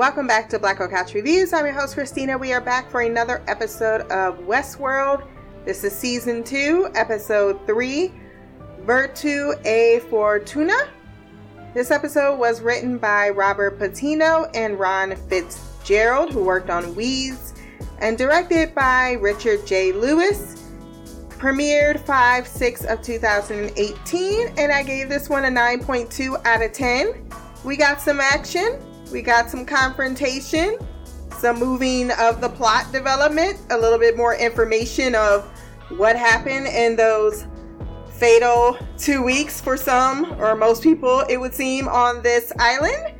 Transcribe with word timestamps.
Welcome 0.00 0.26
back 0.26 0.48
to 0.48 0.58
Black 0.58 0.78
Girl 0.78 0.88
Couch 0.88 1.12
Reviews. 1.12 1.52
I'm 1.52 1.66
your 1.66 1.74
host, 1.74 1.92
Christina. 1.92 2.38
We 2.38 2.54
are 2.54 2.60
back 2.62 2.90
for 2.90 3.02
another 3.02 3.42
episode 3.46 4.10
of 4.10 4.38
Westworld. 4.38 5.28
This 5.66 5.84
is 5.84 5.94
season 5.94 6.42
two, 6.42 6.88
episode 6.94 7.60
three, 7.66 8.10
Virtù 8.86 9.62
e 9.66 10.00
Fortuna. 10.08 10.88
This 11.74 11.90
episode 11.90 12.38
was 12.38 12.62
written 12.62 12.96
by 12.96 13.28
Robert 13.28 13.78
Patino 13.78 14.46
and 14.54 14.78
Ron 14.78 15.16
Fitzgerald, 15.28 16.32
who 16.32 16.44
worked 16.44 16.70
on 16.70 16.94
Weeds, 16.94 17.52
and 17.98 18.16
directed 18.16 18.74
by 18.74 19.18
Richard 19.20 19.66
J. 19.66 19.92
Lewis. 19.92 20.64
Premiered 21.28 22.00
5 22.06 22.48
6 22.48 22.84
of 22.86 23.02
2018, 23.02 24.54
and 24.56 24.72
I 24.72 24.82
gave 24.82 25.10
this 25.10 25.28
one 25.28 25.44
a 25.44 25.48
9.2 25.48 26.46
out 26.46 26.62
of 26.62 26.72
10. 26.72 27.30
We 27.64 27.76
got 27.76 28.00
some 28.00 28.18
action, 28.18 28.80
we 29.10 29.22
got 29.22 29.50
some 29.50 29.64
confrontation, 29.64 30.76
some 31.38 31.58
moving 31.58 32.10
of 32.12 32.40
the 32.40 32.48
plot 32.48 32.90
development, 32.92 33.58
a 33.70 33.78
little 33.78 33.98
bit 33.98 34.16
more 34.16 34.34
information 34.34 35.14
of 35.14 35.44
what 35.96 36.16
happened 36.16 36.66
in 36.66 36.96
those 36.96 37.46
fatal 38.12 38.78
two 38.98 39.22
weeks 39.22 39.60
for 39.60 39.76
some 39.76 40.32
or 40.40 40.54
most 40.54 40.82
people, 40.82 41.24
it 41.28 41.38
would 41.38 41.54
seem, 41.54 41.88
on 41.88 42.22
this 42.22 42.52
island. 42.58 43.14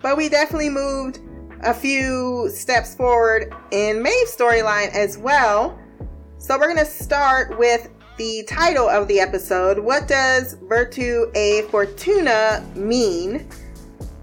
But 0.00 0.16
we 0.16 0.28
definitely 0.28 0.70
moved 0.70 1.20
a 1.62 1.74
few 1.74 2.50
steps 2.52 2.94
forward 2.94 3.54
in 3.70 4.02
Maeve's 4.02 4.34
storyline 4.34 4.90
as 4.94 5.18
well. 5.18 5.78
So 6.38 6.58
we're 6.58 6.72
going 6.72 6.78
to 6.78 6.90
start 6.90 7.58
with 7.58 7.90
the 8.16 8.44
title 8.48 8.88
of 8.88 9.08
the 9.08 9.20
episode. 9.20 9.78
What 9.78 10.08
does 10.08 10.56
Virtù 10.56 11.34
e 11.36 11.62
Fortuna 11.68 12.66
mean? 12.74 13.46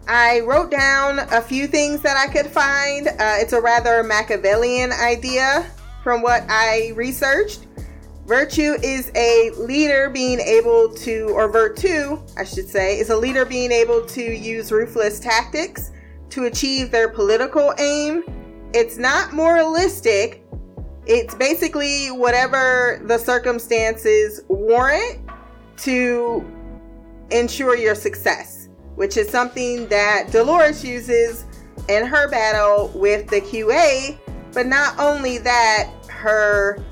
I 0.08 0.40
wrote 0.42 0.72
down 0.72 1.20
a 1.20 1.42
few 1.42 1.68
things 1.68 2.02
that 2.02 2.16
I 2.18 2.32
could 2.32 2.48
find. 2.48 3.08
Uh, 3.08 3.36
it's 3.40 3.54
a 3.54 3.62
rather 3.62 4.04
Machiavellian 4.04 4.92
idea 4.94 5.70
from 6.04 6.22
what 6.22 6.44
I 6.48 6.94
researched. 6.96 7.68
Virtue 8.26 8.76
is 8.84 9.12
a 9.16 9.52
leader 9.58 10.10
being 10.10 10.40
able 10.40 10.94
to, 10.96 11.30
or 11.30 11.50
virtue, 11.50 12.20
I 12.38 12.44
should 12.44 12.70
say, 12.70 13.00
is 13.00 13.10
a 13.10 13.16
leader 13.16 13.46
being 13.46 13.72
able 13.72 14.06
to 14.06 14.22
use 14.22 14.72
ruthless 14.72 15.20
tactics 15.20 15.92
to 16.30 16.46
achieve 16.46 16.92
their 16.92 17.10
political 17.10 17.74
aim. 17.78 18.24
It's 18.74 18.98
not 18.98 19.34
moralistic, 19.34 20.46
it's 21.06 21.36
basically 21.36 22.08
whatever 22.08 23.02
the 23.06 23.18
circumstances 23.18 24.42
warrant 24.50 25.20
to 25.78 26.46
ensure 27.32 27.78
your 27.78 27.96
success, 27.96 28.57
which 28.98 29.16
is 29.16 29.30
something 29.30 29.88
that 29.88 30.32
Dolores 30.32 30.84
uses 30.84 31.46
in 31.88 32.06
her 32.06 32.30
battle 32.30 32.92
with 32.96 33.28
the 33.30 33.42
QA. 33.42 34.18
But 34.54 34.66
not 34.66 34.98
only 35.00 35.38
that, 35.38 35.92
her 36.10 36.84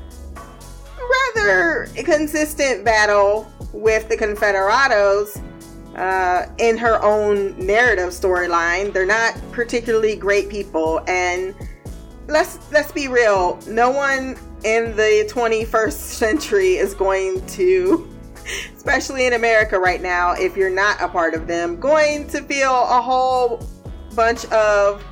rather 1.36 1.88
consistent 1.96 2.86
battle 2.86 3.52
with 3.74 4.08
the 4.08 4.16
Confederados 4.16 5.42
uh, 5.96 6.48
in 6.60 6.78
her 6.78 7.02
own 7.02 7.58
narrative 7.58 8.10
storyline. 8.10 8.94
They're 8.94 9.06
not 9.06 9.34
particularly 9.52 10.16
great 10.16 10.48
people, 10.48 11.02
and 11.08 11.56
let's 12.28 12.60
let's 12.72 12.92
be 12.92 13.08
real. 13.08 13.60
No 13.68 13.90
one 13.90 14.38
in 14.64 14.96
the 14.96 15.28
21st 15.32 15.92
century 15.92 16.76
is 16.76 16.94
going 16.94 17.46
to, 17.48 18.08
especially 18.76 19.26
in 19.26 19.34
America 19.34 19.80
right 19.80 20.02
now, 20.02 20.34
if 20.34 20.56
you're 20.56 20.70
not 20.70 21.02
a 21.02 21.08
part 21.08 21.34
of 21.34 21.48
them, 21.48 21.80
going 21.80 22.28
to 22.28 22.42
feel 22.44 22.72
a 22.72 23.02
whole 23.02 23.66
bunch 24.16 24.46
of 24.46 25.04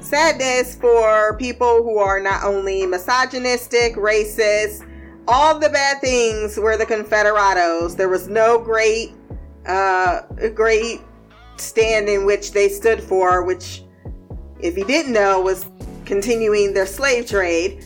sadness 0.00 0.74
for 0.76 1.36
people 1.36 1.82
who 1.82 1.98
are 1.98 2.20
not 2.20 2.44
only 2.44 2.86
misogynistic, 2.86 3.94
racist, 3.94 4.86
all 5.28 5.58
the 5.58 5.68
bad 5.68 6.00
things 6.00 6.58
were 6.58 6.76
the 6.76 6.86
Confederados. 6.86 7.96
There 7.96 8.08
was 8.08 8.28
no 8.28 8.58
great, 8.58 9.12
uh, 9.66 10.22
great 10.54 11.00
stand 11.56 12.08
in 12.08 12.24
which 12.24 12.52
they 12.52 12.68
stood 12.68 13.02
for, 13.02 13.44
which, 13.44 13.84
if 14.60 14.76
you 14.76 14.84
didn't 14.84 15.12
know, 15.12 15.40
was 15.40 15.66
continuing 16.04 16.74
their 16.74 16.86
slave 16.86 17.26
trade. 17.26 17.84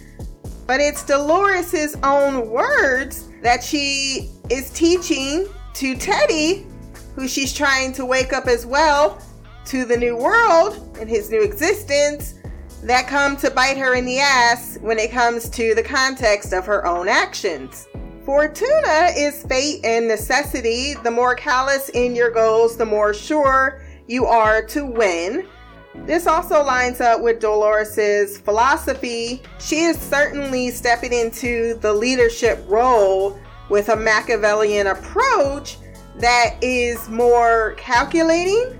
But 0.66 0.80
it's 0.80 1.04
Dolores's 1.04 1.96
own 2.02 2.48
words 2.48 3.28
that 3.42 3.62
she 3.62 4.30
is 4.50 4.70
teaching 4.70 5.46
to 5.74 5.96
Teddy, 5.96 6.66
who 7.14 7.26
she's 7.28 7.52
trying 7.52 7.92
to 7.94 8.04
wake 8.04 8.32
up 8.32 8.46
as 8.46 8.66
well 8.66 9.20
to 9.66 9.84
the 9.84 9.96
new 9.96 10.16
world 10.16 10.96
and 11.00 11.08
his 11.08 11.30
new 11.30 11.42
existence 11.42 12.34
that 12.82 13.06
come 13.06 13.36
to 13.38 13.50
bite 13.50 13.78
her 13.78 13.94
in 13.94 14.04
the 14.04 14.18
ass 14.18 14.78
when 14.82 14.98
it 14.98 15.10
comes 15.10 15.48
to 15.48 15.74
the 15.74 15.82
context 15.82 16.52
of 16.52 16.66
her 16.66 16.86
own 16.86 17.08
actions. 17.08 17.88
Fortuna 18.26 19.08
is 19.16 19.44
fate 19.44 19.84
and 19.84 20.06
necessity. 20.06 20.94
The 21.02 21.10
more 21.10 21.34
callous 21.34 21.88
in 21.90 22.14
your 22.14 22.30
goals, 22.30 22.76
the 22.76 22.84
more 22.84 23.14
sure 23.14 23.82
you 24.06 24.26
are 24.26 24.64
to 24.66 24.84
win. 24.84 25.46
This 25.94 26.26
also 26.26 26.62
lines 26.62 27.00
up 27.00 27.22
with 27.22 27.40
Dolores's 27.40 28.38
philosophy. 28.38 29.42
She 29.58 29.80
is 29.84 29.98
certainly 29.98 30.70
stepping 30.70 31.12
into 31.12 31.74
the 31.80 31.92
leadership 31.92 32.62
role 32.66 33.38
with 33.68 33.88
a 33.88 33.96
Machiavellian 33.96 34.88
approach 34.88 35.78
that 36.16 36.56
is 36.62 37.08
more 37.08 37.74
calculating, 37.76 38.78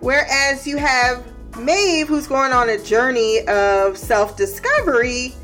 whereas 0.00 0.66
you 0.66 0.76
have 0.78 1.24
Maeve, 1.58 2.08
who's 2.08 2.26
going 2.26 2.52
on 2.52 2.70
a 2.70 2.82
journey 2.82 3.46
of 3.46 3.98
self 3.98 4.36
discovery, 4.36 5.34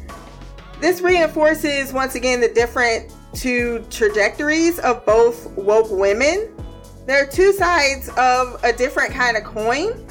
this 0.80 1.00
reinforces 1.00 1.92
once 1.92 2.14
again 2.14 2.40
the 2.40 2.48
different 2.48 3.12
two 3.34 3.84
trajectories 3.90 4.78
of 4.78 5.04
both 5.04 5.46
woke 5.56 5.90
women. 5.90 6.48
There 7.06 7.22
are 7.22 7.30
two 7.30 7.52
sides 7.52 8.08
of 8.16 8.62
a 8.64 8.72
different 8.72 9.12
kind 9.12 9.36
of 9.36 9.44
coin, 9.44 10.06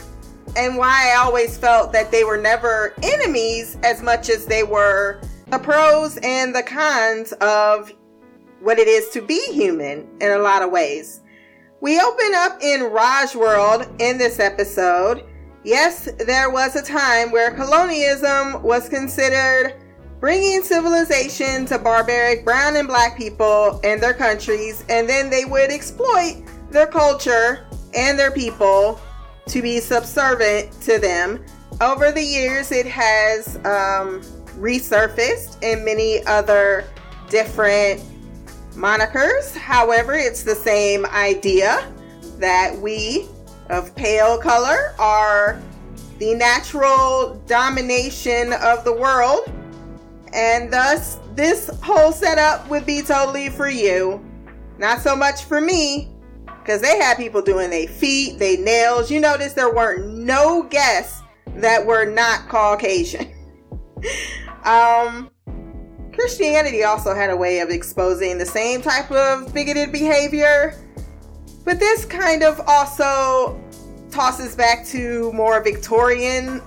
and 0.55 0.78
why 0.78 1.13
I 1.13 1.17
always 1.17 1.57
felt 1.57 1.91
that 1.94 2.11
they 2.11 2.23
were 2.23 2.38
never 2.38 2.94
enemies 3.01 3.78
as 3.84 4.01
much 4.01 4.29
as 4.29 4.45
they 4.45 4.63
were 4.63 5.22
the 5.47 5.59
pros 5.59 6.17
and 6.17 6.53
the 6.53 6.63
cons 6.63 7.31
of 7.34 7.91
what 8.62 8.79
it 8.79 8.88
is 8.88 9.09
to 9.09 9.22
be 9.22 9.41
human 9.51 10.07
in 10.22 10.31
a 10.31 10.40
lot 10.40 10.62
of 10.62 10.72
ways. 10.72 11.22
We 11.81 12.00
open 12.00 12.31
up 12.35 12.57
in 12.62 12.84
Raj 12.84 13.35
World 13.35 13.85
in 14.00 14.18
this 14.18 14.40
episode 14.40 15.23
Yes, 15.68 16.07
there 16.25 16.50
was 16.50 16.78
a 16.78 16.81
time 16.81 17.29
where 17.29 17.51
colonialism 17.51 18.63
was 18.63 18.88
considered 18.88 19.75
bringing 20.22 20.63
civilization 20.63 21.66
to 21.66 21.78
barbaric 21.78 22.46
brown 22.46 22.78
and 22.78 22.88
black 22.88 23.17
people 23.17 23.81
and 23.84 24.01
their 24.01 24.13
countries, 24.13 24.85
and 24.88 25.09
then 25.09 25.29
they 25.29 25.44
would 25.44 25.69
exploit 25.69 26.41
their 26.72 26.88
culture 26.88 27.67
and 27.94 28.17
their 28.17 28.31
people 28.31 28.97
to 29.47 29.62
be 29.62 29.81
subservient 29.81 30.72
to 30.84 31.00
them. 31.00 31.44
Over 31.81 32.13
the 32.13 32.23
years, 32.23 32.72
it 32.72 32.85
has 32.85 33.57
um, 33.57 34.22
resurfaced 34.62 35.62
in 35.62 35.84
many 35.84 36.25
other 36.28 36.85
different 37.29 38.01
monikers. 38.78 39.56
However, 39.56 40.14
it's 40.14 40.44
the 40.44 40.56
same 40.56 41.06
idea 41.08 41.92
that 42.40 42.78
we 42.78 43.28
of 43.70 43.94
pale 43.96 44.38
color 44.38 44.94
are 45.00 45.62
the 46.20 46.36
natural 46.36 47.42
domination 47.48 48.54
of 48.54 48.84
the 48.84 48.94
world. 48.94 49.52
And 50.34 50.72
thus, 50.72 51.20
this 51.36 51.70
whole 51.82 52.12
setup 52.12 52.68
would 52.70 52.86
be 52.86 53.02
totally 53.02 53.50
for 53.50 53.70
you. 53.70 54.24
Not 54.78 55.02
so 55.02 55.16
much 55.16 55.44
for 55.44 55.59
me, 55.59 56.12
because 56.46 56.82
they 56.82 56.97
had 56.97 57.18
people 57.18 57.41
doing 57.41 57.70
their 57.70 57.88
feet, 57.88 58.38
their 58.40 58.58
nails. 58.58 59.09
You 59.09 59.20
notice 59.20 59.53
there 59.53 59.73
weren't 59.73 60.08
no 60.14 60.64
guests 60.64 61.22
that 61.56 61.85
were 61.85 62.06
not 62.06 62.47
Caucasian. 62.50 63.32
um, 64.64 65.32
Christianity 66.17 66.84
also 66.84 67.14
had 67.14 67.29
a 67.29 67.37
way 67.37 67.59
of 67.59 67.69
exposing 67.69 68.37
the 68.37 68.46
same 68.46 68.81
type 68.81 69.11
of 69.11 69.53
bigoted 69.53 69.91
behavior 69.91 70.75
but 71.67 71.81
this 71.81 72.05
kind 72.05 72.43
of 72.43 72.61
also 72.66 73.61
tosses 74.09 74.55
back 74.55 74.85
to 74.85 75.34
more 75.34 75.61
Victorian 75.61 76.61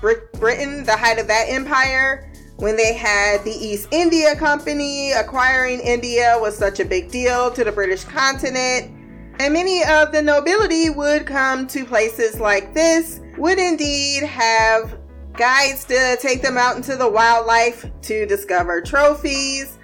Brit- 0.00 0.32
Britain, 0.34 0.84
the 0.84 0.96
height 0.96 1.18
of 1.18 1.26
that 1.26 1.46
empire, 1.48 2.30
when 2.58 2.76
they 2.76 2.94
had 2.94 3.42
the 3.42 3.50
East 3.50 3.88
India 3.90 4.36
Company. 4.36 5.10
Acquiring 5.10 5.80
India 5.80 6.36
was 6.40 6.56
such 6.56 6.78
a 6.78 6.84
big 6.84 7.10
deal 7.10 7.50
to 7.50 7.64
the 7.64 7.72
British 7.72 8.04
continent. 8.04 8.92
And 9.40 9.52
many 9.52 9.82
of 9.82 10.12
the 10.12 10.22
nobility 10.22 10.88
would 10.88 11.26
come 11.26 11.66
to 11.66 11.84
places 11.84 12.38
like 12.38 12.74
this, 12.74 13.20
would 13.36 13.58
indeed 13.58 14.22
have 14.22 14.96
guides 15.36 15.84
to 15.86 16.16
take 16.20 16.42
them 16.42 16.56
out 16.56 16.76
into 16.76 16.96
the 16.96 17.08
wildlife 17.08 17.86
to 18.02 18.26
discover 18.26 18.80
trophies. 18.80 19.78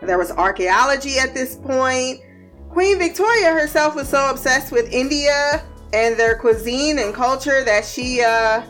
There 0.00 0.18
was 0.18 0.30
archaeology 0.32 1.18
at 1.18 1.34
this 1.34 1.56
point. 1.56 2.20
Queen 2.70 2.98
Victoria 2.98 3.52
herself 3.52 3.94
was 3.94 4.08
so 4.08 4.30
obsessed 4.30 4.72
with 4.72 4.92
India 4.92 5.62
and 5.92 6.16
their 6.16 6.36
cuisine 6.36 6.98
and 6.98 7.14
culture 7.14 7.62
that 7.64 7.84
she 7.84 8.22
uh, 8.22 8.62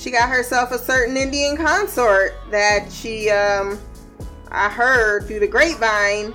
she 0.00 0.10
got 0.10 0.30
herself 0.30 0.72
a 0.72 0.78
certain 0.78 1.16
Indian 1.16 1.58
consort 1.58 2.34
that 2.50 2.90
she, 2.90 3.28
um, 3.28 3.78
I 4.50 4.70
heard 4.70 5.26
through 5.26 5.40
the 5.40 5.46
grapevine, 5.46 6.34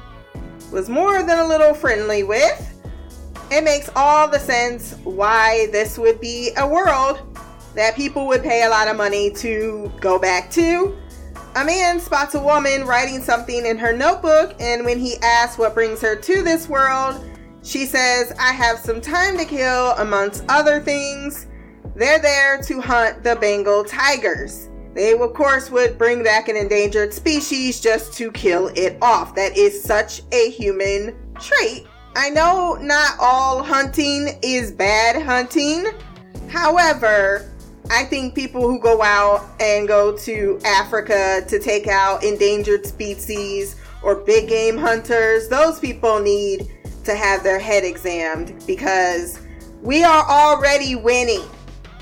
was 0.72 0.88
more 0.88 1.24
than 1.24 1.40
a 1.40 1.48
little 1.48 1.74
friendly 1.74 2.22
with. 2.22 2.62
It 3.52 3.64
makes 3.64 3.90
all 3.96 4.28
the 4.28 4.40
sense 4.40 4.96
why 5.04 5.68
this 5.72 5.98
would 5.98 6.22
be 6.22 6.52
a 6.58 6.68
world 6.68 7.35
that 7.75 7.95
people 7.95 8.27
would 8.27 8.42
pay 8.42 8.63
a 8.63 8.69
lot 8.69 8.88
of 8.88 8.95
money 8.95 9.31
to 9.31 9.92
go 10.00 10.18
back 10.18 10.50
to. 10.51 10.98
A 11.56 11.63
man 11.63 12.00
spots 12.00 12.36
a 12.36 12.39
woman 12.39 12.86
writing 12.86 13.22
something 13.22 13.66
in 13.66 13.77
her 13.77 13.95
notebook, 13.95 14.56
and 14.60 14.83
when 14.83 15.00
he 15.00 15.16
asks 15.24 15.57
what 15.57 15.74
brings 15.74 16.01
her 16.01 16.16
to 16.16 16.44
this 16.44 16.68
world, 16.68 17.24
she 17.63 17.86
says, 17.86 18.33
I 18.39 18.51
have 18.51 18.77
some 18.77 19.01
time 19.01 19.38
to 19.38 19.45
kill, 19.45 19.92
amongst 19.94 20.44
other 20.50 20.80
things. 20.80 21.48
They're 21.95 22.19
there 22.19 22.62
to 22.62 22.81
hunt 22.81 23.24
the 23.24 23.38
Bengal 23.38 23.86
tigers. 23.86 24.69
They, 24.94 25.13
of 25.13 25.33
course, 25.33 25.72
would 25.72 25.98
bring 25.98 26.24
back 26.24 26.48
an 26.48 26.56
endangered 26.56 27.13
species 27.13 27.81
just 27.81 28.13
to 28.13 28.31
kill 28.31 28.68
it 28.75 28.98
off. 29.01 29.33
That 29.36 29.57
is 29.57 29.81
such 29.81 30.22
a 30.31 30.51
human 30.51 31.16
trait. 31.39 31.88
I 32.16 32.30
know 32.30 32.77
not 32.81 33.16
all 33.19 33.62
hunting 33.62 34.39
is 34.42 34.72
bad 34.72 35.22
hunting. 35.22 35.86
However, 36.48 37.51
I 37.90 38.04
think 38.04 38.34
people 38.34 38.62
who 38.62 38.80
go 38.80 39.02
out 39.02 39.46
and 39.60 39.88
go 39.88 40.18
to 40.18 40.60
Africa 40.66 41.44
to 41.48 41.60
take 41.60 41.88
out 41.88 42.24
endangered 42.24 42.86
species 42.86 43.76
or 44.02 44.16
big 44.16 44.50
game 44.50 44.78
hunters, 44.78 45.48
those 45.50 45.80
people 45.80 46.20
need 46.20 46.72
to 47.04 47.16
have 47.16 47.44
their 47.44 47.60
head 47.60 47.84
examined 47.84 48.64
because 48.66 49.40
we 49.82 50.04
are 50.04 50.26
already 50.26 50.96
winning 50.96 51.44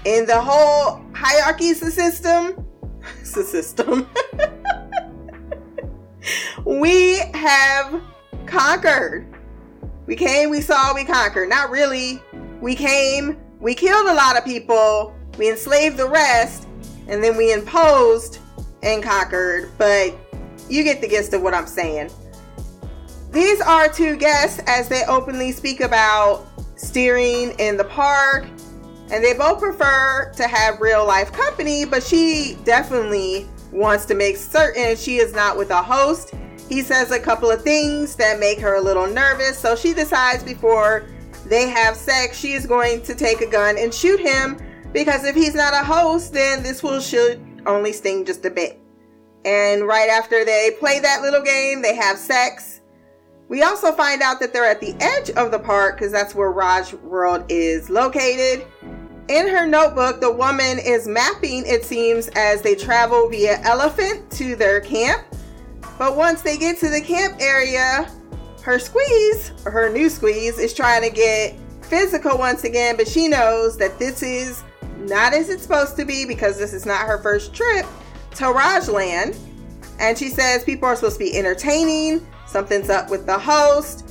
in 0.06 0.26
the 0.26 0.40
whole 0.40 1.04
hierarchy 1.14 1.74
system 1.74 2.66
system. 3.24 4.08
we 6.66 7.18
have 7.34 8.02
conquered. 8.46 9.28
We 10.06 10.16
came, 10.16 10.50
we 10.50 10.62
saw, 10.62 10.94
we 10.94 11.04
conquered. 11.04 11.50
Not 11.50 11.70
really. 11.70 12.22
We 12.62 12.76
came, 12.76 13.38
we 13.60 13.76
killed 13.76 14.08
a 14.08 14.14
lot 14.14 14.38
of 14.38 14.46
people, 14.46 15.14
we 15.38 15.50
enslaved 15.50 15.98
the 15.98 16.08
rest, 16.08 16.68
and 17.08 17.24
then 17.24 17.36
we 17.38 17.52
imposed 17.52 18.40
and 18.82 19.04
conquered. 19.04 19.72
But 19.78 20.16
you 20.70 20.84
get 20.84 21.02
the 21.02 21.08
gist 21.08 21.34
of 21.34 21.42
what 21.42 21.54
I'm 21.54 21.68
saying. 21.68 22.10
These 23.32 23.62
are 23.62 23.90
two 23.90 24.16
guests 24.16 24.62
as 24.68 24.88
they 24.88 25.04
openly 25.06 25.52
speak 25.52 25.82
about 25.82 26.46
steering 26.76 27.52
in 27.60 27.78
the 27.78 27.86
park 27.86 28.46
and 29.14 29.24
they 29.24 29.34
both 29.34 29.60
prefer 29.60 30.32
to 30.36 30.48
have 30.48 30.82
real 30.82 31.06
life 31.06 31.32
company, 31.32 31.86
but 31.86 32.02
she 32.02 32.58
definitely 32.64 33.48
wants 33.72 34.06
to 34.06 34.16
make 34.16 34.38
certain 34.38 34.96
she 34.96 35.18
is 35.18 35.34
not 35.34 35.56
with 35.58 35.70
a 35.70 35.84
host. 35.84 36.34
He 36.70 36.82
says 36.82 37.12
a 37.12 37.20
couple 37.20 37.52
of 37.52 37.62
things 37.62 38.16
that 38.16 38.40
make 38.40 38.60
her 38.60 38.76
a 38.76 38.82
little 38.82 39.06
nervous, 39.06 39.58
so 39.58 39.76
she 39.76 39.94
decides 39.94 40.44
before 40.44 41.06
they 41.46 41.68
have 41.68 41.96
sex, 41.96 42.38
she 42.38 42.54
is 42.54 42.66
going 42.66 43.04
to 43.04 43.14
take 43.14 43.42
a 43.42 43.48
gun 43.48 43.78
and 43.78 43.94
shoot 43.94 44.20
him 44.20 44.58
because 44.94 45.26
if 45.26 45.36
he's 45.36 45.56
not 45.56 45.74
a 45.74 45.84
host, 45.84 46.34
then 46.34 46.64
this 46.64 46.84
will 46.84 47.00
should 47.00 47.42
only 47.66 47.92
sting 47.92 48.26
just 48.26 48.46
a 48.46 48.50
bit. 48.50 48.80
And 49.46 49.86
right 49.86 50.10
after 50.10 50.46
they 50.46 50.72
play 50.80 51.00
that 51.00 51.22
little 51.22 51.42
game, 51.42 51.82
they 51.82 51.96
have 51.96 52.18
sex. 52.18 52.82
We 53.50 53.62
also 53.64 53.92
find 53.92 54.22
out 54.22 54.40
that 54.40 54.54
they're 54.54 54.66
at 54.66 54.80
the 54.80 54.96
edge 55.02 55.30
of 55.32 55.52
the 55.52 55.60
park 55.60 55.98
because 55.98 56.12
that's 56.12 56.34
where 56.34 56.52
Raj 56.52 56.94
World 56.94 57.46
is 57.50 57.90
located. 57.90 58.66
In 59.28 59.48
her 59.48 59.66
notebook, 59.66 60.22
the 60.22 60.32
woman 60.32 60.80
is 60.80 61.08
mapping, 61.08 61.66
it 61.66 61.84
seems, 61.84 62.30
as 62.36 62.62
they 62.62 62.76
travel 62.76 63.30
via 63.30 63.60
elephant 63.62 64.30
to 64.32 64.56
their 64.56 64.80
camp. 64.80 65.24
But 65.98 66.16
once 66.16 66.42
they 66.42 66.58
get 66.58 66.78
to 66.80 66.90
the 66.90 67.02
camp 67.02 67.38
area, 67.40 68.10
her 68.64 68.80
squeeze, 68.80 69.52
her 69.66 69.90
new 69.90 70.10
squeeze, 70.10 70.58
is 70.58 70.74
trying 70.74 71.04
to 71.04 71.10
get 71.10 71.56
physical 71.84 72.38
once 72.38 72.64
again, 72.64 72.98
but 72.98 73.08
she 73.08 73.28
knows 73.28 73.78
that 73.78 74.00
this 74.00 74.24
is 74.24 74.64
not 75.04 75.34
as 75.34 75.50
it's 75.50 75.64
supposed 75.64 75.96
to 75.98 76.06
be 76.06 76.26
because 76.26 76.58
this 76.58 76.74
is 76.74 76.86
not 76.86 77.06
her 77.08 77.18
first 77.20 77.54
trip 77.54 77.86
to 78.36 78.46
Rajland. 78.46 79.38
And 80.00 80.18
she 80.18 80.30
says 80.30 80.64
people 80.64 80.88
are 80.88 80.96
supposed 80.96 81.18
to 81.20 81.24
be 81.24 81.38
entertaining, 81.38 82.26
something's 82.48 82.90
up 82.90 83.10
with 83.10 83.26
the 83.26 83.38
host. 83.38 84.10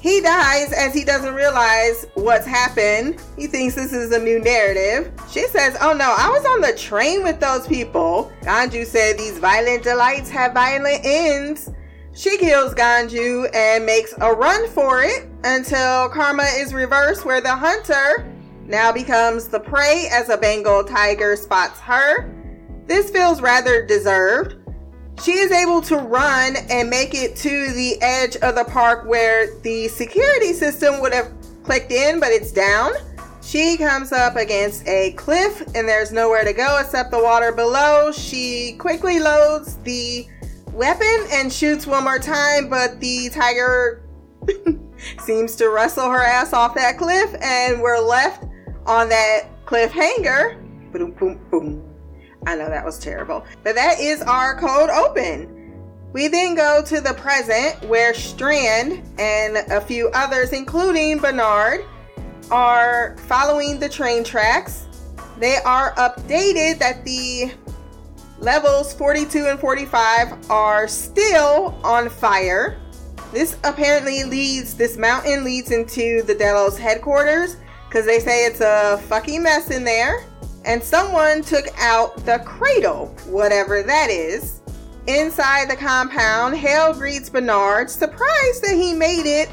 He 0.00 0.20
dies 0.20 0.72
as 0.72 0.94
he 0.94 1.04
doesn't 1.04 1.34
realize 1.34 2.06
what's 2.14 2.46
happened. 2.46 3.20
He 3.36 3.48
thinks 3.48 3.74
this 3.74 3.92
is 3.92 4.12
a 4.12 4.18
new 4.18 4.38
narrative. 4.38 5.12
She 5.30 5.46
says, 5.48 5.76
Oh 5.80 5.92
no, 5.92 6.14
I 6.16 6.28
was 6.28 6.44
on 6.44 6.60
the 6.60 6.76
train 6.78 7.24
with 7.24 7.40
those 7.40 7.66
people. 7.66 8.32
Ganju 8.42 8.86
said 8.86 9.18
these 9.18 9.38
violent 9.38 9.82
delights 9.82 10.30
have 10.30 10.54
violent 10.54 11.00
ends. 11.04 11.70
She 12.14 12.36
kills 12.38 12.74
Ganju 12.74 13.54
and 13.54 13.84
makes 13.84 14.14
a 14.20 14.32
run 14.32 14.68
for 14.70 15.02
it 15.02 15.28
until 15.44 16.08
karma 16.08 16.44
is 16.56 16.72
reversed, 16.72 17.24
where 17.24 17.40
the 17.40 17.54
hunter 17.54 18.32
now 18.68 18.92
becomes 18.92 19.48
the 19.48 19.58
prey 19.58 20.08
as 20.12 20.28
a 20.28 20.36
Bengal 20.36 20.84
tiger 20.84 21.36
spots 21.36 21.80
her. 21.80 22.34
This 22.86 23.10
feels 23.10 23.40
rather 23.40 23.84
deserved. 23.84 24.56
She 25.22 25.32
is 25.32 25.50
able 25.50 25.80
to 25.82 25.96
run 25.96 26.56
and 26.70 26.88
make 26.88 27.14
it 27.14 27.34
to 27.36 27.72
the 27.72 28.00
edge 28.00 28.36
of 28.36 28.54
the 28.54 28.64
park 28.64 29.06
where 29.06 29.58
the 29.60 29.88
security 29.88 30.52
system 30.52 31.00
would 31.00 31.12
have 31.12 31.32
clicked 31.64 31.90
in, 31.90 32.20
but 32.20 32.28
it's 32.28 32.52
down. 32.52 32.92
She 33.42 33.78
comes 33.78 34.12
up 34.12 34.36
against 34.36 34.86
a 34.86 35.12
cliff 35.12 35.62
and 35.74 35.88
there's 35.88 36.12
nowhere 36.12 36.44
to 36.44 36.52
go 36.52 36.78
except 36.80 37.10
the 37.10 37.22
water 37.22 37.50
below. 37.50 38.12
She 38.12 38.76
quickly 38.78 39.18
loads 39.18 39.76
the 39.78 40.28
weapon 40.72 41.26
and 41.32 41.52
shoots 41.52 41.86
one 41.86 42.04
more 42.04 42.18
time, 42.18 42.68
but 42.68 43.00
the 43.00 43.30
tiger 43.30 44.02
seems 45.24 45.56
to 45.56 45.70
wrestle 45.70 46.10
her 46.10 46.22
ass 46.22 46.52
off 46.52 46.74
that 46.74 46.98
cliff, 46.98 47.34
and 47.40 47.80
we're 47.80 47.98
left 47.98 48.44
on 48.88 49.08
that 49.10 49.48
cliffhanger. 49.66 50.60
Boom, 50.90 51.12
boom, 51.12 51.38
boom. 51.50 51.84
I 52.46 52.56
know 52.56 52.68
that 52.68 52.84
was 52.84 52.98
terrible. 52.98 53.44
But 53.62 53.74
that 53.74 54.00
is 54.00 54.22
our 54.22 54.58
cold 54.58 54.88
open. 54.88 55.54
We 56.12 56.28
then 56.28 56.54
go 56.54 56.82
to 56.82 57.00
the 57.02 57.12
present 57.12 57.84
where 57.84 58.14
Strand 58.14 59.02
and 59.18 59.58
a 59.70 59.80
few 59.80 60.08
others, 60.14 60.54
including 60.54 61.18
Bernard, 61.18 61.84
are 62.50 63.14
following 63.26 63.78
the 63.78 63.90
train 63.90 64.24
tracks. 64.24 64.86
They 65.38 65.56
are 65.58 65.94
updated 65.96 66.78
that 66.78 67.04
the 67.04 67.52
levels 68.38 68.94
42 68.94 69.46
and 69.46 69.60
45 69.60 70.50
are 70.50 70.88
still 70.88 71.78
on 71.84 72.08
fire. 72.08 72.80
This 73.32 73.58
apparently 73.64 74.24
leads, 74.24 74.74
this 74.74 74.96
mountain 74.96 75.44
leads 75.44 75.70
into 75.70 76.22
the 76.22 76.34
Delos 76.34 76.78
headquarters 76.78 77.58
because 77.88 78.04
they 78.04 78.20
say 78.20 78.44
it's 78.44 78.60
a 78.60 78.98
fucking 79.08 79.42
mess 79.42 79.70
in 79.70 79.84
there 79.84 80.26
and 80.64 80.82
someone 80.82 81.42
took 81.42 81.66
out 81.78 82.16
the 82.26 82.38
cradle, 82.44 83.06
whatever 83.26 83.82
that 83.82 84.10
is. 84.10 84.60
Inside 85.06 85.70
the 85.70 85.76
compound, 85.76 86.56
Hale 86.56 86.92
greets 86.92 87.30
Bernard, 87.30 87.88
surprised 87.88 88.62
that 88.62 88.74
he 88.74 88.92
made 88.92 89.24
it, 89.24 89.48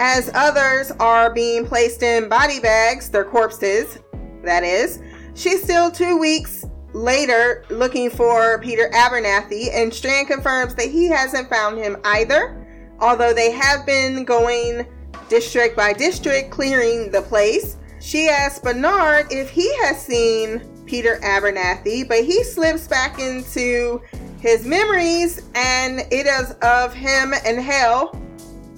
as 0.00 0.30
others 0.34 0.90
are 0.98 1.32
being 1.32 1.66
placed 1.66 2.02
in 2.02 2.28
body 2.28 2.58
bags, 2.58 3.10
their 3.10 3.24
corpses, 3.24 3.98
that 4.42 4.64
is. 4.64 5.02
She's 5.34 5.62
still 5.62 5.90
two 5.90 6.16
weeks 6.16 6.64
later 6.94 7.64
looking 7.68 8.08
for 8.08 8.58
Peter 8.60 8.88
Abernathy, 8.94 9.68
and 9.72 9.92
Strand 9.92 10.28
confirms 10.28 10.74
that 10.76 10.90
he 10.90 11.06
hasn't 11.06 11.50
found 11.50 11.76
him 11.76 11.98
either, 12.04 12.66
although 13.00 13.34
they 13.34 13.50
have 13.50 13.84
been 13.84 14.24
going 14.24 14.86
district 15.28 15.76
by 15.76 15.92
district 15.92 16.50
clearing 16.50 17.10
the 17.10 17.22
place. 17.22 17.76
She 18.00 18.28
asks 18.28 18.58
Bernard 18.58 19.26
if 19.30 19.50
he 19.50 19.74
has 19.82 20.00
seen 20.00 20.62
Peter 20.86 21.18
Abernathy, 21.22 22.06
but 22.06 22.24
he 22.24 22.44
slips 22.44 22.86
back 22.86 23.18
into 23.18 24.02
his 24.40 24.66
memories 24.66 25.40
and 25.54 26.00
it 26.10 26.26
is 26.26 26.52
of 26.62 26.92
him 26.92 27.32
and 27.46 27.58
Hale 27.58 28.20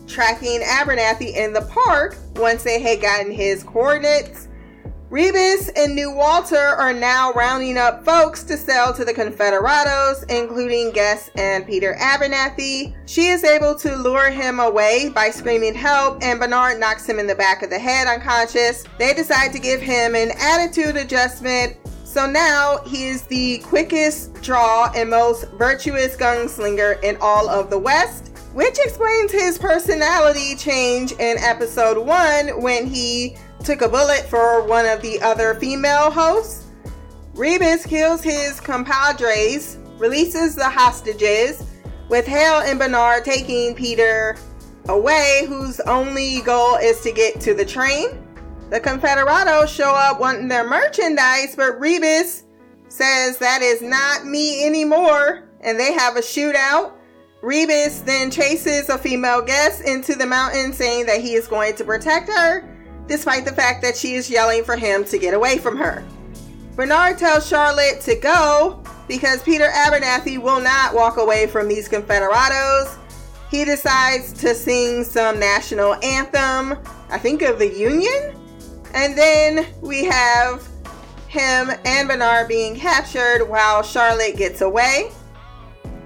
tracking 0.06 0.60
Abernathy 0.60 1.34
in 1.34 1.52
the 1.52 1.62
park 1.62 2.16
once 2.36 2.62
they 2.62 2.80
had 2.80 3.00
gotten 3.00 3.32
his 3.32 3.64
coordinates. 3.64 4.45
Rebus 5.08 5.68
and 5.76 5.94
New 5.94 6.10
Walter 6.10 6.56
are 6.56 6.92
now 6.92 7.30
rounding 7.32 7.78
up 7.78 8.04
folks 8.04 8.42
to 8.42 8.56
sell 8.56 8.92
to 8.92 9.04
the 9.04 9.14
Confederados, 9.14 10.28
including 10.28 10.90
Guess 10.90 11.30
and 11.36 11.64
Peter 11.64 11.94
Abernathy. 12.00 12.92
She 13.06 13.28
is 13.28 13.44
able 13.44 13.76
to 13.76 13.94
lure 13.94 14.30
him 14.30 14.58
away 14.58 15.10
by 15.10 15.30
screaming 15.30 15.76
help, 15.76 16.24
and 16.24 16.40
Bernard 16.40 16.80
knocks 16.80 17.08
him 17.08 17.20
in 17.20 17.28
the 17.28 17.36
back 17.36 17.62
of 17.62 17.70
the 17.70 17.78
head 17.78 18.08
unconscious. 18.08 18.82
They 18.98 19.14
decide 19.14 19.52
to 19.52 19.60
give 19.60 19.80
him 19.80 20.16
an 20.16 20.32
attitude 20.40 20.96
adjustment. 20.96 21.76
So 22.02 22.26
now 22.28 22.78
he 22.84 23.06
is 23.06 23.22
the 23.22 23.58
quickest 23.58 24.34
draw 24.42 24.90
and 24.96 25.08
most 25.08 25.48
virtuous 25.52 26.16
gunslinger 26.16 27.00
in 27.04 27.16
all 27.20 27.48
of 27.48 27.70
the 27.70 27.78
West 27.78 28.32
which 28.56 28.78
explains 28.78 29.30
his 29.30 29.58
personality 29.58 30.56
change 30.56 31.12
in 31.12 31.36
episode 31.40 31.98
one 31.98 32.48
when 32.62 32.86
he 32.86 33.36
took 33.66 33.82
a 33.82 33.88
bullet 33.88 34.24
for 34.30 34.62
one 34.62 34.86
of 34.86 35.02
the 35.02 35.20
other 35.22 35.56
female 35.56 36.08
hosts. 36.08 36.66
Rebus 37.34 37.84
kills 37.84 38.22
his 38.22 38.60
compadres, 38.60 39.76
releases 39.98 40.54
the 40.54 40.68
hostages, 40.68 41.64
with 42.08 42.26
Hale 42.26 42.60
and 42.60 42.78
Bernard 42.78 43.24
taking 43.24 43.74
Peter 43.74 44.36
away, 44.88 45.46
whose 45.48 45.80
only 45.80 46.42
goal 46.42 46.76
is 46.76 47.00
to 47.00 47.10
get 47.10 47.40
to 47.40 47.54
the 47.54 47.64
train. 47.64 48.24
The 48.70 48.78
Confederados 48.78 49.66
show 49.66 49.92
up 49.96 50.20
wanting 50.20 50.46
their 50.46 50.68
merchandise, 50.68 51.56
but 51.56 51.80
Rebus 51.80 52.44
says 52.86 53.36
that 53.38 53.62
is 53.62 53.82
not 53.82 54.26
me 54.26 54.64
anymore, 54.64 55.42
and 55.62 55.78
they 55.78 55.92
have 55.92 56.14
a 56.16 56.20
shootout. 56.20 56.92
Rebus 57.42 58.02
then 58.02 58.30
chases 58.30 58.88
a 58.88 58.96
female 58.96 59.42
guest 59.42 59.84
into 59.84 60.14
the 60.14 60.26
mountain, 60.26 60.72
saying 60.72 61.06
that 61.06 61.20
he 61.20 61.34
is 61.34 61.48
going 61.48 61.74
to 61.74 61.84
protect 61.84 62.28
her, 62.28 62.75
despite 63.08 63.44
the 63.44 63.52
fact 63.52 63.82
that 63.82 63.96
she 63.96 64.14
is 64.14 64.30
yelling 64.30 64.64
for 64.64 64.76
him 64.76 65.04
to 65.04 65.18
get 65.18 65.34
away 65.34 65.58
from 65.58 65.76
her. 65.76 66.04
Bernard 66.74 67.18
tells 67.18 67.46
Charlotte 67.46 68.00
to 68.02 68.16
go 68.16 68.82
because 69.08 69.42
Peter 69.42 69.68
Abernathy 69.68 70.38
will 70.38 70.60
not 70.60 70.94
walk 70.94 71.16
away 71.16 71.46
from 71.46 71.68
these 71.68 71.88
Confederados. 71.88 72.98
He 73.50 73.64
decides 73.64 74.32
to 74.34 74.54
sing 74.54 75.04
some 75.04 75.38
national 75.38 75.94
anthem, 76.04 76.78
I 77.08 77.18
think 77.18 77.42
of 77.42 77.58
the 77.58 77.72
Union. 77.72 78.36
And 78.94 79.16
then 79.16 79.66
we 79.80 80.04
have 80.04 80.66
him 81.28 81.70
and 81.84 82.08
Bernard 82.08 82.48
being 82.48 82.76
captured 82.76 83.44
while 83.46 83.82
Charlotte 83.82 84.36
gets 84.36 84.60
away. 84.60 85.10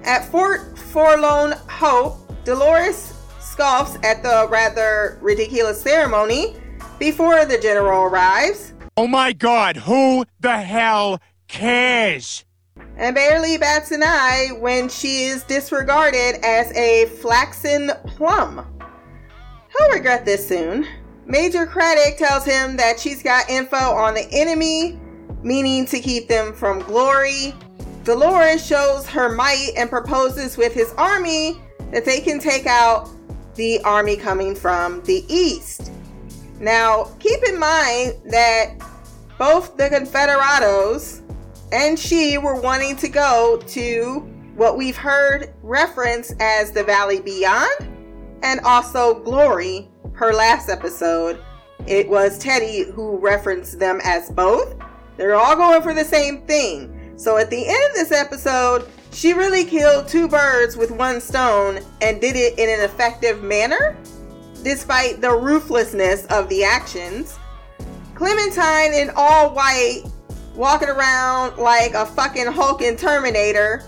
At 0.03 0.25
Fort 0.31 0.77
Forlorn 0.77 1.53
Hope, 1.69 2.17
Dolores 2.43 3.13
scoffs 3.39 3.97
at 4.03 4.23
the 4.23 4.47
rather 4.49 5.17
ridiculous 5.21 5.81
ceremony 5.81 6.55
before 7.01 7.45
the 7.45 7.57
general 7.57 8.03
arrives. 8.03 8.73
Oh 8.95 9.07
my 9.07 9.33
god, 9.33 9.75
who 9.75 10.23
the 10.39 10.59
hell 10.59 11.19
cares? 11.47 12.45
And 12.95 13.15
barely 13.15 13.57
bats 13.57 13.89
an 13.89 14.03
eye 14.03 14.49
when 14.59 14.87
she 14.87 15.23
is 15.23 15.41
disregarded 15.43 16.35
as 16.43 16.71
a 16.73 17.07
flaxen 17.19 17.89
plum. 18.05 18.67
He'll 19.75 19.89
regret 19.89 20.25
this 20.25 20.47
soon. 20.47 20.85
Major 21.25 21.65
Craddock 21.65 22.17
tells 22.17 22.45
him 22.45 22.77
that 22.77 22.99
she's 22.99 23.23
got 23.23 23.49
info 23.49 23.77
on 23.77 24.13
the 24.13 24.27
enemy, 24.31 24.99
meaning 25.41 25.87
to 25.87 25.99
keep 25.99 26.27
them 26.27 26.53
from 26.53 26.81
glory. 26.83 27.55
Dolores 28.03 28.63
shows 28.63 29.07
her 29.07 29.33
might 29.33 29.71
and 29.75 29.89
proposes 29.89 30.55
with 30.55 30.73
his 30.73 30.93
army 30.99 31.59
that 31.91 32.05
they 32.05 32.19
can 32.19 32.37
take 32.37 32.67
out 32.67 33.09
the 33.55 33.81
army 33.81 34.17
coming 34.17 34.53
from 34.53 35.01
the 35.03 35.25
east. 35.27 35.91
Now, 36.61 37.05
keep 37.17 37.41
in 37.47 37.57
mind 37.59 38.13
that 38.25 38.75
both 39.39 39.77
the 39.77 39.89
Confederados 39.89 41.23
and 41.71 41.97
she 41.97 42.37
were 42.37 42.61
wanting 42.61 42.95
to 42.97 43.09
go 43.09 43.59
to 43.69 44.19
what 44.55 44.77
we've 44.77 44.95
heard 44.95 45.51
referenced 45.63 46.35
as 46.39 46.71
the 46.71 46.83
Valley 46.83 47.19
Beyond 47.19 47.89
and 48.43 48.59
also 48.59 49.23
Glory, 49.23 49.89
her 50.13 50.33
last 50.33 50.69
episode. 50.69 51.41
It 51.87 52.07
was 52.07 52.37
Teddy 52.37 52.83
who 52.83 53.17
referenced 53.17 53.79
them 53.79 53.99
as 54.03 54.29
both. 54.29 54.75
They're 55.17 55.35
all 55.35 55.55
going 55.55 55.81
for 55.81 55.95
the 55.95 56.05
same 56.05 56.41
thing. 56.41 57.13
So 57.15 57.37
at 57.37 57.49
the 57.49 57.67
end 57.67 57.83
of 57.89 57.95
this 57.95 58.11
episode, 58.11 58.87
she 59.11 59.33
really 59.33 59.65
killed 59.65 60.07
two 60.07 60.27
birds 60.27 60.77
with 60.77 60.91
one 60.91 61.21
stone 61.21 61.79
and 62.01 62.21
did 62.21 62.35
it 62.35 62.59
in 62.59 62.69
an 62.69 62.85
effective 62.85 63.41
manner 63.41 63.97
despite 64.63 65.21
the 65.21 65.31
ruthlessness 65.31 66.25
of 66.27 66.47
the 66.49 66.63
actions. 66.63 67.37
Clementine 68.15 68.93
in 68.93 69.11
all 69.15 69.53
white, 69.53 70.03
walking 70.55 70.89
around 70.89 71.57
like 71.57 71.93
a 71.93 72.05
fucking 72.05 72.47
hulking 72.47 72.95
Terminator. 72.95 73.83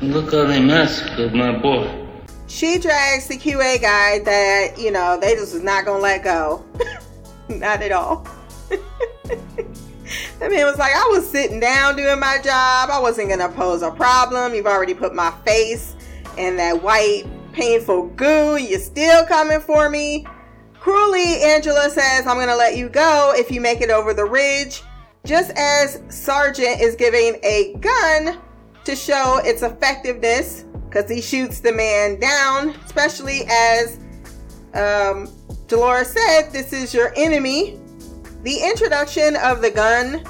Look 0.00 0.32
how 0.32 0.44
they 0.44 0.60
massacred 0.60 1.34
my 1.34 1.56
boy. 1.58 2.06
She 2.48 2.78
drags 2.78 3.26
the 3.26 3.36
QA 3.36 3.80
guy 3.80 4.20
that, 4.20 4.78
you 4.78 4.90
know, 4.90 5.18
they 5.20 5.34
just 5.34 5.52
was 5.52 5.62
not 5.62 5.84
gonna 5.84 6.02
let 6.02 6.22
go. 6.22 6.64
not 7.48 7.82
at 7.82 7.92
all. 7.92 8.26
that 8.68 10.50
man 10.50 10.66
was 10.66 10.78
like, 10.78 10.94
I 10.94 11.08
was 11.10 11.28
sitting 11.28 11.58
down 11.58 11.96
doing 11.96 12.20
my 12.20 12.38
job. 12.38 12.90
I 12.90 13.00
wasn't 13.00 13.30
gonna 13.30 13.48
pose 13.48 13.82
a 13.82 13.90
problem. 13.90 14.54
You've 14.54 14.66
already 14.66 14.94
put 14.94 15.14
my 15.14 15.32
face 15.44 15.96
in 16.36 16.56
that 16.56 16.82
white 16.82 17.24
painful 17.56 18.08
goo. 18.10 18.56
You're 18.56 18.78
still 18.78 19.24
coming 19.24 19.60
for 19.60 19.88
me. 19.88 20.26
Cruelly, 20.74 21.42
Angela 21.42 21.88
says, 21.90 22.26
I'm 22.26 22.36
to 22.36 22.54
let 22.54 22.76
you 22.76 22.88
go 22.88 23.32
if 23.34 23.50
you 23.50 23.60
make 23.60 23.80
it 23.80 23.90
over 23.90 24.14
the 24.14 24.24
ridge, 24.24 24.82
just 25.24 25.50
as 25.56 26.00
Sergeant 26.10 26.80
is 26.80 26.94
giving 26.94 27.40
a 27.42 27.74
gun 27.80 28.38
to 28.84 28.94
show 28.94 29.40
its 29.42 29.62
effectiveness 29.62 30.64
because 30.84 31.10
he 31.10 31.20
shoots 31.20 31.58
the 31.60 31.72
man 31.72 32.20
down, 32.20 32.70
especially 32.84 33.40
as 33.50 33.98
um, 34.74 35.28
Dolores 35.66 36.10
said, 36.10 36.50
this 36.52 36.72
is 36.72 36.94
your 36.94 37.12
enemy. 37.16 37.80
The 38.42 38.62
introduction 38.62 39.34
of 39.36 39.62
the 39.62 39.70
gun 39.70 40.24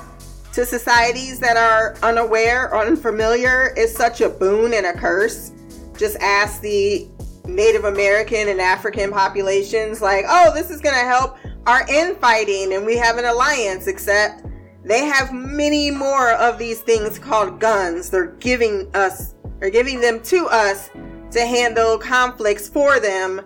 to 0.54 0.64
societies 0.64 1.38
that 1.40 1.58
are 1.58 1.96
unaware 2.02 2.72
or 2.72 2.86
unfamiliar 2.86 3.74
is 3.76 3.94
such 3.94 4.22
a 4.22 4.28
boon 4.30 4.72
and 4.72 4.86
a 4.86 4.94
curse. 4.94 5.52
Just 5.98 6.16
ask 6.20 6.62
the 6.62 7.06
Native 7.46 7.84
American 7.84 8.48
and 8.48 8.60
African 8.60 9.10
populations, 9.10 10.00
like, 10.00 10.24
oh, 10.28 10.52
this 10.54 10.70
is 10.70 10.80
going 10.80 10.94
to 10.94 11.04
help 11.04 11.38
our 11.66 11.86
infighting 11.88 12.74
and 12.74 12.86
we 12.86 12.96
have 12.96 13.18
an 13.18 13.24
alliance, 13.24 13.86
except 13.86 14.44
they 14.84 15.04
have 15.04 15.32
many 15.32 15.90
more 15.90 16.32
of 16.32 16.58
these 16.58 16.80
things 16.80 17.18
called 17.18 17.58
guns. 17.58 18.10
They're 18.10 18.26
giving 18.26 18.88
us, 18.94 19.34
or 19.60 19.70
giving 19.70 20.00
them 20.00 20.22
to 20.24 20.46
us 20.46 20.90
to 21.32 21.40
handle 21.40 21.98
conflicts 21.98 22.68
for 22.68 23.00
them, 23.00 23.40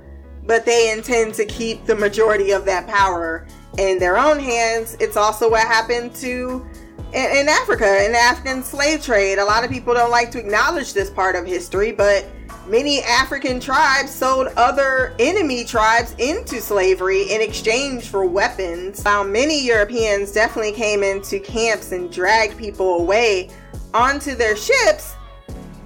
but 0.46 0.66
they 0.66 0.92
intend 0.92 1.34
to 1.34 1.46
keep 1.46 1.86
the 1.86 1.94
majority 1.94 2.50
of 2.50 2.64
that 2.66 2.86
power 2.86 3.46
in 3.78 3.98
their 3.98 4.18
own 4.18 4.38
hands. 4.38 4.96
It's 5.00 5.16
also 5.16 5.50
what 5.50 5.66
happened 5.66 6.14
to 6.16 6.66
in, 7.12 7.36
in 7.36 7.48
Africa, 7.48 8.04
in 8.04 8.12
the 8.12 8.18
African 8.18 8.62
slave 8.62 9.02
trade. 9.02 9.38
A 9.38 9.44
lot 9.44 9.64
of 9.64 9.70
people 9.70 9.94
don't 9.94 10.10
like 10.10 10.30
to 10.32 10.38
acknowledge 10.38 10.92
this 10.92 11.10
part 11.10 11.36
of 11.36 11.46
history, 11.46 11.92
but 11.92 12.28
Many 12.70 13.02
African 13.02 13.58
tribes 13.58 14.14
sold 14.14 14.46
other 14.56 15.12
enemy 15.18 15.64
tribes 15.64 16.14
into 16.18 16.60
slavery 16.60 17.22
in 17.22 17.40
exchange 17.40 18.06
for 18.06 18.24
weapons. 18.24 19.02
While 19.02 19.24
many 19.24 19.60
Europeans 19.66 20.30
definitely 20.30 20.70
came 20.70 21.02
into 21.02 21.40
camps 21.40 21.90
and 21.90 22.12
dragged 22.12 22.56
people 22.56 23.00
away 23.00 23.50
onto 23.92 24.36
their 24.36 24.54
ships, 24.54 25.16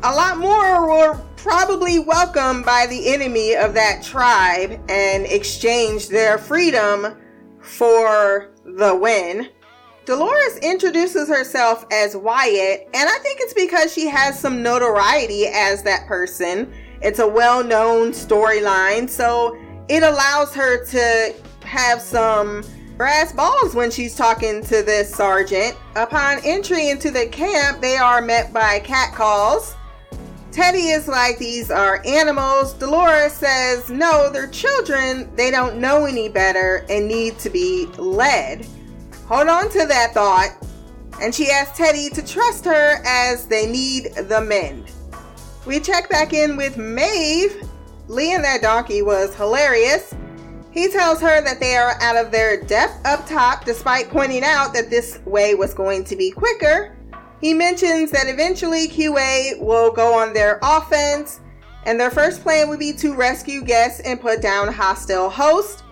a 0.03 0.15
lot 0.15 0.37
more 0.37 0.87
were 0.87 1.19
probably 1.37 2.01
welcomed 2.01 2.67
by 2.67 2.87
the 2.87 3.15
enemy 3.15 3.57
of 3.57 3.73
that 3.73 4.03
tribe 4.03 4.79
and 4.91 5.25
exchanged 5.25 6.11
their 6.11 6.37
freedom 6.37 7.17
for 7.63 8.51
the 8.67 8.95
win. 8.95 9.49
Dolores 10.05 10.59
introduces 10.59 11.29
herself 11.29 11.87
as 11.91 12.15
Wyatt, 12.15 12.89
and 12.93 13.09
I 13.09 13.19
think 13.23 13.39
it's 13.41 13.55
because 13.55 13.93
she 13.93 14.07
has 14.07 14.39
some 14.39 14.63
notoriety 14.63 15.47
as 15.47 15.83
that 15.85 16.07
person. 16.07 16.71
It's 17.01 17.21
a 17.21 17.27
well 17.27 17.65
known 17.65 18.13
storyline, 18.13 19.09
so 19.09 19.57
it 19.89 20.03
allows 20.03 20.55
her 20.55 20.85
to 20.85 21.35
have 21.65 22.03
some 22.03 22.63
brass 22.99 23.33
balls 23.33 23.75
when 23.75 23.91
she's 23.91 24.15
talking 24.15 24.63
to 24.65 24.83
this 24.83 25.11
sergeant. 25.15 25.75
Upon 25.97 26.39
entry 26.45 26.91
into 26.91 27.11
the 27.11 27.27
camp, 27.27 27.81
they 27.81 27.97
are 27.97 28.21
met 28.21 28.53
by 28.53 28.81
catcalls. 28.81 29.75
Teddy 30.53 30.89
is 30.89 31.09
like, 31.09 31.39
These 31.39 31.71
are 31.71 32.03
animals. 32.07 32.75
Dolores 32.75 33.33
says, 33.33 33.89
No, 33.89 34.31
they're 34.31 34.49
children. 34.49 35.35
They 35.35 35.51
don't 35.51 35.81
know 35.81 36.05
any 36.05 36.29
better 36.29 36.85
and 36.91 37.09
need 37.09 37.39
to 37.39 37.49
be 37.49 37.87
led. 37.97 38.67
Hold 39.27 39.49
on 39.49 39.71
to 39.71 39.87
that 39.87 40.13
thought. 40.13 40.51
And 41.21 41.35
she 41.35 41.51
asks 41.51 41.79
Teddy 41.79 42.11
to 42.11 42.27
trust 42.27 42.65
her 42.65 43.03
as 43.07 43.47
they 43.47 43.67
need 43.67 44.15
the 44.15 44.41
men. 44.41 44.85
We 45.67 45.81
check 45.81 46.11
back 46.11 46.33
in 46.33 46.57
with 46.57 46.77
Maeve. 46.77 47.69
Lee 48.09 48.35
and 48.35 48.45
that 48.45 48.61
donkey 48.61 49.01
was 49.01 49.35
hilarious. 49.35 50.15
He 50.73 50.89
tells 50.89 51.21
her 51.21 51.41
that 51.41 51.61
they 51.61 51.77
are 51.77 51.95
out 52.03 52.17
of 52.17 52.33
their 52.33 52.61
depth 52.65 53.07
up 53.07 53.27
top, 53.27 53.65
despite 53.65 54.11
pointing 54.11 54.43
out 54.43 54.75
that 54.75 54.91
this 54.91 55.21
way 55.25 55.55
was 55.55 55.73
going 55.73 56.05
to 56.05 56.17
be 56.17 56.33
quicker. 56.33 56.97
He 57.41 57.55
mentions 57.55 58.11
that 58.11 58.27
eventually 58.27 58.89
QA 58.89 59.61
will 59.61 59.93
go 59.93 60.19
on 60.19 60.35
their 60.35 60.59
offense, 60.63 61.41
and 61.87 61.99
their 61.99 62.11
first 62.11 62.43
plan 62.43 62.69
would 62.69 62.81
be 62.81 62.93
to 62.95 63.15
rescue 63.15 63.63
guests 63.63 64.01
and 64.01 64.21
put 64.21 64.43
down 64.43 64.73
hostile 64.73 65.31
hosts. 65.31 65.84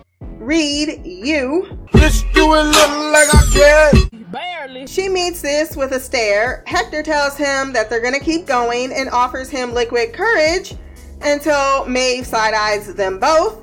Read 0.43 1.05
you. 1.05 1.79
Let's 1.93 2.21
do 2.33 2.43
a 2.53 2.63
little 2.63 3.11
like 3.13 3.33
I 3.33 3.47
can. 3.53 4.25
Barely. 4.29 4.85
She 4.87 5.07
meets 5.07 5.41
this 5.41 5.77
with 5.77 5.93
a 5.93 5.99
stare. 6.01 6.65
Hector 6.67 7.01
tells 7.01 7.37
him 7.37 7.71
that 7.71 7.89
they're 7.89 8.01
gonna 8.01 8.19
keep 8.19 8.45
going 8.45 8.91
and 8.91 9.09
offers 9.09 9.49
him 9.49 9.73
liquid 9.73 10.11
courage 10.11 10.75
until 11.21 11.85
Maeve 11.85 12.27
side 12.27 12.53
eyes 12.53 12.93
them 12.93 13.19
both. 13.19 13.61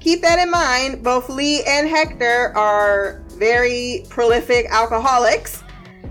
Keep 0.00 0.22
that 0.22 0.40
in 0.40 0.50
mind. 0.50 1.04
Both 1.04 1.28
Lee 1.28 1.62
and 1.62 1.88
Hector 1.88 2.52
are 2.56 3.22
very 3.34 4.04
prolific 4.08 4.66
alcoholics. 4.68 5.62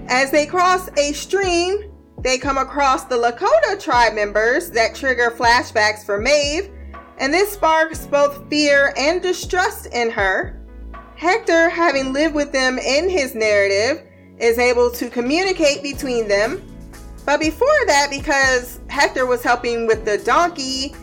As 0.07 0.31
they 0.31 0.45
cross 0.45 0.87
a 0.97 1.11
stream, 1.11 1.91
they 2.19 2.37
come 2.37 2.57
across 2.57 3.03
the 3.03 3.17
Lakota 3.17 3.77
tribe 3.83 4.13
members 4.13 4.71
that 4.71 4.95
trigger 4.95 5.29
flashbacks 5.29 6.05
for 6.05 6.21
Maeve, 6.21 6.71
and 7.17 7.33
this 7.33 7.51
sparks 7.51 8.05
both 8.07 8.49
fear 8.49 8.93
and 8.97 9.21
distrust 9.21 9.87
in 9.87 10.09
her. 10.11 10.61
Hector, 11.15 11.69
having 11.69 12.11
lived 12.11 12.35
with 12.35 12.51
them 12.51 12.77
in 12.77 13.09
his 13.09 13.35
narrative, 13.35 14.05
is 14.37 14.57
able 14.57 14.91
to 14.91 15.09
communicate 15.09 15.81
between 15.81 16.27
them. 16.27 16.61
But 17.25 17.39
before 17.39 17.85
that, 17.87 18.07
because 18.09 18.79
Hector 18.87 19.25
was 19.25 19.41
helping 19.41 19.87
with 19.87 20.05
the 20.05 20.17
donkey, 20.19 20.93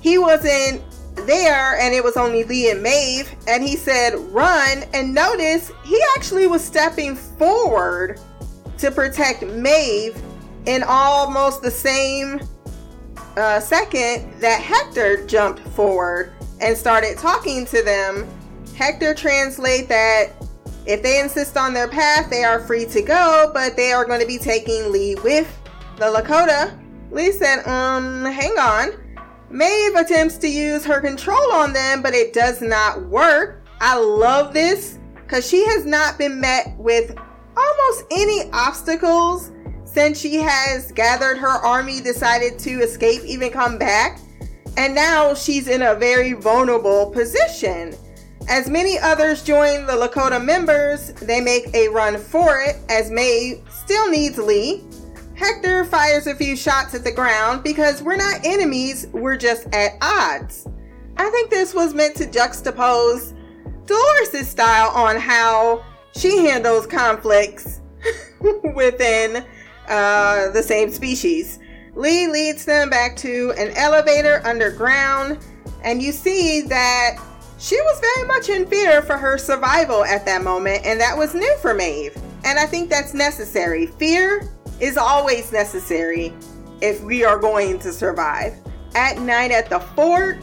he 0.00 0.18
wasn't 0.18 0.82
there 1.26 1.78
and 1.78 1.94
it 1.94 2.02
was 2.02 2.16
only 2.16 2.44
Lee 2.44 2.70
and 2.70 2.82
Maeve. 2.82 3.34
And 3.46 3.62
he 3.62 3.76
said, 3.76 4.14
run. 4.32 4.84
And 4.92 5.14
notice 5.14 5.70
he 5.84 6.00
actually 6.16 6.46
was 6.46 6.62
stepping 6.64 7.16
forward 7.16 8.20
to 8.78 8.90
protect 8.90 9.42
Maeve 9.42 10.20
in 10.66 10.82
almost 10.82 11.62
the 11.62 11.70
same 11.70 12.40
uh, 13.36 13.60
second 13.60 14.32
that 14.40 14.60
Hector 14.60 15.26
jumped 15.26 15.60
forward 15.70 16.32
and 16.60 16.76
started 16.76 17.18
talking 17.18 17.64
to 17.66 17.82
them. 17.82 18.28
Hector 18.76 19.14
translate 19.14 19.88
that 19.88 20.32
if 20.86 21.02
they 21.02 21.20
insist 21.20 21.56
on 21.56 21.74
their 21.74 21.88
path, 21.88 22.30
they 22.30 22.44
are 22.44 22.60
free 22.60 22.86
to 22.86 23.02
go, 23.02 23.50
but 23.52 23.76
they 23.76 23.92
are 23.92 24.04
going 24.04 24.20
to 24.20 24.26
be 24.26 24.38
taking 24.38 24.90
Lee 24.90 25.16
with 25.16 25.54
the 25.96 26.06
Lakota. 26.06 26.78
Lee 27.10 27.32
said, 27.32 27.66
um, 27.66 28.24
hang 28.24 28.58
on. 28.58 28.90
Maeve 29.50 29.94
attempts 29.94 30.36
to 30.38 30.48
use 30.48 30.84
her 30.84 31.00
control 31.00 31.52
on 31.52 31.72
them, 31.72 32.02
but 32.02 32.14
it 32.14 32.32
does 32.32 32.60
not 32.60 33.06
work. 33.06 33.64
I 33.80 33.98
love 33.98 34.52
this 34.52 34.98
because 35.22 35.48
she 35.48 35.64
has 35.66 35.84
not 35.84 36.18
been 36.18 36.40
met 36.40 36.74
with 36.76 37.14
almost 37.56 38.04
any 38.10 38.50
obstacles 38.52 39.50
since 39.92 40.20
she 40.20 40.36
has 40.36 40.92
gathered 40.92 41.38
her 41.38 41.48
army, 41.48 42.00
decided 42.00 42.58
to 42.60 42.70
escape, 42.80 43.22
even 43.24 43.50
come 43.50 43.78
back. 43.78 44.20
And 44.76 44.94
now 44.94 45.34
she's 45.34 45.68
in 45.68 45.82
a 45.82 45.94
very 45.94 46.34
vulnerable 46.34 47.10
position. 47.10 47.94
As 48.48 48.68
many 48.68 48.98
others 48.98 49.42
join 49.42 49.86
the 49.86 49.92
Lakota 49.92 50.42
members, 50.42 51.12
they 51.14 51.40
make 51.40 51.74
a 51.74 51.88
run 51.88 52.16
for 52.16 52.60
it 52.60 52.76
as 52.88 53.10
May 53.10 53.62
still 53.70 54.10
needs 54.10 54.38
Lee. 54.38 54.84
Hector 55.34 55.84
fires 55.84 56.26
a 56.26 56.34
few 56.34 56.56
shots 56.56 56.94
at 56.94 57.04
the 57.04 57.12
ground 57.12 57.62
because 57.62 58.02
we're 58.02 58.16
not 58.16 58.44
enemies, 58.44 59.06
we're 59.12 59.36
just 59.36 59.66
at 59.74 59.92
odds. 60.00 60.66
I 61.16 61.30
think 61.30 61.50
this 61.50 61.74
was 61.74 61.94
meant 61.94 62.16
to 62.16 62.24
juxtapose 62.24 63.34
Dolores' 63.86 64.48
style 64.48 64.90
on 64.90 65.16
how 65.16 65.84
she 66.14 66.38
handles 66.38 66.86
conflicts 66.86 67.80
within 68.74 69.44
uh, 69.88 70.50
the 70.50 70.62
same 70.62 70.90
species. 70.90 71.58
Lee 71.94 72.28
leads 72.28 72.64
them 72.64 72.90
back 72.90 73.16
to 73.16 73.52
an 73.58 73.72
elevator 73.76 74.40
underground, 74.44 75.38
and 75.82 76.02
you 76.02 76.12
see 76.12 76.60
that 76.62 77.16
she 77.58 77.80
was 77.80 78.00
very 78.00 78.28
much 78.28 78.48
in 78.48 78.66
fear 78.66 79.02
for 79.02 79.16
her 79.16 79.36
survival 79.36 80.04
at 80.04 80.24
that 80.26 80.44
moment, 80.44 80.86
and 80.86 81.00
that 81.00 81.16
was 81.16 81.34
new 81.34 81.56
for 81.60 81.74
Maeve. 81.74 82.16
And 82.44 82.58
I 82.58 82.66
think 82.66 82.88
that's 82.88 83.14
necessary. 83.14 83.86
Fear 83.86 84.48
is 84.80 84.96
always 84.96 85.50
necessary 85.50 86.32
if 86.80 87.02
we 87.02 87.24
are 87.24 87.38
going 87.38 87.80
to 87.80 87.92
survive. 87.92 88.54
At 88.94 89.18
night 89.18 89.50
at 89.50 89.68
the 89.68 89.80
fort, 89.80 90.38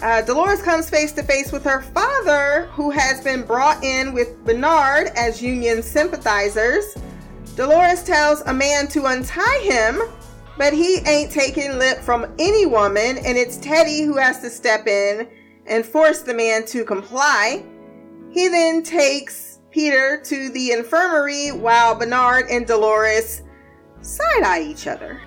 uh, 0.00 0.22
Dolores 0.22 0.62
comes 0.62 0.88
face 0.88 1.10
to 1.12 1.24
face 1.24 1.50
with 1.50 1.64
her 1.64 1.82
father, 1.82 2.68
who 2.72 2.90
has 2.90 3.20
been 3.20 3.42
brought 3.42 3.82
in 3.82 4.12
with 4.12 4.44
Bernard 4.44 5.08
as 5.16 5.42
Union 5.42 5.82
sympathizers. 5.82 6.94
Dolores 7.58 8.04
tells 8.04 8.40
a 8.42 8.54
man 8.54 8.86
to 8.86 9.06
untie 9.06 9.58
him, 9.64 10.00
but 10.56 10.72
he 10.72 10.98
ain't 11.08 11.32
taking 11.32 11.76
lip 11.76 11.98
from 11.98 12.32
any 12.38 12.66
woman, 12.66 13.18
and 13.18 13.36
it's 13.36 13.56
Teddy 13.56 14.02
who 14.02 14.16
has 14.16 14.40
to 14.42 14.48
step 14.48 14.86
in 14.86 15.26
and 15.66 15.84
force 15.84 16.20
the 16.20 16.32
man 16.32 16.64
to 16.66 16.84
comply. 16.84 17.64
He 18.30 18.46
then 18.46 18.84
takes 18.84 19.58
Peter 19.72 20.22
to 20.26 20.50
the 20.50 20.70
infirmary 20.70 21.50
while 21.50 21.96
Bernard 21.96 22.46
and 22.48 22.64
Dolores 22.64 23.42
side 24.02 24.44
eye 24.44 24.62
each 24.62 24.86
other. 24.86 25.20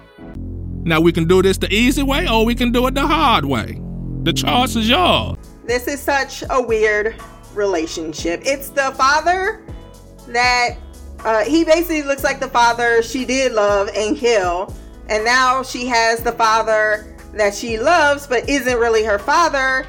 Now 0.85 1.01
we 1.01 1.11
can 1.11 1.27
do 1.27 1.41
this 1.41 1.57
the 1.57 1.69
easy 1.69 2.01
way 2.01 2.29
or 2.29 2.45
we 2.45 2.55
can 2.55 2.71
do 2.71 2.87
it 2.87 2.93
the 2.93 3.05
hard 3.05 3.43
way. 3.43 3.81
The 4.23 4.31
choice 4.31 4.77
is 4.77 4.87
yours. 4.87 5.37
This 5.65 5.85
is 5.85 5.99
such 5.99 6.45
a 6.49 6.61
weird 6.61 7.13
relationship. 7.53 8.41
It's 8.45 8.69
the 8.69 8.93
father 8.95 9.65
that 10.27 10.77
uh, 11.25 11.43
he 11.43 11.63
basically 11.63 12.03
looks 12.03 12.23
like 12.23 12.39
the 12.39 12.47
father 12.47 13.01
she 13.01 13.25
did 13.25 13.53
love 13.53 13.89
and 13.95 14.17
kill, 14.17 14.73
and 15.09 15.23
now 15.23 15.63
she 15.63 15.85
has 15.87 16.21
the 16.21 16.31
father 16.31 17.15
that 17.33 17.55
she 17.55 17.79
loves 17.79 18.27
but 18.27 18.49
isn't 18.49 18.77
really 18.77 19.03
her 19.03 19.17
father 19.17 19.87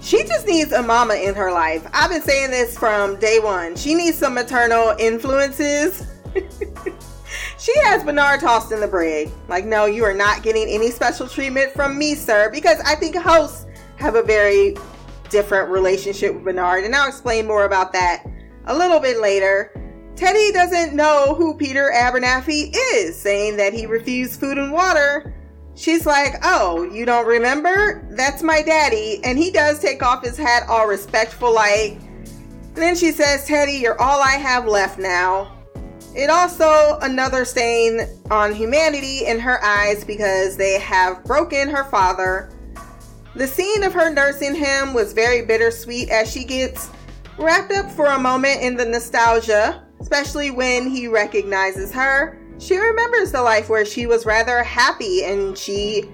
she 0.00 0.22
just 0.24 0.46
needs 0.46 0.72
a 0.72 0.82
mama 0.82 1.14
in 1.14 1.34
her 1.34 1.50
life. 1.50 1.86
I've 1.92 2.10
been 2.10 2.22
saying 2.22 2.50
this 2.50 2.78
from 2.78 3.18
day 3.18 3.40
one. 3.40 3.76
She 3.76 3.94
needs 3.94 4.16
some 4.16 4.34
maternal 4.34 4.94
influences. 4.98 6.06
she 7.58 7.72
has 7.80 8.04
Bernard 8.04 8.40
tossed 8.40 8.70
in 8.70 8.80
the 8.80 8.86
bread. 8.86 9.30
Like, 9.48 9.64
no, 9.64 9.86
you 9.86 10.04
are 10.04 10.14
not 10.14 10.42
getting 10.42 10.68
any 10.68 10.90
special 10.90 11.26
treatment 11.26 11.72
from 11.72 11.98
me, 11.98 12.14
sir, 12.14 12.48
because 12.50 12.80
I 12.80 12.94
think 12.94 13.16
hosts 13.16 13.66
have 13.96 14.14
a 14.14 14.22
very 14.22 14.76
different 15.30 15.68
relationship 15.68 16.32
with 16.34 16.44
Bernard, 16.44 16.84
and 16.84 16.94
I'll 16.94 17.08
explain 17.08 17.46
more 17.46 17.64
about 17.64 17.92
that 17.92 18.24
a 18.66 18.76
little 18.76 19.00
bit 19.00 19.20
later. 19.20 19.72
Teddy 20.18 20.52
doesn't 20.52 20.94
know 20.94 21.34
who 21.34 21.56
Peter 21.56 21.92
Abernathy 21.94 22.74
is, 22.94 23.16
saying 23.16 23.56
that 23.56 23.72
he 23.72 23.86
refused 23.86 24.40
food 24.40 24.58
and 24.58 24.72
water 24.72 25.32
She's 25.78 26.06
like, 26.06 26.34
Oh, 26.42 26.82
you 26.92 27.06
don't 27.06 27.26
remember? 27.26 28.04
That's 28.10 28.42
my 28.42 28.62
daddy. 28.62 29.20
And 29.22 29.38
he 29.38 29.52
does 29.52 29.78
take 29.78 30.02
off 30.02 30.24
his 30.24 30.36
hat 30.36 30.64
all 30.68 30.88
respectful, 30.88 31.54
like. 31.54 31.98
Then 32.74 32.96
she 32.96 33.12
says, 33.12 33.46
Teddy, 33.46 33.74
you're 33.74 34.00
all 34.00 34.20
I 34.20 34.32
have 34.32 34.66
left 34.66 34.98
now. 34.98 35.56
It 36.16 36.30
also 36.30 36.98
another 37.02 37.44
stain 37.44 38.00
on 38.28 38.52
humanity 38.52 39.24
in 39.24 39.38
her 39.38 39.62
eyes 39.64 40.04
because 40.04 40.56
they 40.56 40.80
have 40.80 41.22
broken 41.24 41.68
her 41.68 41.84
father. 41.84 42.50
The 43.36 43.46
scene 43.46 43.84
of 43.84 43.92
her 43.92 44.12
nursing 44.12 44.56
him 44.56 44.94
was 44.94 45.12
very 45.12 45.42
bittersweet 45.42 46.08
as 46.10 46.30
she 46.30 46.44
gets 46.44 46.90
wrapped 47.38 47.72
up 47.72 47.88
for 47.92 48.06
a 48.06 48.18
moment 48.18 48.62
in 48.62 48.76
the 48.76 48.84
nostalgia, 48.84 49.86
especially 50.00 50.50
when 50.50 50.88
he 50.90 51.08
recognizes 51.08 51.92
her. 51.92 52.38
She 52.58 52.76
remembers 52.76 53.32
the 53.32 53.42
life 53.42 53.68
where 53.68 53.84
she 53.84 54.06
was 54.06 54.26
rather 54.26 54.62
happy 54.62 55.24
and 55.24 55.56
she 55.56 56.08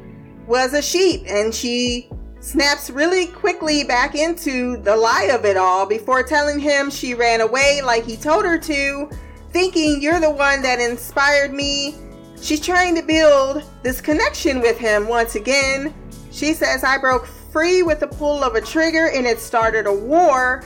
was 0.46 0.74
a 0.74 0.82
sheep 0.82 1.22
and 1.26 1.54
she 1.54 2.10
snaps 2.40 2.90
really 2.90 3.26
quickly 3.26 3.84
back 3.84 4.14
into 4.14 4.76
the 4.78 4.94
lie 4.94 5.30
of 5.32 5.46
it 5.46 5.56
all 5.56 5.86
before 5.86 6.22
telling 6.22 6.58
him 6.58 6.90
she 6.90 7.14
ran 7.14 7.40
away 7.40 7.80
like 7.82 8.04
he 8.04 8.16
told 8.16 8.44
her 8.44 8.58
to, 8.58 9.08
thinking 9.50 10.02
you're 10.02 10.20
the 10.20 10.30
one 10.30 10.60
that 10.60 10.78
inspired 10.78 11.54
me. 11.54 11.94
She's 12.42 12.60
trying 12.60 12.94
to 12.96 13.02
build 13.02 13.62
this 13.82 14.02
connection 14.02 14.60
with 14.60 14.76
him 14.78 15.08
once 15.08 15.34
again. 15.34 15.94
She 16.30 16.52
says, 16.52 16.84
I 16.84 16.98
broke 16.98 17.26
free 17.26 17.82
with 17.82 18.00
the 18.00 18.08
pull 18.08 18.44
of 18.44 18.56
a 18.56 18.60
trigger 18.60 19.08
and 19.08 19.26
it 19.26 19.38
started 19.38 19.86
a 19.86 19.92
war. 19.92 20.62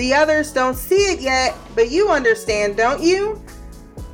The 0.00 0.14
others 0.14 0.50
don't 0.50 0.76
see 0.76 1.12
it 1.12 1.20
yet, 1.20 1.54
but 1.74 1.90
you 1.90 2.08
understand, 2.08 2.76
don't 2.76 3.02
you? 3.02 3.38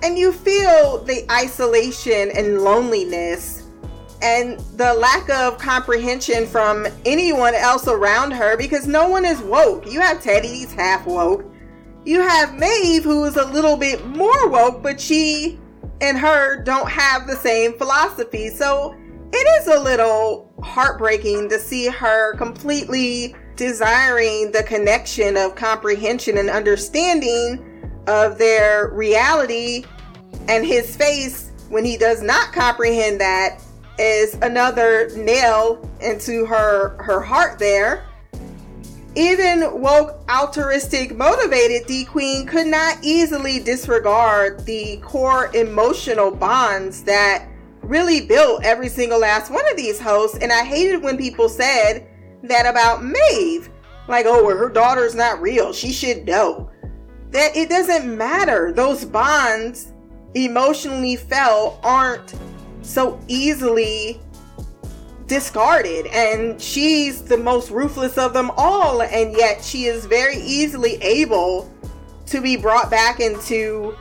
and 0.03 0.18
you 0.18 0.33
feel 0.33 0.99
the 1.05 1.25
isolation 1.31 2.31
and 2.37 2.62
loneliness 2.62 3.64
and 4.22 4.59
the 4.77 4.94
lack 4.94 5.29
of 5.31 5.59
comprehension 5.59 6.46
from 6.46 6.87
anyone 7.05 7.55
else 7.55 7.87
around 7.87 8.31
her 8.31 8.57
because 8.57 8.87
no 8.87 9.09
one 9.09 9.25
is 9.25 9.40
woke. 9.40 9.87
You 9.90 10.01
have 10.01 10.22
Teddy, 10.22 10.49
he's 10.49 10.72
half 10.72 11.07
woke. 11.07 11.44
You 12.05 12.20
have 12.20 12.55
Maeve, 12.55 13.05
who 13.05 13.25
is 13.25 13.37
a 13.37 13.46
little 13.46 13.77
bit 13.77 14.07
more 14.07 14.49
woke, 14.49 14.83
but 14.83 15.01
she 15.01 15.59
and 16.01 16.18
her 16.18 16.62
don't 16.62 16.88
have 16.88 17.27
the 17.27 17.37
same 17.37 17.77
philosophy. 17.77 18.49
So 18.49 18.94
it 19.33 19.62
is 19.62 19.68
a 19.68 19.81
little 19.81 20.53
heartbreaking 20.62 21.49
to 21.51 21.59
see 21.59 21.88
her 21.88 22.35
completely 22.37 23.35
desiring 23.57 24.53
the 24.53 24.62
connection 24.62 25.37
of 25.37 25.55
comprehension 25.55 26.38
and 26.38 26.51
understanding 26.51 27.90
of 28.07 28.38
their 28.38 28.90
reality 28.90 29.85
and 30.49 30.64
his 30.64 30.97
face 30.97 31.51
when 31.69 31.85
he 31.85 31.97
does 31.97 32.23
not 32.23 32.53
comprehend 32.53 33.21
that 33.21 33.61
is 33.99 34.35
another 34.42 35.11
nail 35.16 35.88
into 36.01 36.45
her 36.47 36.97
her 37.03 37.21
heart 37.21 37.59
there. 37.59 38.05
Even 39.14 39.81
woke 39.81 40.23
altruistic 40.29 41.16
motivated 41.16 41.87
d 41.87 42.05
queen 42.05 42.47
could 42.47 42.66
not 42.66 42.99
easily 43.03 43.59
disregard 43.59 44.64
the 44.66 44.99
core 44.99 45.51
emotional 45.57 46.31
bonds 46.31 47.03
that 47.05 47.49
really 47.81 48.27
built 48.27 48.64
every 48.64 48.88
single 48.88 49.19
last 49.21 49.51
one 49.51 49.64
of 49.71 49.77
these 49.77 50.01
hosts 50.01 50.37
and 50.38 50.53
i 50.53 50.64
hated 50.64 51.01
when 51.03 51.16
people 51.16 51.49
said 51.49 52.05
that 52.48 52.66
about 52.66 53.04
maeve. 53.04 53.70
Like 54.09 54.26
oh 54.26 54.44
well, 54.44 54.56
her 54.56 54.68
daughter's 54.68 55.14
not 55.14 55.40
real. 55.40 55.72
She 55.72 55.92
should 55.92 56.26
know. 56.26 56.70
That 57.30 57.56
it 57.56 57.68
doesn't 57.68 58.16
matter. 58.16 58.72
Those 58.72 59.04
bonds 59.04 59.92
emotionally 60.35 61.16
felt 61.16 61.80
aren't 61.82 62.35
so 62.82 63.20
easily 63.26 64.20
discarded. 65.26 66.06
And 66.06 66.61
she's 66.61 67.22
the 67.22 67.37
most 67.37 67.70
ruthless 67.70 68.16
of 68.16 68.32
them 68.32 68.50
all. 68.56 69.02
And 69.02 69.37
yet 69.37 69.62
she 69.64 69.87
is 69.87 70.06
very 70.06 70.37
easily 70.37 70.94
able 71.02 71.72
to 72.26 72.40
be 72.40 72.56
brought 72.56 72.90
back 72.90 73.20
into 73.20 73.96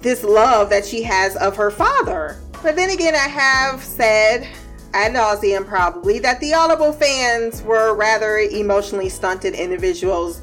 this 0.00 0.22
love 0.22 0.70
that 0.70 0.84
she 0.84 1.02
has 1.02 1.36
of 1.36 1.56
her 1.56 1.70
father. 1.70 2.40
But 2.62 2.74
then 2.74 2.90
again 2.90 3.14
i 3.14 3.28
have 3.28 3.82
said 3.82 4.48
ad 4.96 5.12
nauseum 5.12 5.66
probably 5.66 6.18
that 6.18 6.40
the 6.40 6.54
audible 6.54 6.92
fans 6.92 7.62
were 7.62 7.94
rather 7.94 8.38
emotionally 8.38 9.08
stunted 9.08 9.54
individuals 9.54 10.40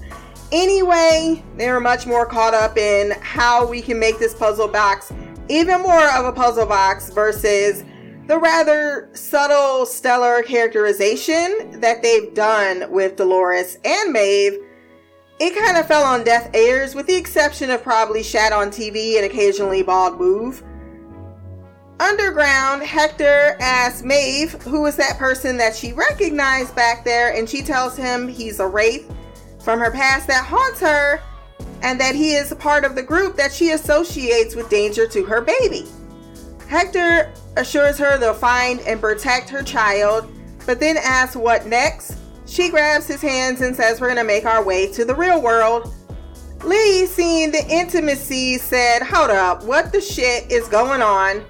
anyway 0.52 1.44
they 1.58 1.70
were 1.70 1.80
much 1.80 2.06
more 2.06 2.26
caught 2.26 2.54
up 2.54 2.78
in 2.78 3.12
how 3.22 3.66
we 3.66 3.82
can 3.82 4.00
make 4.00 4.20
this 4.20 4.36
puzzle 4.36 4.68
box 4.68 5.12
even 5.50 5.82
more 5.82 6.08
of 6.16 6.26
a 6.26 6.32
puzzle 6.32 6.66
box 6.68 7.10
versus 7.10 7.84
the 8.28 8.38
rather 8.38 9.10
subtle 9.14 9.86
stellar 9.86 10.44
characterization 10.44 11.80
that 11.82 12.02
they've 12.02 12.34
done 12.34 12.90
with 12.90 13.18
Dolores 13.18 13.78
and 13.84 14.14
Maeve, 14.14 14.60
it 15.40 15.58
kind 15.58 15.78
of 15.78 15.88
fell 15.88 16.04
on 16.04 16.24
deaf 16.24 16.56
ears, 16.56 16.96
with 16.96 17.06
the 17.08 17.16
exception 17.16 17.70
of 17.70 17.84
probably 17.84 18.24
Shat 18.24 18.54
on 18.54 18.70
TV 18.70 19.18
and 19.18 19.26
occasionally 19.26 19.84
Bald 19.84 20.18
Move. 20.18 20.64
Underground, 22.00 22.84
Hector 22.84 23.56
asks 23.60 24.04
Maeve 24.04 24.54
who 24.64 24.86
is 24.86 24.96
that 24.96 25.18
person 25.18 25.58
that 25.58 25.76
she 25.76 25.94
recognized 25.94 26.76
back 26.76 27.06
there, 27.06 27.34
and 27.34 27.50
she 27.50 27.62
tells 27.62 27.96
him 27.96 28.28
he's 28.28 28.60
a 28.60 28.68
wraith 28.68 29.14
from 29.64 29.80
her 29.80 29.92
past 29.92 30.28
that 30.28 30.46
haunts 30.46 30.80
her, 30.80 31.22
and 31.82 32.00
that 32.00 32.16
he 32.16 32.34
is 32.34 32.54
part 32.56 32.84
of 32.84 32.96
the 32.96 33.04
group 33.04 33.36
that 33.36 33.52
she 33.52 33.72
associates 33.72 34.56
with 34.56 34.70
danger 34.70 35.08
to 35.08 35.24
her 35.24 35.42
baby. 35.42 35.86
Hector 36.68 37.32
assures 37.58 37.98
her 38.00 38.18
they'll 38.18 38.34
find 38.34 38.80
and 38.82 39.00
protect 39.00 39.50
her 39.50 39.62
child, 39.62 40.30
but 40.66 40.80
then 40.80 40.98
asks 40.98 41.36
what 41.36 41.68
next. 41.68 42.18
She 42.48 42.70
grabs 42.70 43.08
his 43.08 43.22
hands 43.22 43.62
and 43.62 43.76
says, 43.76 44.02
We're 44.02 44.10
gonna 44.10 44.24
make 44.24 44.46
our 44.46 44.64
way 44.64 44.92
to 44.94 45.06
the 45.06 45.16
real 45.16 45.42
world. 45.42 45.94
Lee, 46.64 47.06
seeing 47.06 47.52
the 47.52 47.66
intimacy, 47.70 48.58
said, 48.58 49.04
Hold 49.04 49.30
up, 49.30 49.64
what 49.64 49.92
the 49.92 50.02
shit 50.02 50.52
is 50.52 50.68
going 50.68 51.02
on? 51.02 51.44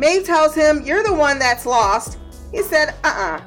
Maeve 0.00 0.24
tells 0.24 0.54
him, 0.54 0.82
You're 0.82 1.04
the 1.04 1.14
one 1.14 1.38
that's 1.38 1.66
lost. 1.66 2.18
He 2.50 2.62
said, 2.62 2.94
Uh 3.04 3.08
uh-uh. 3.08 3.36
uh 3.36 3.42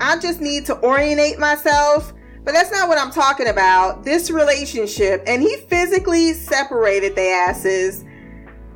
I 0.00 0.18
just 0.18 0.40
need 0.40 0.64
to 0.66 0.82
orientate 0.82 1.38
myself. 1.38 2.14
But 2.42 2.52
that's 2.52 2.72
not 2.72 2.88
what 2.88 2.96
I'm 2.96 3.10
talking 3.10 3.48
about. 3.48 4.02
This 4.02 4.30
relationship, 4.30 5.22
and 5.26 5.42
he 5.42 5.56
physically 5.68 6.32
separated 6.32 7.14
the 7.14 7.28
asses 7.28 8.04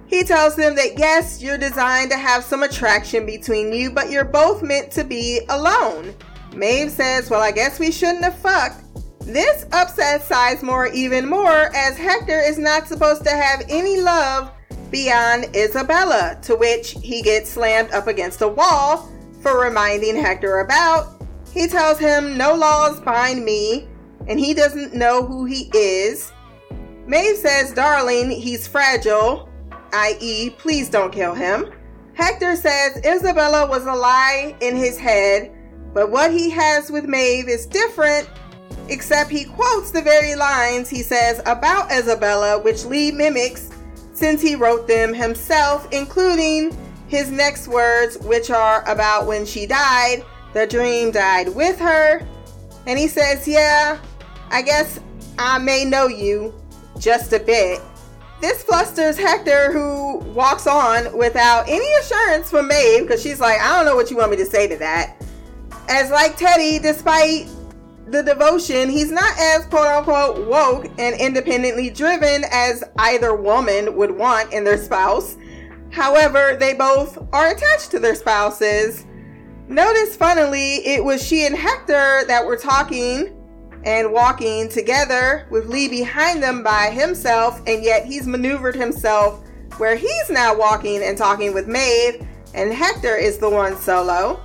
he 0.06 0.22
tells 0.22 0.54
them 0.54 0.74
that 0.76 0.98
yes, 0.98 1.42
you're 1.42 1.58
designed 1.58 2.10
to 2.10 2.16
have 2.16 2.44
some 2.44 2.62
attraction 2.62 3.26
between 3.26 3.72
you, 3.72 3.90
but 3.90 4.10
you're 4.10 4.24
both 4.24 4.62
meant 4.62 4.90
to 4.92 5.04
be 5.04 5.40
alone. 5.48 6.14
Maeve 6.54 6.90
says, 6.90 7.30
Well, 7.30 7.40
I 7.40 7.50
guess 7.50 7.78
we 7.78 7.90
shouldn't 7.90 8.24
have 8.24 8.38
fucked. 8.38 8.82
This 9.20 9.66
upsets 9.72 10.28
Sizemore 10.28 10.92
even 10.92 11.28
more 11.28 11.74
as 11.74 11.96
Hector 11.96 12.38
is 12.38 12.58
not 12.58 12.86
supposed 12.86 13.24
to 13.24 13.30
have 13.30 13.64
any 13.68 14.00
love 14.00 14.52
beyond 14.94 15.44
Isabella, 15.56 16.38
to 16.42 16.54
which 16.54 16.92
he 17.02 17.20
gets 17.20 17.50
slammed 17.50 17.90
up 17.90 18.06
against 18.06 18.42
a 18.42 18.46
wall 18.46 19.10
for 19.40 19.60
reminding 19.60 20.14
Hector 20.14 20.60
about. 20.60 21.20
He 21.52 21.66
tells 21.66 21.98
him 21.98 22.38
no 22.38 22.54
laws 22.54 23.00
bind 23.00 23.44
me 23.44 23.88
and 24.28 24.38
he 24.38 24.54
doesn't 24.54 24.94
know 24.94 25.26
who 25.26 25.46
he 25.46 25.68
is. 25.74 26.32
Maeve 27.08 27.36
says, 27.36 27.72
Darling, 27.72 28.30
he's 28.30 28.68
fragile, 28.68 29.48
i.e., 29.92 30.50
please 30.50 30.88
don't 30.88 31.12
kill 31.12 31.34
him. 31.34 31.72
Hector 32.12 32.54
says 32.54 33.04
Isabella 33.04 33.68
was 33.68 33.84
a 33.86 33.92
lie 33.92 34.54
in 34.60 34.76
his 34.76 34.96
head, 34.96 35.50
but 35.92 36.12
what 36.12 36.30
he 36.30 36.50
has 36.50 36.92
with 36.92 37.06
Maeve 37.06 37.48
is 37.48 37.66
different, 37.66 38.30
except 38.88 39.28
he 39.28 39.44
quotes 39.44 39.90
the 39.90 40.02
very 40.02 40.36
lines 40.36 40.88
he 40.88 41.02
says 41.02 41.40
about 41.46 41.90
Isabella, 41.90 42.62
which 42.62 42.84
Lee 42.84 43.10
mimics 43.10 43.70
since 44.24 44.40
he 44.40 44.54
wrote 44.54 44.88
them 44.88 45.12
himself, 45.12 45.86
including 45.92 46.74
his 47.08 47.30
next 47.30 47.68
words, 47.68 48.16
which 48.20 48.48
are 48.48 48.82
about 48.88 49.26
when 49.26 49.44
she 49.44 49.66
died. 49.66 50.24
The 50.54 50.66
dream 50.66 51.10
died 51.10 51.54
with 51.54 51.78
her. 51.78 52.26
And 52.86 52.98
he 52.98 53.06
says, 53.06 53.46
Yeah, 53.46 53.98
I 54.48 54.62
guess 54.62 54.98
I 55.38 55.58
may 55.58 55.84
know 55.84 56.06
you 56.06 56.54
just 56.98 57.34
a 57.34 57.38
bit. 57.38 57.82
This 58.40 58.62
flusters 58.62 59.18
Hector, 59.18 59.70
who 59.70 60.20
walks 60.32 60.66
on 60.66 61.14
without 61.14 61.68
any 61.68 61.92
assurance 62.00 62.48
from 62.48 62.68
Maeve, 62.68 63.02
because 63.02 63.22
she's 63.22 63.40
like, 63.40 63.60
I 63.60 63.76
don't 63.76 63.84
know 63.84 63.94
what 63.94 64.10
you 64.10 64.16
want 64.16 64.30
me 64.30 64.38
to 64.38 64.46
say 64.46 64.66
to 64.68 64.76
that. 64.78 65.22
As 65.90 66.10
like 66.10 66.38
Teddy, 66.38 66.78
despite 66.78 67.46
the 68.06 68.22
devotion, 68.22 68.88
he's 68.88 69.10
not 69.10 69.32
as 69.38 69.64
quote 69.66 69.86
unquote 69.86 70.46
woke 70.46 70.86
and 70.98 71.18
independently 71.20 71.90
driven 71.90 72.44
as 72.50 72.84
either 72.98 73.34
woman 73.34 73.96
would 73.96 74.10
want 74.10 74.52
in 74.52 74.64
their 74.64 74.78
spouse. 74.78 75.36
However, 75.90 76.56
they 76.58 76.74
both 76.74 77.18
are 77.32 77.50
attached 77.50 77.90
to 77.92 77.98
their 77.98 78.14
spouses. 78.14 79.06
Notice, 79.68 80.16
funnily, 80.16 80.86
it 80.86 81.02
was 81.02 81.26
she 81.26 81.46
and 81.46 81.56
Hector 81.56 82.24
that 82.26 82.44
were 82.44 82.56
talking 82.56 83.40
and 83.84 84.12
walking 84.12 84.68
together 84.68 85.46
with 85.50 85.66
Lee 85.66 85.88
behind 85.88 86.42
them 86.42 86.62
by 86.62 86.90
himself, 86.90 87.60
and 87.66 87.82
yet 87.82 88.04
he's 88.04 88.26
maneuvered 88.26 88.74
himself 88.74 89.42
where 89.78 89.96
he's 89.96 90.30
now 90.30 90.54
walking 90.54 91.02
and 91.02 91.16
talking 91.16 91.54
with 91.54 91.66
Maeve, 91.66 92.26
and 92.54 92.72
Hector 92.72 93.16
is 93.16 93.38
the 93.38 93.50
one 93.50 93.76
solo. 93.76 94.42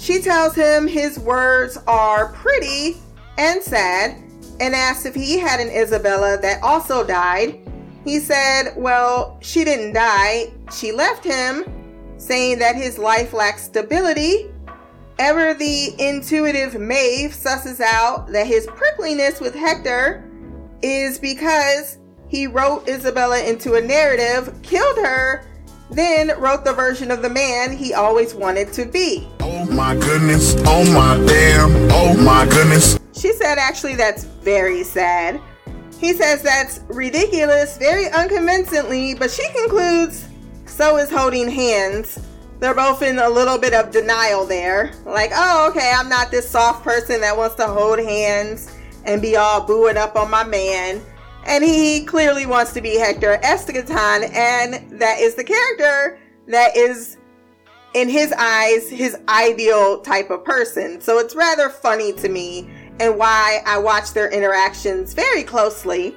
She 0.00 0.20
tells 0.20 0.54
him 0.54 0.88
his 0.88 1.18
words 1.18 1.78
are 1.86 2.32
pretty 2.32 2.96
and 3.38 3.62
sad 3.62 4.16
and 4.58 4.74
asks 4.74 5.04
if 5.04 5.14
he 5.14 5.38
had 5.38 5.60
an 5.60 5.68
Isabella 5.68 6.38
that 6.40 6.62
also 6.62 7.06
died. 7.06 7.60
He 8.04 8.18
said, 8.18 8.72
Well, 8.76 9.38
she 9.40 9.62
didn't 9.62 9.92
die, 9.92 10.52
she 10.76 10.90
left 10.90 11.22
him, 11.22 11.64
saying 12.16 12.58
that 12.58 12.74
his 12.74 12.98
life 12.98 13.32
lacked 13.32 13.60
stability 13.60 14.50
Ever 15.20 15.52
the 15.52 15.94
intuitive 15.98 16.80
Maeve 16.80 17.32
susses 17.32 17.78
out 17.78 18.28
that 18.28 18.46
his 18.46 18.66
prickliness 18.68 19.38
with 19.38 19.54
Hector 19.54 20.26
is 20.80 21.18
because 21.18 21.98
he 22.28 22.46
wrote 22.46 22.88
Isabella 22.88 23.42
into 23.44 23.74
a 23.74 23.82
narrative, 23.82 24.50
killed 24.62 24.96
her, 24.96 25.44
then 25.90 26.38
wrote 26.38 26.64
the 26.64 26.72
version 26.72 27.10
of 27.10 27.22
the 27.22 27.28
man 27.28 27.76
he 27.76 27.94
always 27.94 28.34
wanted 28.34 28.72
to 28.74 28.84
be. 28.84 29.28
Oh 29.40 29.64
my 29.66 29.94
goodness, 29.96 30.54
oh 30.66 30.84
my 30.92 31.16
damn, 31.26 31.70
oh 31.92 32.16
my 32.16 32.46
goodness. 32.46 32.98
She 33.12 33.32
said 33.32 33.58
actually 33.58 33.96
that's 33.96 34.24
very 34.24 34.84
sad. 34.84 35.40
He 35.98 36.12
says 36.12 36.42
that's 36.42 36.80
ridiculous, 36.88 37.76
very 37.76 38.08
unconvincingly, 38.10 39.14
but 39.14 39.30
she 39.30 39.46
concludes 39.52 40.26
so 40.66 40.96
is 40.96 41.10
holding 41.10 41.50
hands 41.50 42.18
they're 42.60 42.74
both 42.74 43.00
in 43.00 43.18
a 43.18 43.28
little 43.28 43.56
bit 43.58 43.72
of 43.72 43.90
denial 43.90 44.44
there. 44.44 44.92
Like, 45.06 45.30
oh, 45.34 45.68
okay, 45.70 45.92
I'm 45.96 46.10
not 46.10 46.30
this 46.30 46.48
soft 46.48 46.84
person 46.84 47.22
that 47.22 47.36
wants 47.36 47.56
to 47.56 47.66
hold 47.66 47.98
hands 47.98 48.76
and 49.06 49.22
be 49.22 49.36
all 49.36 49.62
booing 49.62 49.96
up 49.96 50.14
on 50.14 50.30
my 50.30 50.44
man. 50.44 51.00
And 51.50 51.62
he 51.62 52.04
clearly 52.04 52.46
wants 52.46 52.72
to 52.74 52.80
be 52.80 52.96
Hector 52.98 53.38
Escatón, 53.42 54.32
and 54.34 54.98
that 55.00 55.18
is 55.18 55.34
the 55.34 55.44
character 55.44 56.18
that 56.46 56.76
is, 56.76 57.18
in 57.94 58.08
his 58.08 58.32
eyes, 58.32 58.88
his 58.88 59.16
ideal 59.28 60.00
type 60.00 60.30
of 60.30 60.44
person. 60.44 61.00
So 61.00 61.18
it's 61.18 61.34
rather 61.34 61.68
funny 61.68 62.12
to 62.14 62.28
me 62.28 62.70
and 63.00 63.18
why 63.18 63.62
I 63.66 63.78
watch 63.78 64.12
their 64.12 64.30
interactions 64.30 65.12
very 65.12 65.42
closely. 65.42 66.16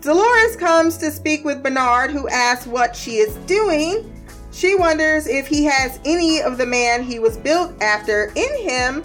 Dolores 0.00 0.56
comes 0.56 0.96
to 0.98 1.10
speak 1.10 1.44
with 1.44 1.62
Bernard, 1.62 2.10
who 2.10 2.28
asks 2.28 2.66
what 2.66 2.96
she 2.96 3.16
is 3.16 3.34
doing 3.46 4.12
she 4.52 4.74
wonders 4.74 5.26
if 5.26 5.46
he 5.46 5.64
has 5.64 5.98
any 6.04 6.42
of 6.42 6.58
the 6.58 6.66
man 6.66 7.02
he 7.02 7.18
was 7.18 7.38
built 7.38 7.80
after 7.82 8.30
in 8.36 8.68
him. 8.68 9.02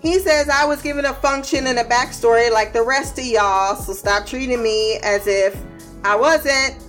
He 0.00 0.20
says, 0.20 0.48
I 0.48 0.64
was 0.64 0.80
given 0.80 1.04
a 1.06 1.14
function 1.14 1.66
and 1.66 1.78
a 1.78 1.84
backstory 1.84 2.52
like 2.52 2.72
the 2.72 2.82
rest 2.82 3.18
of 3.18 3.24
y'all, 3.24 3.74
so 3.74 3.92
stop 3.92 4.26
treating 4.26 4.62
me 4.62 4.98
as 5.02 5.26
if 5.26 5.60
I 6.04 6.14
wasn't. 6.14 6.84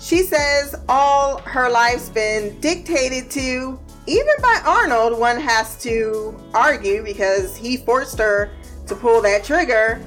She 0.00 0.22
says 0.22 0.74
all 0.88 1.38
her 1.42 1.70
life's 1.70 2.08
been 2.08 2.58
dictated 2.60 3.30
to, 3.32 3.78
even 4.06 4.34
by 4.40 4.60
Arnold, 4.64 5.18
one 5.18 5.38
has 5.38 5.80
to 5.82 6.34
argue 6.54 7.04
because 7.04 7.56
he 7.56 7.76
forced 7.76 8.18
her 8.18 8.50
to 8.86 8.96
pull 8.96 9.20
that 9.22 9.44
trigger. 9.44 10.00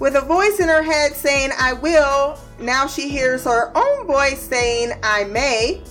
With 0.00 0.16
a 0.16 0.20
voice 0.20 0.58
in 0.58 0.68
her 0.68 0.82
head 0.82 1.12
saying, 1.12 1.50
I 1.58 1.72
will, 1.72 2.36
now 2.58 2.86
she 2.88 3.08
hears 3.08 3.44
her 3.44 3.72
own 3.76 4.06
voice 4.06 4.40
saying, 4.40 4.92
I 5.04 5.24
may. 5.24 5.82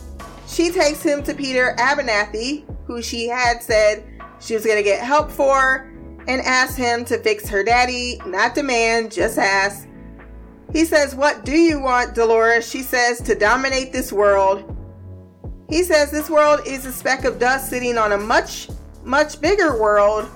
She 0.45 0.71
takes 0.71 1.01
him 1.01 1.23
to 1.23 1.33
Peter 1.33 1.73
Abernathy, 1.79 2.65
who 2.85 3.01
she 3.01 3.27
had 3.27 3.63
said 3.63 4.03
she 4.43 4.53
was 4.53 4.65
going 4.65 4.77
to 4.77 4.83
get 4.83 5.03
help 5.03 5.31
for, 5.31 5.89
and 6.27 6.41
asks 6.41 6.75
him 6.75 7.05
to 7.05 7.17
fix 7.17 7.47
her 7.49 7.63
daddy, 7.63 8.19
not 8.25 8.55
demand, 8.55 9.11
just 9.11 9.37
ask. 9.37 9.87
He 10.71 10.85
says, 10.85 11.15
What 11.15 11.45
do 11.45 11.53
you 11.53 11.79
want, 11.79 12.15
Dolores? 12.15 12.69
She 12.69 12.81
says, 12.81 13.19
To 13.21 13.35
dominate 13.35 13.91
this 13.91 14.11
world. 14.11 14.75
He 15.69 15.83
says, 15.83 16.11
This 16.11 16.29
world 16.29 16.61
is 16.65 16.85
a 16.85 16.91
speck 16.91 17.25
of 17.25 17.39
dust 17.39 17.69
sitting 17.69 17.97
on 17.97 18.13
a 18.13 18.17
much, 18.17 18.69
much 19.03 19.39
bigger 19.39 19.79
world. 19.79 20.29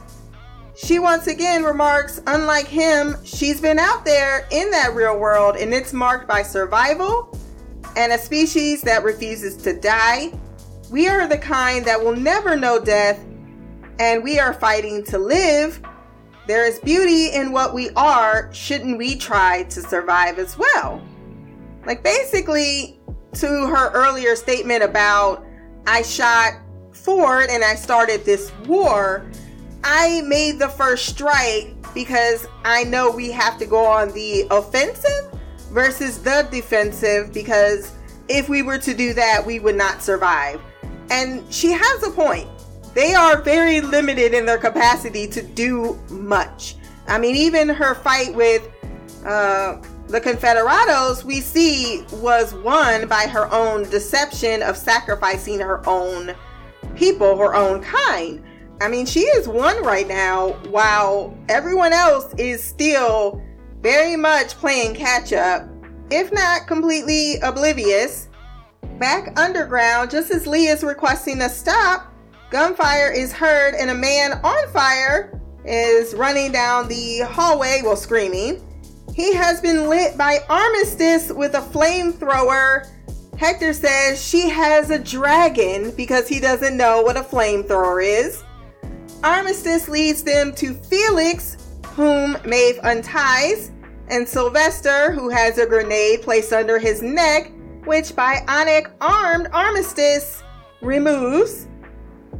She 0.76 1.00
once 1.00 1.26
again 1.26 1.64
remarks, 1.64 2.22
unlike 2.28 2.68
him, 2.68 3.16
she's 3.24 3.60
been 3.60 3.80
out 3.80 4.06
there 4.06 4.48
in 4.52 4.70
that 4.72 4.94
real 4.94 5.18
world 5.18 5.56
and 5.56 5.74
it's 5.74 5.92
marked 5.92 6.28
by 6.28 6.44
survival 6.44 7.36
and 7.96 8.14
a 8.14 8.18
species 8.18 8.84
that 8.84 9.04
refuses 9.04 9.58
to 9.64 9.74
die. 9.74 10.32
We 10.92 11.08
are 11.08 11.28
the 11.28 11.40
kind 11.40 11.84
that 11.86 12.00
will 12.00 12.16
never 12.16 12.56
know 12.56 12.80
death 12.80 13.20
and 14.00 14.24
we 14.24 14.40
are 14.40 14.54
fighting 14.54 15.04
to 15.06 15.18
live. 15.18 15.82
There 16.48 16.66
is 16.66 16.80
beauty 16.80 17.34
in 17.34 17.52
what 17.52 17.74
we 17.74 17.90
are. 17.92 18.54
Shouldn't 18.54 18.98
we 18.98 19.18
try 19.18 19.64
to 19.64 19.82
survive 19.82 20.40
as 20.40 20.58
well? 20.58 21.02
Like, 21.86 22.04
basically, 22.04 23.00
to 23.34 23.48
her 23.48 23.92
earlier 23.92 24.36
statement 24.36 24.84
about 24.84 25.46
I 25.86 26.02
shot 26.02 26.54
Ford 26.92 27.48
and 27.50 27.64
I 27.64 27.76
started 27.76 28.26
this 28.26 28.52
war, 28.66 29.26
I 29.84 30.22
made 30.22 30.60
the 30.60 30.68
first 30.68 31.06
strike 31.06 31.76
because 31.94 32.48
I 32.66 32.84
know 32.84 33.10
we 33.10 33.32
have 33.32 33.58
to 33.60 33.66
go 33.66 33.86
on 33.86 34.12
the 34.14 34.48
offensive 34.52 35.32
versus 35.72 36.22
the 36.22 36.48
defensive 36.52 37.32
because 37.34 37.94
if 38.28 38.50
we 38.50 38.62
were 38.62 38.78
to 38.80 38.94
do 38.94 39.14
that, 39.14 39.46
we 39.46 39.60
would 39.60 39.76
not 39.76 40.02
survive. 40.02 40.62
And 41.10 41.52
she 41.54 41.72
has 41.72 42.04
a 42.04 42.12
point. 42.12 42.50
They 42.98 43.14
are 43.14 43.40
very 43.40 43.80
limited 43.80 44.34
in 44.34 44.48
their 44.48 44.58
capacity 44.58 45.28
to 45.28 45.44
do 45.44 46.00
much. 46.10 46.78
I 47.08 47.20
mean, 47.20 47.36
even 47.36 47.70
her 47.70 47.94
fight 47.94 48.34
with 48.34 48.68
uh, 49.24 49.78
the 50.08 50.20
Confederados, 50.20 51.24
we 51.24 51.40
see 51.40 52.04
was 52.14 52.56
won 52.56 53.08
by 53.08 53.28
her 53.28 53.54
own 53.54 53.88
deception 53.92 54.64
of 54.64 54.76
sacrificing 54.76 55.60
her 55.60 55.88
own 55.88 56.34
people, 56.96 57.38
her 57.38 57.54
own 57.54 57.84
kind. 57.84 58.44
I 58.82 58.88
mean, 58.88 59.06
she 59.06 59.20
is 59.20 59.48
one 59.48 59.84
right 59.84 60.08
now, 60.08 60.54
while 60.72 61.38
everyone 61.50 61.94
else 61.94 62.34
is 62.40 62.64
still 62.64 63.40
very 63.82 64.16
much 64.16 64.56
playing 64.56 64.96
catch 64.96 65.34
up, 65.34 65.70
if 66.10 66.34
not 66.34 66.66
completely 66.66 67.36
oblivious. 67.42 68.30
Back 68.98 69.40
underground, 69.40 70.10
just 70.10 70.32
as 70.32 70.48
Lee 70.48 70.66
is 70.66 70.84
requesting 70.84 71.42
a 71.44 71.50
stop, 71.50 72.12
gunfire 72.50 73.12
is 73.12 73.34
heard 73.34 73.76
and 73.76 73.90
a 73.90 73.96
man 73.96 74.34
on 74.44 74.68
fire 74.70 75.40
is 75.66 76.14
running 76.14 76.52
down 76.52 76.88
the 76.88 77.20
hallway 77.30 77.82
while 77.84 77.96
screaming. 77.96 78.64
He 79.14 79.34
has 79.34 79.60
been 79.62 79.90
lit 79.90 80.18
by 80.18 80.40
Armistice 80.50 81.32
with 81.32 81.56
a 81.56 81.62
flamethrower. 81.62 82.88
Hector 83.38 83.74
says 83.74 84.24
she 84.24 84.50
has 84.50 84.90
a 84.90 85.00
dragon 85.00 85.92
because 85.92 86.28
he 86.28 86.40
doesn't 86.40 86.78
know 86.78 87.02
what 87.02 87.18
a 87.18 87.22
flamethrower 87.22 88.04
is. 88.04 88.44
Armistice 89.24 89.90
leads 89.90 90.24
them 90.24 90.54
to 90.54 90.74
Felix, 90.74 91.58
whom 91.96 92.38
Maeve 92.46 92.80
unties, 92.84 93.72
and 94.10 94.28
Sylvester, 94.28 95.12
who 95.12 95.30
has 95.30 95.58
a 95.58 95.66
grenade 95.66 96.22
placed 96.22 96.54
under 96.54 96.80
his 96.80 97.02
neck, 97.02 97.52
which 97.86 98.16
Bionic 98.16 98.92
armed 99.02 99.48
Armistice 99.52 100.44
removes. 100.82 101.68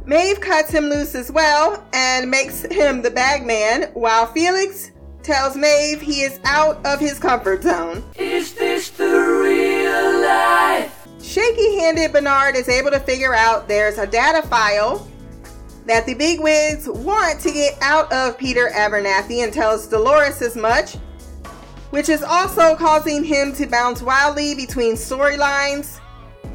Maeve 0.04 0.40
cuts 0.40 0.70
him 0.70 0.84
loose 0.84 1.14
as 1.14 1.30
well 1.30 1.86
and 1.92 2.30
makes 2.30 2.62
him 2.62 3.02
the 3.02 3.10
bagman, 3.10 3.90
while 3.94 4.26
Felix 4.26 4.90
tells 5.22 5.56
Maeve 5.56 6.00
he 6.00 6.22
is 6.22 6.40
out 6.44 6.84
of 6.86 6.98
his 6.98 7.18
comfort 7.18 7.62
zone. 7.62 8.02
Is 8.16 8.54
this 8.54 8.88
the 8.90 9.04
real 9.04 10.22
life? 10.22 11.06
Shaky 11.22 11.78
handed 11.80 12.12
Bernard 12.12 12.56
is 12.56 12.68
able 12.68 12.90
to 12.90 13.00
figure 13.00 13.34
out 13.34 13.68
there's 13.68 13.98
a 13.98 14.06
data 14.06 14.46
file 14.48 15.06
that 15.84 16.06
the 16.06 16.14
bigwigs 16.14 16.88
want 16.88 17.40
to 17.40 17.50
get 17.50 17.76
out 17.82 18.10
of 18.12 18.38
Peter 18.38 18.70
Abernathy 18.74 19.42
and 19.42 19.52
tells 19.52 19.86
Dolores 19.86 20.40
as 20.40 20.56
much, 20.56 20.94
which 21.90 22.08
is 22.08 22.22
also 22.22 22.76
causing 22.76 23.24
him 23.24 23.52
to 23.54 23.66
bounce 23.66 24.02
wildly 24.02 24.54
between 24.54 24.94
storylines. 24.94 26.00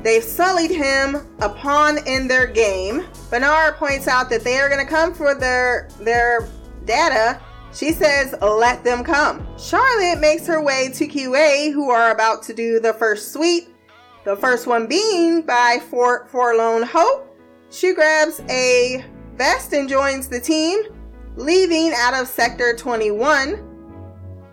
They've 0.04 0.24
sullied 0.24 0.72
him 0.72 1.26
pawn 1.40 1.98
in 2.06 2.28
their 2.28 2.46
game. 2.46 3.06
Bernard 3.30 3.76
points 3.76 4.08
out 4.08 4.30
that 4.30 4.44
they 4.44 4.60
are 4.60 4.68
going 4.70 4.86
to 4.86 4.92
come 4.92 5.14
for 5.14 5.34
their 5.34 5.88
their 6.00 6.50
data. 6.86 7.40
She 7.74 7.92
says, 7.94 8.36
"Let 8.42 8.84
them 8.84 9.04
come." 9.04 9.48
Charlotte 9.58 10.20
makes 10.20 10.46
her 10.46 10.62
way 10.62 10.90
to 10.90 11.08
QA, 11.08 11.72
who 11.72 11.90
are 11.90 12.12
about 12.12 12.44
to 12.44 12.54
do 12.54 12.80
the 12.80 12.94
first 12.94 13.32
sweep. 13.32 13.74
The 14.26 14.36
first 14.36 14.68
one 14.68 14.88
being 14.88 15.42
by 15.42 15.82
Fort 15.90 16.30
Forlorn 16.30 16.84
Hope. 16.84 17.36
She 17.70 17.94
grabs 17.94 18.42
a 18.50 19.04
vest 19.36 19.74
and 19.74 19.90
joins 19.90 20.28
the 20.28 20.40
team, 20.40 20.84
leaving 21.36 21.94
out 21.96 22.14
of 22.14 22.28
Sector 22.28 22.76
21. 22.76 23.62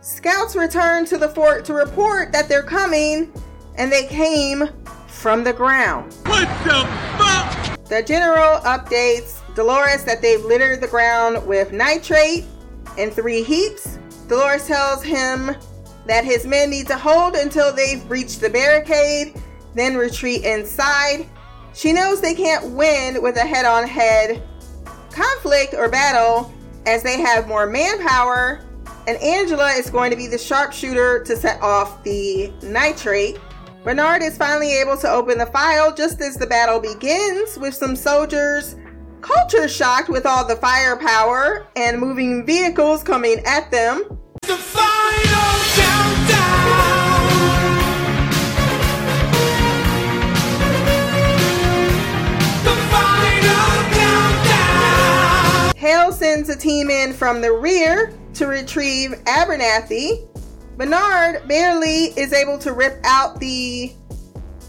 Scouts 0.00 0.56
return 0.56 1.04
to 1.04 1.18
the 1.18 1.28
fort 1.28 1.64
to 1.66 1.74
report 1.74 2.32
that 2.32 2.48
they're 2.48 2.62
coming, 2.62 3.30
and 3.76 3.92
they 3.92 4.06
came 4.06 4.70
from 5.20 5.44
the 5.44 5.52
ground. 5.52 6.14
What 6.24 6.48
the 6.64 6.86
fuck? 7.18 7.84
The 7.88 8.02
general 8.02 8.58
updates 8.60 9.40
Dolores 9.54 10.04
that 10.04 10.22
they've 10.22 10.42
littered 10.44 10.80
the 10.80 10.88
ground 10.88 11.46
with 11.46 11.72
nitrate 11.72 12.44
in 12.96 13.10
three 13.10 13.42
heaps. 13.42 13.98
Dolores 14.28 14.66
tells 14.66 15.02
him 15.02 15.54
that 16.06 16.24
his 16.24 16.46
men 16.46 16.70
need 16.70 16.86
to 16.86 16.96
hold 16.96 17.34
until 17.34 17.72
they've 17.72 18.06
breached 18.08 18.40
the 18.40 18.48
barricade, 18.48 19.34
then 19.74 19.96
retreat 19.96 20.44
inside. 20.44 21.28
She 21.74 21.92
knows 21.92 22.20
they 22.20 22.34
can't 22.34 22.70
win 22.70 23.20
with 23.22 23.36
a 23.36 23.40
head 23.40 23.66
on 23.66 23.86
head 23.86 24.42
conflict 25.10 25.74
or 25.74 25.88
battle 25.88 26.52
as 26.86 27.02
they 27.02 27.20
have 27.20 27.46
more 27.46 27.66
manpower, 27.66 28.64
and 29.06 29.16
Angela 29.18 29.72
is 29.72 29.90
going 29.90 30.10
to 30.10 30.16
be 30.16 30.26
the 30.26 30.38
sharpshooter 30.38 31.22
to 31.24 31.36
set 31.36 31.60
off 31.60 32.02
the 32.04 32.50
nitrate. 32.62 33.38
Bernard 33.82 34.22
is 34.22 34.36
finally 34.36 34.78
able 34.78 34.96
to 34.98 35.10
open 35.10 35.38
the 35.38 35.46
file 35.46 35.94
just 35.94 36.20
as 36.20 36.36
the 36.36 36.46
battle 36.46 36.80
begins 36.80 37.56
with 37.58 37.74
some 37.74 37.96
soldiers 37.96 38.76
culture 39.20 39.68
shocked 39.68 40.08
with 40.08 40.26
all 40.26 40.46
the 40.46 40.56
firepower 40.56 41.66
and 41.76 41.98
moving 41.98 42.44
vehicles 42.44 43.02
coming 43.02 43.38
at 43.46 43.70
them. 43.70 44.18
The 44.42 44.56
final 44.56 44.84
countdown. 45.76 46.30
The 52.64 52.76
final 52.90 53.82
countdown. 53.94 55.72
Hale 55.76 56.12
sends 56.12 56.48
a 56.48 56.56
team 56.56 56.90
in 56.90 57.12
from 57.12 57.40
the 57.40 57.52
rear 57.52 58.12
to 58.34 58.46
retrieve 58.46 59.12
Abernathy. 59.24 60.29
Bernard 60.76 61.46
barely 61.46 62.06
is 62.16 62.32
able 62.32 62.58
to 62.58 62.72
rip 62.72 62.98
out 63.04 63.38
the 63.40 63.92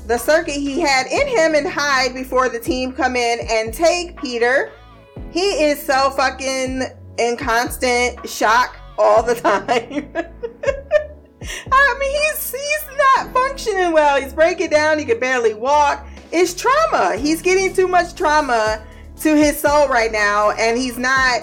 the 0.07 0.17
circuit 0.17 0.55
he 0.55 0.79
had 0.79 1.07
in 1.07 1.27
him 1.27 1.55
and 1.55 1.67
hide 1.67 2.13
before 2.13 2.49
the 2.49 2.59
team 2.59 2.91
come 2.91 3.15
in 3.15 3.39
and 3.49 3.73
take 3.73 4.19
Peter. 4.19 4.71
He 5.31 5.63
is 5.63 5.81
so 5.81 6.09
fucking 6.11 6.83
in 7.17 7.37
constant 7.37 8.27
shock 8.27 8.77
all 8.97 9.23
the 9.23 9.35
time. 9.41 10.11
I 11.71 11.97
mean, 11.99 12.21
he's 12.21 12.51
he's 12.51 12.97
not 12.97 13.33
functioning 13.33 13.93
well. 13.93 14.21
He's 14.21 14.33
breaking 14.33 14.69
down. 14.69 14.99
He 14.99 15.05
can 15.05 15.19
barely 15.19 15.53
walk. 15.53 16.05
It's 16.31 16.53
trauma. 16.53 17.15
He's 17.17 17.41
getting 17.41 17.73
too 17.73 17.87
much 17.87 18.15
trauma 18.15 18.85
to 19.21 19.35
his 19.35 19.59
soul 19.59 19.87
right 19.87 20.11
now, 20.11 20.51
and 20.51 20.77
he's 20.77 20.97
not 20.97 21.41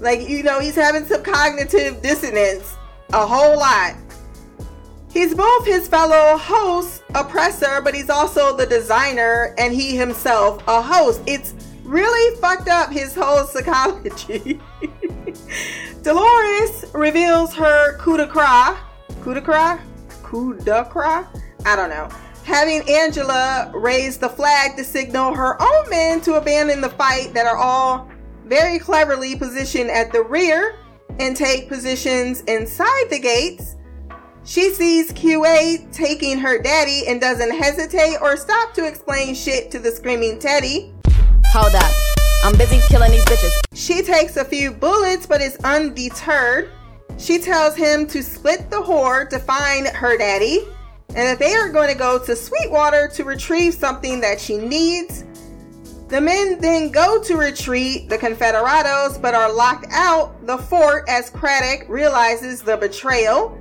like 0.00 0.28
you 0.28 0.42
know 0.42 0.60
he's 0.60 0.74
having 0.74 1.04
some 1.04 1.22
cognitive 1.22 2.02
dissonance 2.02 2.73
a 3.14 3.26
whole 3.26 3.56
lot. 3.56 3.94
He's 5.12 5.34
both 5.34 5.64
his 5.64 5.86
fellow 5.86 6.36
host, 6.36 7.04
oppressor, 7.14 7.80
but 7.80 7.94
he's 7.94 8.10
also 8.10 8.56
the 8.56 8.66
designer 8.66 9.54
and 9.56 9.72
he 9.72 9.96
himself 9.96 10.60
a 10.66 10.82
host. 10.82 11.22
It's 11.24 11.54
really 11.84 12.36
fucked 12.40 12.68
up 12.68 12.90
his 12.90 13.14
whole 13.14 13.46
psychology. 13.46 14.60
Dolores 16.02 16.84
reveals 16.92 17.54
her 17.54 17.96
coup 17.98 18.16
de 18.16 18.26
grace. 18.26 18.76
Coup 19.22 19.34
de 19.34 19.40
grace? 19.40 19.80
Coup 20.24 20.54
de 20.54 20.86
grace? 20.90 21.26
I 21.64 21.76
don't 21.76 21.90
know. 21.90 22.08
Having 22.42 22.90
Angela 22.90 23.70
raise 23.72 24.18
the 24.18 24.28
flag 24.28 24.76
to 24.76 24.82
signal 24.82 25.32
her 25.34 25.56
own 25.62 25.88
men 25.88 26.20
to 26.22 26.34
abandon 26.34 26.80
the 26.80 26.90
fight 26.90 27.32
that 27.34 27.46
are 27.46 27.56
all 27.56 28.10
very 28.44 28.80
cleverly 28.80 29.36
positioned 29.36 29.90
at 29.90 30.10
the 30.10 30.22
rear 30.22 30.76
and 31.18 31.36
take 31.36 31.68
positions 31.68 32.40
inside 32.42 33.06
the 33.10 33.18
gates. 33.18 33.76
She 34.44 34.70
sees 34.70 35.10
QA 35.12 35.90
taking 35.92 36.38
her 36.38 36.60
daddy 36.60 37.04
and 37.08 37.20
doesn't 37.20 37.50
hesitate 37.50 38.18
or 38.20 38.36
stop 38.36 38.74
to 38.74 38.86
explain 38.86 39.34
shit 39.34 39.70
to 39.70 39.78
the 39.78 39.90
screaming 39.90 40.38
Teddy. 40.38 40.92
Hold 41.46 41.74
up. 41.74 41.92
I'm 42.44 42.56
busy 42.58 42.78
killing 42.88 43.10
these 43.10 43.24
bitches. 43.24 43.52
She 43.72 44.02
takes 44.02 44.36
a 44.36 44.44
few 44.44 44.70
bullets 44.70 45.26
but 45.26 45.40
is 45.40 45.56
undeterred. 45.64 46.70
she 47.16 47.38
tells 47.38 47.74
him 47.74 48.06
to 48.08 48.22
split 48.22 48.70
the 48.70 48.76
whore 48.82 49.28
to 49.30 49.38
find 49.38 49.86
her 49.86 50.18
daddy 50.18 50.60
and 51.10 51.28
that 51.28 51.38
they 51.38 51.54
are 51.54 51.70
going 51.70 51.88
to 51.88 51.96
go 51.96 52.18
to 52.18 52.34
Sweetwater 52.36 53.08
to 53.14 53.24
retrieve 53.24 53.72
something 53.72 54.20
that 54.20 54.40
she 54.40 54.58
needs. 54.58 55.24
The 56.14 56.20
men 56.20 56.60
then 56.60 56.92
go 56.92 57.20
to 57.24 57.36
retreat 57.36 58.08
the 58.08 58.16
Confederados 58.16 59.20
but 59.20 59.34
are 59.34 59.52
locked 59.52 59.86
out 59.90 60.46
the 60.46 60.56
fort 60.56 61.08
as 61.08 61.28
Craddock 61.28 61.88
realizes 61.88 62.62
the 62.62 62.76
betrayal. 62.76 63.58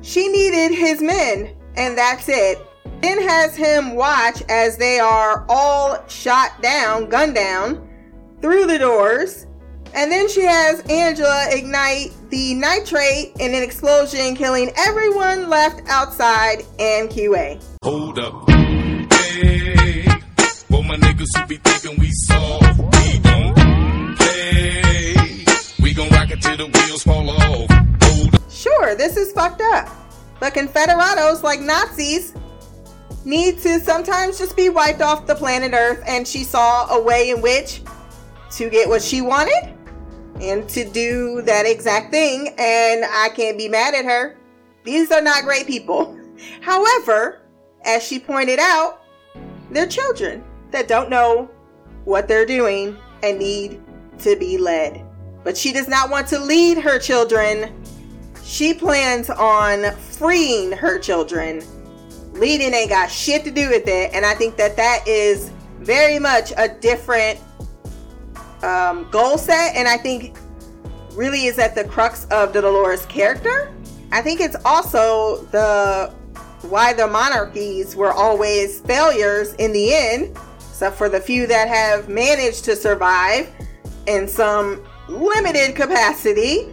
She 0.00 0.28
needed 0.28 0.72
his 0.72 1.02
men, 1.02 1.52
and 1.74 1.98
that's 1.98 2.28
it. 2.28 2.64
Then 3.02 3.20
has 3.20 3.56
him 3.56 3.96
watch 3.96 4.40
as 4.48 4.76
they 4.76 5.00
are 5.00 5.44
all 5.48 6.06
shot 6.06 6.62
down, 6.62 7.08
gunned 7.08 7.34
down, 7.34 7.88
through 8.40 8.68
the 8.68 8.78
doors. 8.78 9.48
And 9.92 10.12
then 10.12 10.28
she 10.28 10.42
has 10.42 10.82
Angela 10.88 11.48
ignite 11.50 12.12
the 12.30 12.54
nitrate 12.54 13.32
in 13.40 13.52
an 13.52 13.64
explosion, 13.64 14.36
killing 14.36 14.70
everyone 14.76 15.48
left 15.50 15.82
outside 15.88 16.60
and 16.78 17.10
QA. 17.10 17.60
Hold 17.82 18.20
up. 18.20 18.48
Hey, 18.48 19.89
my 20.90 20.96
niggas 20.96 21.28
who 21.36 21.46
be 21.46 21.56
thinking 21.58 22.00
we 22.00 22.10
soft, 22.10 22.78
we 22.80 23.18
don't 23.20 23.54
play. 24.16 25.14
We 25.80 25.94
gon' 25.94 26.08
rock 26.08 26.32
it 26.32 26.42
till 26.42 26.56
the 26.56 26.66
wheels 26.66 27.04
fall 27.04 27.30
off. 27.30 27.70
Hold. 28.02 28.50
Sure, 28.50 28.96
this 28.96 29.16
is 29.16 29.30
fucked 29.30 29.60
up. 29.60 29.88
But 30.40 30.52
Confederados, 30.52 31.44
like 31.44 31.60
Nazis, 31.60 32.34
need 33.24 33.60
to 33.60 33.78
sometimes 33.78 34.36
just 34.36 34.56
be 34.56 34.68
wiped 34.68 35.00
off 35.00 35.28
the 35.28 35.36
planet 35.36 35.74
Earth, 35.74 36.02
and 36.08 36.26
she 36.26 36.42
saw 36.42 36.88
a 36.92 37.00
way 37.00 37.30
in 37.30 37.40
which 37.40 37.82
to 38.56 38.68
get 38.68 38.88
what 38.88 39.00
she 39.00 39.20
wanted 39.20 39.72
and 40.40 40.68
to 40.70 40.84
do 40.90 41.40
that 41.42 41.66
exact 41.66 42.10
thing, 42.10 42.48
and 42.58 43.04
I 43.04 43.28
can't 43.36 43.56
be 43.56 43.68
mad 43.68 43.94
at 43.94 44.04
her. 44.06 44.36
These 44.82 45.12
are 45.12 45.22
not 45.22 45.44
great 45.44 45.68
people. 45.68 46.18
However, 46.62 47.42
as 47.84 48.02
she 48.02 48.18
pointed 48.18 48.58
out, 48.58 49.04
they're 49.70 49.86
children 49.86 50.42
that 50.72 50.88
don't 50.88 51.10
know 51.10 51.50
what 52.04 52.28
they're 52.28 52.46
doing 52.46 52.96
and 53.22 53.38
need 53.38 53.80
to 54.18 54.36
be 54.36 54.58
led. 54.58 55.04
But 55.44 55.56
she 55.56 55.72
does 55.72 55.88
not 55.88 56.10
want 56.10 56.28
to 56.28 56.38
lead 56.38 56.78
her 56.78 56.98
children. 56.98 57.74
She 58.44 58.74
plans 58.74 59.30
on 59.30 59.94
freeing 59.96 60.72
her 60.72 60.98
children. 60.98 61.62
Leading 62.32 62.74
ain't 62.74 62.90
got 62.90 63.10
shit 63.10 63.44
to 63.44 63.50
do 63.50 63.68
with 63.68 63.88
it, 63.88 64.12
and 64.12 64.24
I 64.24 64.34
think 64.34 64.56
that 64.56 64.76
that 64.76 65.06
is 65.06 65.50
very 65.80 66.18
much 66.18 66.52
a 66.56 66.68
different 66.68 67.40
um, 68.62 69.08
goal 69.10 69.38
set, 69.38 69.74
and 69.74 69.88
I 69.88 69.96
think 69.96 70.36
really 71.12 71.46
is 71.46 71.58
at 71.58 71.74
the 71.74 71.84
crux 71.84 72.26
of 72.26 72.52
the 72.52 72.60
Dolores 72.60 73.04
character. 73.06 73.72
I 74.12 74.22
think 74.22 74.40
it's 74.40 74.56
also 74.64 75.44
the 75.46 76.12
why 76.62 76.92
the 76.92 77.06
monarchies 77.06 77.96
were 77.96 78.12
always 78.12 78.80
failures 78.80 79.54
in 79.54 79.72
the 79.72 79.94
end, 79.94 80.36
except 80.80 80.96
for 80.96 81.10
the 81.10 81.20
few 81.20 81.46
that 81.46 81.68
have 81.68 82.08
managed 82.08 82.64
to 82.64 82.74
survive 82.74 83.52
in 84.06 84.26
some 84.26 84.82
limited 85.10 85.76
capacity, 85.76 86.72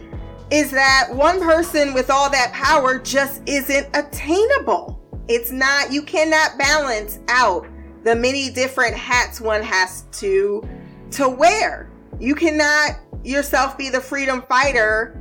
is 0.50 0.70
that 0.70 1.10
one 1.12 1.42
person 1.42 1.92
with 1.92 2.08
all 2.08 2.30
that 2.30 2.50
power 2.54 2.98
just 2.98 3.42
isn't 3.46 3.86
attainable. 3.92 4.98
It's 5.28 5.50
not, 5.50 5.92
you 5.92 6.00
cannot 6.00 6.56
balance 6.56 7.18
out 7.28 7.66
the 8.02 8.16
many 8.16 8.48
different 8.48 8.94
hats 8.94 9.42
one 9.42 9.62
has 9.62 10.04
to 10.12 10.66
to 11.10 11.28
wear. 11.28 11.90
You 12.18 12.34
cannot 12.34 12.92
yourself 13.24 13.76
be 13.76 13.90
the 13.90 14.00
freedom 14.00 14.40
fighter 14.48 15.20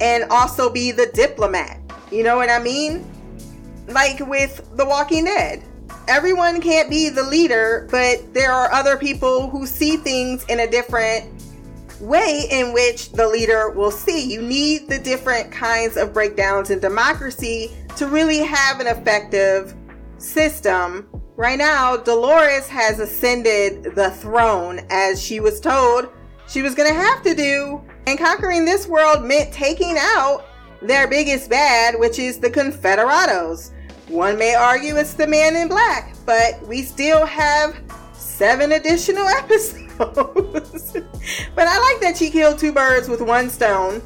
and 0.00 0.24
also 0.24 0.72
be 0.72 0.90
the 0.90 1.06
diplomat. 1.14 1.80
You 2.10 2.24
know 2.24 2.34
what 2.34 2.50
I 2.50 2.58
mean? 2.58 3.08
Like 3.86 4.18
with 4.26 4.68
The 4.76 4.84
Walking 4.84 5.26
Dead. 5.26 5.62
Everyone 6.06 6.60
can't 6.60 6.90
be 6.90 7.08
the 7.08 7.22
leader, 7.22 7.88
but 7.90 8.34
there 8.34 8.52
are 8.52 8.70
other 8.72 8.96
people 8.96 9.48
who 9.48 9.66
see 9.66 9.96
things 9.96 10.44
in 10.44 10.60
a 10.60 10.70
different 10.70 11.30
way 12.00 12.46
in 12.50 12.74
which 12.74 13.10
the 13.12 13.26
leader 13.26 13.70
will 13.70 13.90
see. 13.90 14.30
You 14.30 14.42
need 14.42 14.88
the 14.88 14.98
different 14.98 15.50
kinds 15.50 15.96
of 15.96 16.12
breakdowns 16.12 16.70
in 16.70 16.78
democracy 16.78 17.72
to 17.96 18.06
really 18.06 18.40
have 18.40 18.80
an 18.80 18.86
effective 18.86 19.74
system. 20.18 21.08
Right 21.36 21.58
now, 21.58 21.96
Dolores 21.96 22.68
has 22.68 23.00
ascended 23.00 23.94
the 23.94 24.10
throne 24.10 24.80
as 24.90 25.22
she 25.22 25.40
was 25.40 25.58
told 25.58 26.08
she 26.46 26.60
was 26.60 26.74
going 26.74 26.88
to 26.88 26.94
have 26.94 27.22
to 27.22 27.34
do. 27.34 27.80
And 28.06 28.18
conquering 28.18 28.66
this 28.66 28.86
world 28.86 29.24
meant 29.24 29.52
taking 29.52 29.96
out 29.98 30.44
their 30.82 31.08
biggest 31.08 31.48
bad, 31.48 31.98
which 31.98 32.18
is 32.18 32.38
the 32.38 32.50
Confederados. 32.50 33.70
One 34.08 34.38
may 34.38 34.54
argue 34.54 34.96
it's 34.96 35.14
the 35.14 35.26
man 35.26 35.56
in 35.56 35.68
black, 35.68 36.14
but 36.26 36.60
we 36.66 36.82
still 36.82 37.24
have 37.24 37.76
seven 38.12 38.72
additional 38.72 39.26
episodes. 39.28 40.92
but 40.92 41.68
I 41.68 41.78
like 41.78 42.00
that 42.00 42.14
she 42.16 42.30
killed 42.30 42.58
two 42.58 42.72
birds 42.72 43.08
with 43.08 43.20
one 43.20 43.48
stone. 43.48 44.02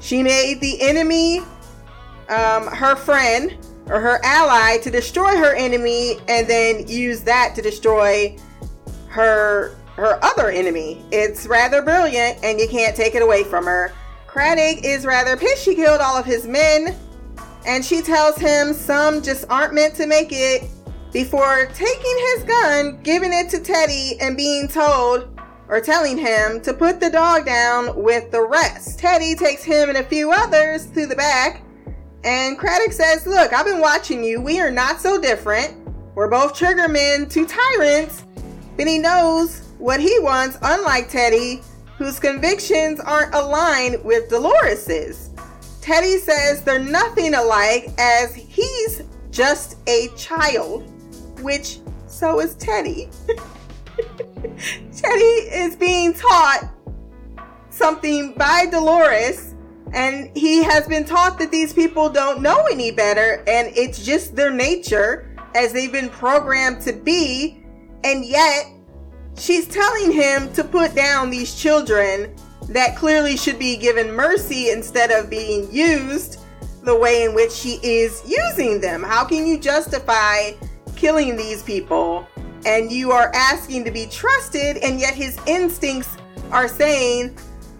She 0.00 0.22
made 0.22 0.60
the 0.60 0.80
enemy 0.80 1.40
um, 2.28 2.66
her 2.68 2.96
friend 2.96 3.56
or 3.88 4.00
her 4.00 4.20
ally 4.24 4.78
to 4.78 4.90
destroy 4.90 5.36
her 5.36 5.54
enemy 5.54 6.18
and 6.28 6.48
then 6.48 6.86
use 6.88 7.20
that 7.22 7.54
to 7.56 7.62
destroy 7.62 8.36
her 9.08 9.76
her 9.96 10.18
other 10.24 10.48
enemy. 10.48 11.04
It's 11.12 11.46
rather 11.46 11.82
brilliant 11.82 12.42
and 12.42 12.58
you 12.58 12.66
can't 12.68 12.96
take 12.96 13.14
it 13.14 13.22
away 13.22 13.44
from 13.44 13.66
her. 13.66 13.92
Craddock 14.26 14.84
is 14.84 15.04
rather 15.04 15.36
pissed 15.36 15.62
she 15.62 15.74
killed 15.74 16.00
all 16.00 16.16
of 16.16 16.24
his 16.24 16.46
men 16.46 16.96
and 17.66 17.84
she 17.84 18.02
tells 18.02 18.36
him 18.36 18.72
some 18.72 19.22
just 19.22 19.44
aren't 19.50 19.74
meant 19.74 19.94
to 19.96 20.06
make 20.06 20.28
it 20.30 20.68
before 21.12 21.66
taking 21.74 22.18
his 22.34 22.44
gun, 22.44 23.00
giving 23.02 23.32
it 23.32 23.50
to 23.50 23.60
Teddy, 23.60 24.16
and 24.20 24.36
being 24.36 24.66
told 24.66 25.28
or 25.68 25.80
telling 25.80 26.18
him 26.18 26.60
to 26.60 26.74
put 26.74 27.00
the 27.00 27.10
dog 27.10 27.46
down 27.46 28.02
with 28.02 28.30
the 28.30 28.40
rest. 28.40 28.98
Teddy 28.98 29.34
takes 29.34 29.62
him 29.62 29.88
and 29.88 29.98
a 29.98 30.04
few 30.04 30.32
others 30.32 30.86
to 30.88 31.06
the 31.06 31.16
back, 31.16 31.62
and 32.24 32.58
Craddock 32.58 32.92
says, 32.92 33.26
Look, 33.26 33.52
I've 33.52 33.66
been 33.66 33.80
watching 33.80 34.22
you. 34.24 34.40
We 34.40 34.60
are 34.60 34.70
not 34.70 35.00
so 35.00 35.20
different. 35.20 35.76
We're 36.14 36.28
both 36.28 36.54
triggermen 36.54 37.30
to 37.30 37.46
tyrants. 37.46 38.24
He 38.78 38.98
knows 38.98 39.68
what 39.78 40.00
he 40.00 40.18
wants, 40.18 40.58
unlike 40.60 41.08
Teddy, 41.08 41.62
whose 41.96 42.18
convictions 42.18 43.00
aren't 43.00 43.34
aligned 43.34 44.02
with 44.04 44.28
Dolores's. 44.28 45.30
Teddy 45.82 46.16
says 46.18 46.62
they're 46.62 46.78
nothing 46.78 47.34
alike 47.34 47.90
as 47.98 48.32
he's 48.36 49.02
just 49.32 49.76
a 49.88 50.08
child, 50.16 50.88
which 51.40 51.80
so 52.06 52.38
is 52.40 52.54
Teddy. 52.54 53.10
Teddy 54.96 55.24
is 55.50 55.74
being 55.74 56.14
taught 56.14 56.70
something 57.70 58.32
by 58.34 58.66
Dolores, 58.66 59.56
and 59.92 60.30
he 60.36 60.62
has 60.62 60.86
been 60.86 61.04
taught 61.04 61.36
that 61.40 61.50
these 61.50 61.72
people 61.72 62.08
don't 62.08 62.42
know 62.42 62.64
any 62.70 62.92
better, 62.92 63.42
and 63.48 63.76
it's 63.76 64.04
just 64.04 64.36
their 64.36 64.52
nature 64.52 65.36
as 65.56 65.72
they've 65.72 65.90
been 65.90 66.10
programmed 66.10 66.80
to 66.82 66.92
be, 66.92 67.60
and 68.04 68.24
yet 68.24 68.66
she's 69.36 69.66
telling 69.66 70.12
him 70.12 70.52
to 70.52 70.62
put 70.62 70.94
down 70.94 71.28
these 71.28 71.56
children 71.56 72.32
that 72.68 72.96
clearly 72.96 73.36
should 73.36 73.58
be 73.58 73.76
given 73.76 74.12
mercy 74.12 74.70
instead 74.70 75.10
of 75.10 75.28
being 75.28 75.70
used 75.72 76.40
the 76.82 76.96
way 76.96 77.24
in 77.24 77.34
which 77.34 77.52
she 77.52 77.78
is 77.82 78.22
using 78.26 78.80
them. 78.80 79.02
How 79.02 79.24
can 79.24 79.46
you 79.46 79.58
justify 79.58 80.52
killing 80.96 81.36
these 81.36 81.62
people 81.62 82.26
and 82.64 82.90
you 82.92 83.10
are 83.10 83.30
asking 83.34 83.84
to 83.84 83.90
be 83.90 84.06
trusted, 84.06 84.76
and 84.78 85.00
yet 85.00 85.14
his 85.14 85.38
instincts 85.46 86.16
are 86.50 86.68
saying, 86.68 87.36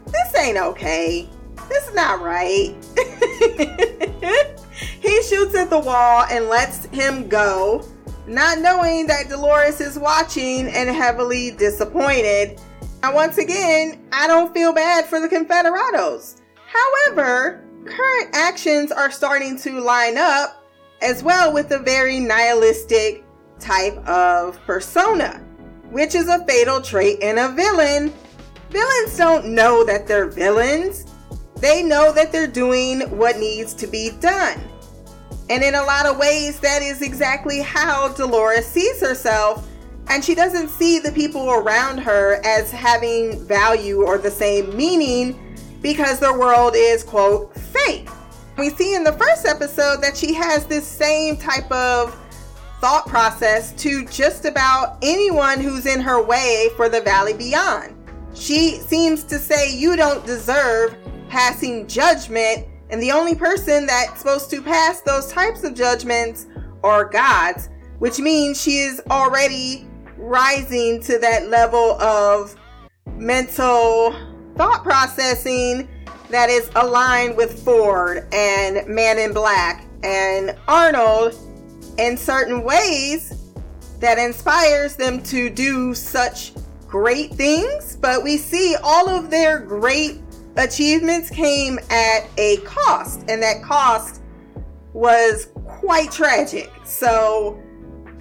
This 0.06 0.36
ain't 0.38 0.58
okay. 0.58 1.28
This 1.68 1.88
is 1.88 1.94
not 1.94 2.20
right. 2.20 2.74
he 5.00 5.22
shoots 5.22 5.54
at 5.54 5.70
the 5.70 5.78
wall 5.78 6.24
and 6.30 6.48
lets 6.48 6.86
him 6.86 7.28
go, 7.28 7.86
not 8.26 8.58
knowing 8.58 9.06
that 9.06 9.28
Dolores 9.28 9.80
is 9.80 9.98
watching 9.98 10.68
and 10.68 10.90
heavily 10.90 11.52
disappointed. 11.52 12.60
And 13.02 13.14
once 13.14 13.38
again, 13.38 14.00
I 14.12 14.26
don't 14.26 14.54
feel 14.54 14.72
bad 14.72 15.06
for 15.06 15.20
the 15.20 15.28
Confederados. 15.28 16.40
However, 16.66 17.64
current 17.84 18.30
actions 18.32 18.92
are 18.92 19.10
starting 19.10 19.58
to 19.58 19.80
line 19.80 20.16
up 20.16 20.64
as 21.00 21.22
well 21.22 21.52
with 21.52 21.72
a 21.72 21.80
very 21.80 22.20
nihilistic 22.20 23.24
type 23.58 23.96
of 24.06 24.60
persona, 24.66 25.44
which 25.90 26.14
is 26.14 26.28
a 26.28 26.44
fatal 26.46 26.80
trait 26.80 27.18
in 27.20 27.38
a 27.38 27.48
villain. 27.48 28.12
Villains 28.70 29.16
don't 29.16 29.46
know 29.46 29.84
that 29.84 30.06
they're 30.06 30.28
villains, 30.28 31.04
they 31.56 31.82
know 31.82 32.12
that 32.12 32.32
they're 32.32 32.46
doing 32.46 33.00
what 33.16 33.38
needs 33.38 33.74
to 33.74 33.86
be 33.86 34.10
done. 34.20 34.60
And 35.50 35.62
in 35.62 35.74
a 35.74 35.82
lot 35.82 36.06
of 36.06 36.18
ways, 36.18 36.60
that 36.60 36.82
is 36.82 37.02
exactly 37.02 37.60
how 37.60 38.08
Dolores 38.14 38.66
sees 38.66 39.00
herself. 39.00 39.68
And 40.08 40.24
she 40.24 40.34
doesn't 40.34 40.68
see 40.68 40.98
the 40.98 41.12
people 41.12 41.50
around 41.50 41.98
her 41.98 42.40
as 42.44 42.70
having 42.70 43.44
value 43.46 44.02
or 44.02 44.18
the 44.18 44.30
same 44.30 44.76
meaning 44.76 45.56
because 45.80 46.18
the 46.18 46.32
world 46.32 46.74
is, 46.76 47.02
quote, 47.02 47.54
fake. 47.56 48.08
We 48.58 48.70
see 48.70 48.94
in 48.94 49.04
the 49.04 49.12
first 49.12 49.46
episode 49.46 50.02
that 50.02 50.16
she 50.16 50.34
has 50.34 50.66
this 50.66 50.86
same 50.86 51.36
type 51.36 51.70
of 51.72 52.16
thought 52.80 53.06
process 53.06 53.72
to 53.74 54.04
just 54.06 54.44
about 54.44 54.98
anyone 55.02 55.60
who's 55.60 55.86
in 55.86 56.00
her 56.00 56.22
way 56.22 56.68
for 56.76 56.88
the 56.88 57.00
valley 57.00 57.32
beyond. 57.32 57.96
She 58.34 58.78
seems 58.78 59.24
to 59.24 59.38
say 59.38 59.74
you 59.74 59.96
don't 59.96 60.26
deserve 60.26 60.96
passing 61.28 61.86
judgment, 61.86 62.66
and 62.90 63.00
the 63.00 63.12
only 63.12 63.34
person 63.34 63.86
that's 63.86 64.18
supposed 64.18 64.50
to 64.50 64.60
pass 64.60 65.00
those 65.00 65.32
types 65.32 65.64
of 65.64 65.74
judgments 65.74 66.46
are 66.82 67.04
gods, 67.04 67.68
which 68.00 68.18
means 68.18 68.60
she 68.60 68.78
is 68.78 69.00
already 69.10 69.86
rising 70.22 71.00
to 71.02 71.18
that 71.18 71.48
level 71.48 72.00
of 72.00 72.56
mental 73.16 74.14
thought 74.56 74.82
processing 74.82 75.88
that 76.30 76.48
is 76.48 76.70
aligned 76.76 77.36
with 77.36 77.62
Ford 77.64 78.26
and 78.32 78.86
Man 78.86 79.18
in 79.18 79.32
Black 79.32 79.84
and 80.02 80.56
Arnold 80.68 81.34
in 81.98 82.16
certain 82.16 82.62
ways 82.62 83.52
that 84.00 84.18
inspires 84.18 84.96
them 84.96 85.22
to 85.24 85.50
do 85.50 85.94
such 85.94 86.52
great 86.86 87.32
things. 87.34 87.96
But 87.96 88.22
we 88.22 88.36
see 88.36 88.76
all 88.82 89.08
of 89.08 89.30
their 89.30 89.58
great 89.58 90.20
achievements 90.56 91.30
came 91.30 91.78
at 91.90 92.28
a 92.38 92.58
cost, 92.58 93.24
and 93.28 93.42
that 93.42 93.62
cost 93.62 94.22
was 94.92 95.48
quite 95.64 96.10
tragic. 96.10 96.70
So 96.84 97.62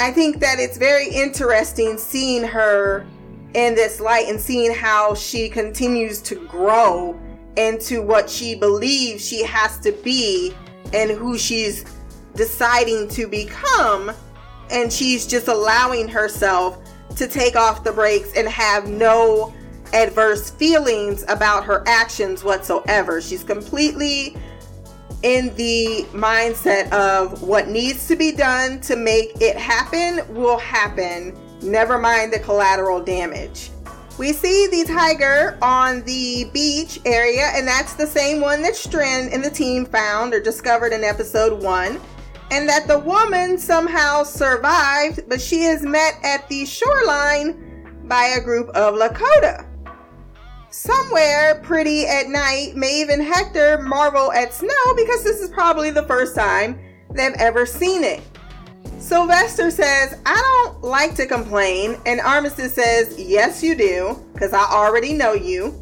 I 0.02 0.10
think 0.10 0.40
that 0.40 0.58
it's 0.58 0.78
very 0.78 1.08
interesting 1.08 1.96
seeing 1.96 2.44
her 2.44 3.06
in 3.54 3.76
this 3.76 4.00
light 4.00 4.28
and 4.28 4.42
seeing 4.42 4.74
how 4.74 5.14
she 5.14 5.48
continues 5.48 6.24
to 6.24 6.48
grow 6.48 7.20
into 7.56 8.02
what 8.02 8.28
she 8.28 8.56
believes 8.56 9.24
she 9.24 9.44
has 9.44 9.78
to 9.82 9.92
be 9.92 10.56
and 10.92 11.12
who 11.12 11.38
she's 11.38 11.86
deciding 12.34 13.10
to 13.10 13.28
become. 13.28 14.12
And 14.72 14.92
she's 14.92 15.28
just 15.28 15.48
allowing 15.48 16.08
herself 16.08 16.80
to 17.18 17.28
take 17.28 17.56
off 17.56 17.84
the 17.84 17.92
brakes 17.92 18.32
and 18.36 18.48
have 18.48 18.88
no 18.88 19.54
adverse 19.94 20.50
feelings 20.50 21.24
about 21.28 21.64
her 21.64 21.84
actions 21.86 22.44
whatsoever. 22.44 23.22
She's 23.22 23.44
completely 23.44 24.36
in 25.24 25.56
the 25.56 26.06
mindset 26.12 26.92
of 26.92 27.44
what 27.44 27.68
needs 27.68 28.08
to 28.08 28.16
be 28.16 28.32
done 28.32 28.80
to 28.82 28.96
make 28.96 29.40
it 29.42 29.56
happen 29.56 30.22
will 30.34 30.58
happen. 30.58 31.38
Never 31.62 31.98
mind 31.98 32.34
the 32.34 32.40
collateral 32.40 33.00
damage. 33.00 33.70
We 34.18 34.34
see 34.34 34.68
the 34.68 34.86
tiger 34.92 35.58
on 35.62 36.04
the 36.04 36.50
beach 36.54 37.00
area, 37.06 37.52
and 37.54 37.68
that's 37.68 37.94
the 37.94 38.06
same 38.06 38.42
one 38.42 38.62
that 38.64 38.76
Strand 38.76 39.34
and 39.34 39.44
the 39.44 39.50
team 39.50 39.86
found 39.86 40.34
or 40.34 40.42
discovered 40.42 40.94
in 40.94 41.04
episode 41.04 41.62
one. 41.64 42.00
And 42.52 42.68
that 42.68 42.88
the 42.88 43.00
woman 43.00 43.58
somehow 43.58 44.24
survived, 44.24 45.22
but 45.30 45.40
she 45.40 45.64
is 45.64 45.84
met 45.84 46.16
at 46.24 46.48
the 46.50 46.66
shoreline 46.66 48.04
by 48.06 48.36
a 48.38 48.42
group 48.42 48.68
of 48.70 48.96
Lakota. 48.96 49.71
Somewhere 50.72 51.60
pretty 51.64 52.08
at 52.08 52.30
night, 52.30 52.78
Maeve 52.78 53.10
and 53.10 53.22
Hector 53.22 53.82
marvel 53.82 54.32
at 54.32 54.54
snow 54.54 54.96
because 54.96 55.22
this 55.22 55.42
is 55.42 55.50
probably 55.50 55.92
the 55.92 56.04
first 56.04 56.34
time 56.34 56.80
they've 57.14 57.34
ever 57.34 57.66
seen 57.66 58.06
it. 58.06 58.22
Sylvester 58.98 59.70
says, 59.70 60.18
I 60.26 60.36
don't 60.36 60.82
like 60.82 61.14
to 61.16 61.26
complain, 61.26 61.98
and 62.06 62.22
Armistice 62.22 62.74
says, 62.74 63.20
Yes, 63.20 63.62
you 63.62 63.76
do, 63.76 64.18
because 64.32 64.54
I 64.54 64.64
already 64.64 65.12
know 65.12 65.34
you. 65.34 65.76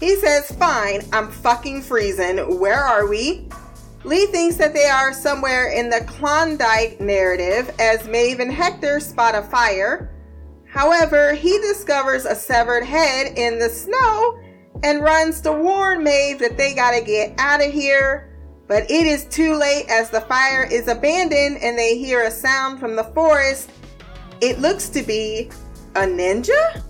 He 0.00 0.16
says, 0.16 0.52
Fine, 0.52 1.06
I'm 1.14 1.30
fucking 1.30 1.80
freezing. 1.80 2.60
Where 2.60 2.80
are 2.80 3.08
we? 3.08 3.48
Lee 4.04 4.26
thinks 4.26 4.56
that 4.56 4.74
they 4.74 4.84
are 4.84 5.14
somewhere 5.14 5.72
in 5.72 5.88
the 5.88 6.04
Klondike 6.06 7.00
narrative 7.00 7.74
as 7.78 8.06
Maeve 8.06 8.40
and 8.40 8.52
Hector 8.52 9.00
spot 9.00 9.34
a 9.34 9.42
fire. 9.44 10.10
However, 10.76 11.32
he 11.32 11.58
discovers 11.60 12.26
a 12.26 12.34
severed 12.34 12.84
head 12.84 13.38
in 13.38 13.58
the 13.58 13.70
snow 13.70 14.38
and 14.82 15.02
runs 15.02 15.40
to 15.40 15.50
warn 15.50 16.04
Maeve 16.04 16.38
that 16.40 16.58
they 16.58 16.74
gotta 16.74 17.00
get 17.00 17.32
out 17.38 17.64
of 17.64 17.72
here. 17.72 18.30
But 18.68 18.82
it 18.90 19.06
is 19.06 19.24
too 19.24 19.54
late 19.54 19.86
as 19.88 20.10
the 20.10 20.20
fire 20.20 20.68
is 20.70 20.86
abandoned 20.88 21.62
and 21.62 21.78
they 21.78 21.96
hear 21.96 22.24
a 22.24 22.30
sound 22.30 22.78
from 22.78 22.94
the 22.94 23.04
forest. 23.04 23.70
It 24.42 24.58
looks 24.58 24.90
to 24.90 25.02
be 25.02 25.48
a 25.94 26.00
ninja? 26.00 26.82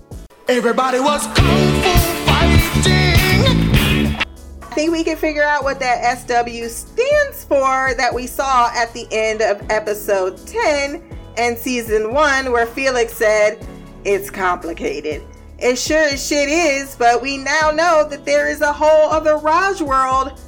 Everybody 0.49 0.99
was 0.99 1.25
kung 1.27 1.81
fu 1.81 1.97
fighting. 2.25 4.17
I 4.63 4.75
think 4.75 4.91
we 4.91 5.05
can 5.05 5.15
figure 5.15 5.43
out 5.43 5.63
what 5.63 5.79
that 5.79 6.17
SW 6.19 6.67
stands 6.67 7.45
for 7.45 7.93
that 7.95 8.13
we 8.13 8.27
saw 8.27 8.69
at 8.75 8.93
the 8.93 9.07
end 9.11 9.41
of 9.41 9.63
episode 9.71 10.45
10 10.45 11.01
and 11.37 11.57
season 11.57 12.13
1, 12.13 12.51
where 12.51 12.65
Felix 12.65 13.13
said, 13.13 13.65
It's 14.03 14.29
complicated. 14.29 15.23
It 15.59 15.77
sure 15.77 16.03
as 16.03 16.25
shit 16.25 16.49
is, 16.49 16.95
but 16.95 17.21
we 17.21 17.37
now 17.37 17.71
know 17.71 18.07
that 18.09 18.25
there 18.25 18.47
is 18.47 18.61
a 18.61 18.71
whole 18.71 19.09
other 19.09 19.37
Raj 19.37 19.81
world. 19.81 20.39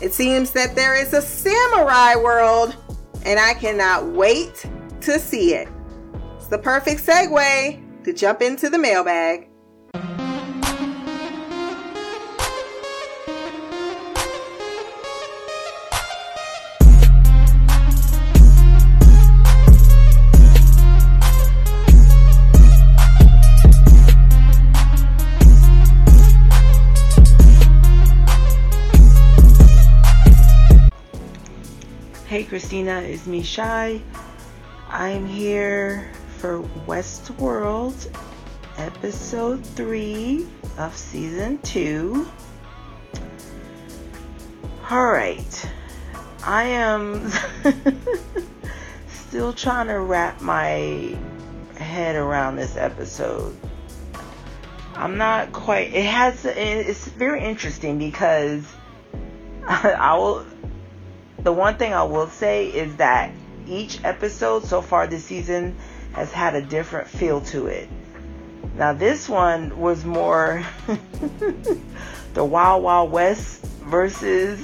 It 0.00 0.14
seems 0.14 0.50
that 0.52 0.74
there 0.74 0.94
is 0.94 1.12
a 1.12 1.20
samurai 1.20 2.14
world, 2.16 2.76
and 3.24 3.38
I 3.38 3.54
cannot 3.54 4.06
wait 4.06 4.66
to 5.02 5.18
see 5.18 5.54
it. 5.54 5.68
It's 6.36 6.46
the 6.46 6.58
perfect 6.58 7.04
segue 7.04 8.04
to 8.04 8.12
jump 8.12 8.42
into 8.42 8.70
the 8.70 8.78
mailbag. 8.78 9.49
Christina, 32.70 33.00
is 33.00 33.26
me 33.26 33.42
Shy. 33.42 34.00
I'm 34.88 35.26
here 35.26 36.08
for 36.38 36.62
Westworld 36.86 38.16
episode 38.76 39.66
3 39.66 40.46
of 40.78 40.96
season 40.96 41.58
2. 41.62 42.28
Alright, 44.88 45.68
I 46.44 46.62
am 46.62 47.32
still 49.08 49.52
trying 49.52 49.88
to 49.88 49.98
wrap 49.98 50.40
my 50.40 51.18
head 51.74 52.14
around 52.14 52.54
this 52.54 52.76
episode. 52.76 53.56
I'm 54.94 55.16
not 55.16 55.52
quite, 55.52 55.92
it 55.92 56.04
has, 56.04 56.44
it's 56.44 57.08
very 57.08 57.42
interesting 57.42 57.98
because 57.98 58.64
I 59.66 60.16
will 60.16 60.46
the 61.42 61.52
one 61.52 61.76
thing 61.76 61.94
I 61.94 62.02
will 62.02 62.28
say 62.28 62.66
is 62.66 62.96
that 62.96 63.32
each 63.66 64.02
episode 64.04 64.64
so 64.64 64.82
far 64.82 65.06
this 65.06 65.24
season 65.24 65.76
has 66.12 66.32
had 66.32 66.54
a 66.54 66.62
different 66.62 67.08
feel 67.08 67.40
to 67.42 67.66
it. 67.66 67.88
Now, 68.76 68.92
this 68.92 69.28
one 69.28 69.78
was 69.78 70.04
more 70.04 70.64
the 72.34 72.44
Wild 72.44 72.82
Wild 72.82 73.10
West 73.10 73.64
versus 73.84 74.60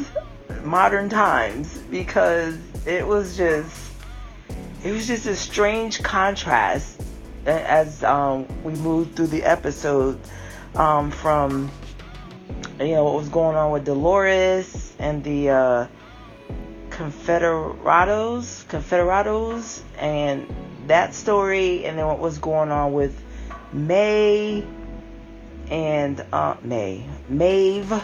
modern 0.64 1.08
times 1.08 1.76
because 1.90 2.58
it 2.86 3.06
was 3.06 3.36
just 3.36 3.74
it 4.84 4.92
was 4.92 5.06
just 5.06 5.26
a 5.26 5.34
strange 5.34 6.02
contrast 6.02 7.00
as 7.46 8.02
um, 8.04 8.46
we 8.64 8.72
moved 8.74 9.16
through 9.16 9.28
the 9.28 9.42
episode 9.42 10.18
um, 10.74 11.10
from 11.10 11.70
you 12.80 12.88
know 12.88 13.04
what 13.04 13.14
was 13.14 13.28
going 13.28 13.56
on 13.56 13.72
with 13.72 13.84
Dolores 13.84 14.94
and 14.98 15.22
the 15.24 15.50
uh, 15.50 15.86
Confederados, 16.96 18.64
Confederados, 18.68 19.82
and 19.98 20.46
that 20.86 21.14
story, 21.14 21.84
and 21.84 21.98
then 21.98 22.06
what 22.06 22.18
was 22.18 22.38
going 22.38 22.70
on 22.70 22.94
with 22.94 23.22
May 23.74 24.64
and 25.70 26.24
uh, 26.32 26.56
May, 26.62 27.04
Maeve, 27.28 28.02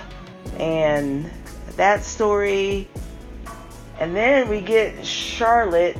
and 0.58 1.30
that 1.76 2.04
story, 2.04 2.86
and 3.98 4.14
then 4.14 4.50
we 4.50 4.60
get 4.60 5.06
Charlotte 5.06 5.96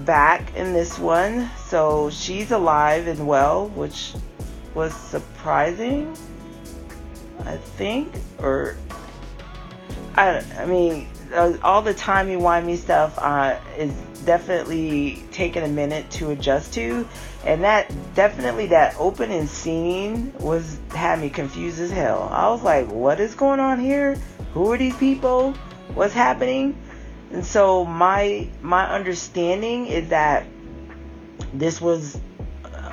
back 0.00 0.54
in 0.54 0.74
this 0.74 0.98
one, 0.98 1.48
so 1.56 2.10
she's 2.10 2.50
alive 2.50 3.06
and 3.06 3.26
well, 3.26 3.68
which 3.68 4.12
was 4.74 4.92
surprising, 4.92 6.14
I 7.46 7.56
think, 7.56 8.12
or 8.40 8.76
I, 10.16 10.44
I 10.58 10.66
mean, 10.66 11.08
uh, 11.32 11.56
all 11.62 11.82
the 11.82 11.94
timey 11.94 12.36
wimey 12.36 12.76
stuff 12.76 13.18
uh, 13.18 13.58
is 13.76 13.92
definitely 14.24 15.22
taking 15.32 15.62
a 15.62 15.68
minute 15.68 16.10
to 16.10 16.30
adjust 16.30 16.74
to, 16.74 17.08
and 17.44 17.64
that 17.64 17.92
definitely 18.14 18.66
that 18.68 18.94
opening 18.98 19.46
scene 19.46 20.32
was 20.38 20.78
had 20.90 21.20
me 21.20 21.30
confused 21.30 21.80
as 21.80 21.90
hell. 21.90 22.28
I 22.30 22.48
was 22.48 22.62
like, 22.62 22.90
what 22.90 23.20
is 23.20 23.34
going 23.34 23.60
on 23.60 23.80
here? 23.80 24.16
Who 24.52 24.72
are 24.72 24.78
these 24.78 24.96
people? 24.96 25.52
What's 25.94 26.14
happening? 26.14 26.78
And 27.30 27.44
so 27.44 27.84
my 27.84 28.48
my 28.62 28.88
understanding 28.88 29.86
is 29.86 30.08
that 30.10 30.46
this 31.52 31.80
was 31.80 32.18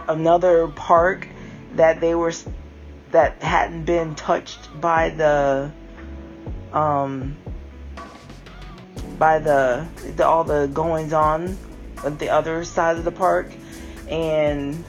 another 0.07 0.67
park 0.67 1.27
that 1.75 2.01
they 2.01 2.15
were 2.15 2.33
that 3.11 3.41
hadn't 3.41 3.85
been 3.85 4.15
touched 4.15 4.69
by 4.81 5.09
the 5.09 5.71
um 6.71 7.37
by 9.23 9.39
the, 9.39 9.87
the 10.17 10.27
all 10.27 10.43
the 10.43 10.67
goings 10.73 11.13
on 11.13 11.57
at 12.03 12.19
the 12.19 12.27
other 12.27 12.65
side 12.65 12.97
of 12.97 13.05
the 13.05 13.11
park. 13.11 13.49
And 14.09 14.83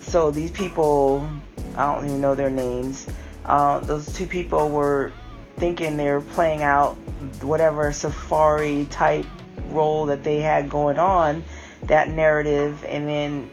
so 0.00 0.30
these 0.30 0.50
people 0.50 1.28
I 1.76 1.94
don't 1.94 2.06
even 2.06 2.20
know 2.22 2.34
their 2.34 2.48
names 2.48 3.06
uh, 3.44 3.80
those 3.80 4.10
two 4.14 4.26
people 4.26 4.70
were 4.70 5.12
thinking 5.58 5.98
they 5.98 6.10
were 6.10 6.22
playing 6.22 6.62
out 6.62 6.94
whatever 7.42 7.92
safari 7.92 8.86
type 8.86 9.26
role 9.68 10.06
that 10.06 10.24
they 10.24 10.40
had 10.40 10.70
going 10.70 10.98
on 10.98 11.44
that 11.82 12.08
narrative 12.08 12.82
and 12.88 13.06
then 13.06 13.50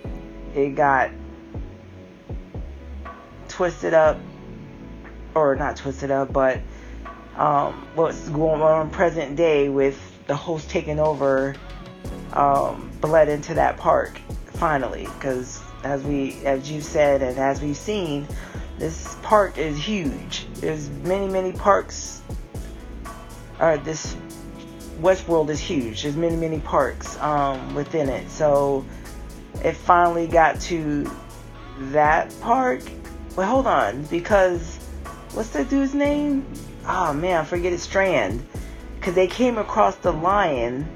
it 0.56 0.76
got 0.76 1.12
twisted 3.50 3.94
up 3.94 4.18
or 5.36 5.58
not 5.58 5.76
twisted 5.76 6.10
up 6.10 6.32
but 6.32 6.62
um, 7.36 7.74
what's 7.96 8.30
going 8.30 8.62
on 8.62 8.90
present 8.92 9.36
day 9.36 9.68
with 9.68 10.11
the 10.32 10.38
host 10.38 10.70
taking 10.70 10.98
over 10.98 11.54
um, 12.32 12.90
bled 13.02 13.28
into 13.28 13.54
that 13.54 13.76
park 13.76 14.18
finally. 14.54 15.04
Because 15.16 15.62
as 15.84 16.02
we 16.04 16.38
as 16.46 16.72
you 16.72 16.80
said 16.80 17.22
and 17.22 17.38
as 17.38 17.62
we've 17.62 17.76
seen 17.76 18.26
this 18.78 19.18
park 19.24 19.58
is 19.58 19.78
huge. 19.78 20.48
There's 20.54 20.88
many 21.04 21.28
many 21.28 21.52
parks 21.52 22.22
or 23.60 23.78
this 23.80 24.16
Westworld 25.02 25.50
is 25.50 25.60
huge. 25.60 26.04
There's 26.04 26.16
many 26.16 26.38
many 26.38 26.62
parks 26.62 27.20
um, 27.20 27.76
within 27.76 28.08
it. 28.08 28.30
So 28.30 28.86
it 29.66 29.74
finally 29.74 30.28
got 30.28 30.62
to 30.62 31.12
that 31.92 32.34
park. 32.40 32.84
Well 33.36 33.50
hold 33.50 33.68
on 33.68 34.04
because 34.04 34.78
what's 35.34 35.50
that 35.50 35.70
dude's 35.70 35.94
name? 35.94 36.46
Oh 36.88 37.12
man 37.12 37.42
I 37.42 37.44
forget 37.44 37.74
it 37.74 37.82
Strand 37.82 38.48
because 39.02 39.16
they 39.16 39.26
came 39.26 39.58
across 39.58 39.96
the 39.96 40.12
lion, 40.12 40.88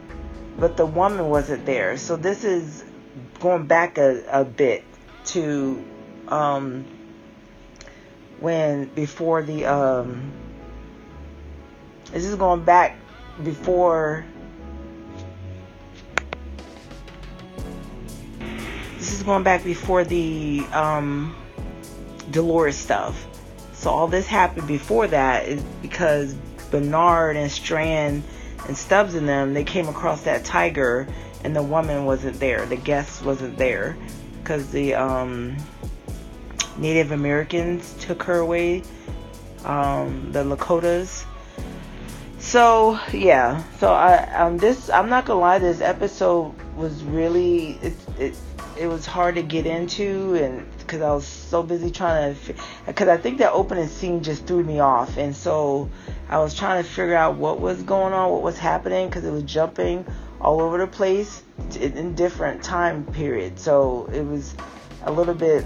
but 0.60 0.78
the 0.78 0.86
woman 0.86 1.28
wasn't 1.28 1.66
there. 1.66 1.98
So 1.98 2.16
this 2.16 2.44
is 2.44 2.84
going 3.40 3.66
back 3.66 3.98
a, 3.98 4.24
a 4.30 4.46
bit 4.46 4.84
to 5.26 5.84
um, 6.28 6.86
when 8.40 8.86
before 8.90 9.42
the 9.42 9.66
um, 9.66 10.32
this 12.12 12.26
is 12.26 12.36
going 12.36 12.64
back 12.64 12.96
before 13.44 14.24
this 19.00 19.14
is 19.14 19.24
going 19.24 19.42
back 19.42 19.64
before 19.64 20.04
the 20.04 20.64
um, 20.74 21.36
Dolores 22.30 22.76
stuff. 22.76 23.26
So 23.74 23.90
all 23.90 24.08
this 24.08 24.28
happened 24.28 24.68
before 24.68 25.08
that 25.08 25.48
is 25.48 25.64
because 25.82 26.36
Bernard 26.72 27.38
and 27.38 27.52
Strand 27.52 28.24
and 28.68 28.78
Stubbs 28.78 29.16
and 29.16 29.28
them, 29.28 29.54
they 29.54 29.64
came 29.64 29.88
across 29.88 30.24
that 30.24 30.44
tiger 30.44 31.08
and 31.44 31.56
the 31.56 31.62
woman 31.64 32.06
wasn't 32.06 32.40
there. 32.40 32.66
The 32.66 32.76
guest 32.76 33.24
wasn't 33.24 33.58
there 33.58 33.96
because 34.42 34.72
the 34.72 34.96
um, 34.96 35.56
Native 36.78 37.12
Americans 37.12 37.94
took 38.00 38.24
her 38.24 38.40
away, 38.40 38.84
um, 39.64 40.32
the 40.32 40.44
Lakotas. 40.44 41.26
So 42.40 43.00
yeah, 43.12 43.64
so 43.80 43.92
I 43.92 44.18
um 44.36 44.58
this 44.58 44.90
I'm 44.90 45.10
not 45.10 45.26
gonna 45.26 45.40
lie, 45.40 45.58
this 45.58 45.82
episode 45.82 46.54
was 46.76 47.04
really 47.04 47.80
it 47.82 47.94
it 48.20 48.38
it 48.78 48.88
was 48.88 49.06
hard 49.06 49.36
to 49.36 49.42
get 49.42 49.66
into 49.66 50.36
and 50.36 50.68
because 50.86 51.02
I 51.02 51.12
was 51.14 51.26
so 51.26 51.64
busy 51.64 51.92
trying 51.92 52.36
to 52.36 52.54
because 52.86 53.08
I 53.08 53.18
think 53.18 53.40
that 53.40 53.52
opening 53.52 53.88
scene 53.88 54.24
just 54.24 54.46
threw 54.46 54.64
me 54.64 54.80
off 54.80 55.18
and 55.18 55.36
so 55.36 55.90
I 56.30 56.40
was 56.40 56.56
trying 56.56 56.84
to 56.84 56.90
figure 56.90 57.16
out 57.16 57.36
what 57.36 57.60
was 57.60 57.84
going 57.84 58.14
on, 58.14 58.32
what 58.32 58.42
was 58.42 58.58
happening, 58.58 59.08
because 59.08 59.26
it 59.26 59.32
was 59.32 59.44
jumping 59.44 60.06
all 60.42 60.62
over 60.62 60.78
the 60.78 60.88
place 60.88 61.44
in 61.80 62.16
different 62.16 62.64
time 62.64 63.06
periods. 63.06 63.62
So 63.62 64.10
it 64.14 64.24
was 64.24 64.56
a 65.04 65.12
little 65.12 65.34
bit 65.34 65.64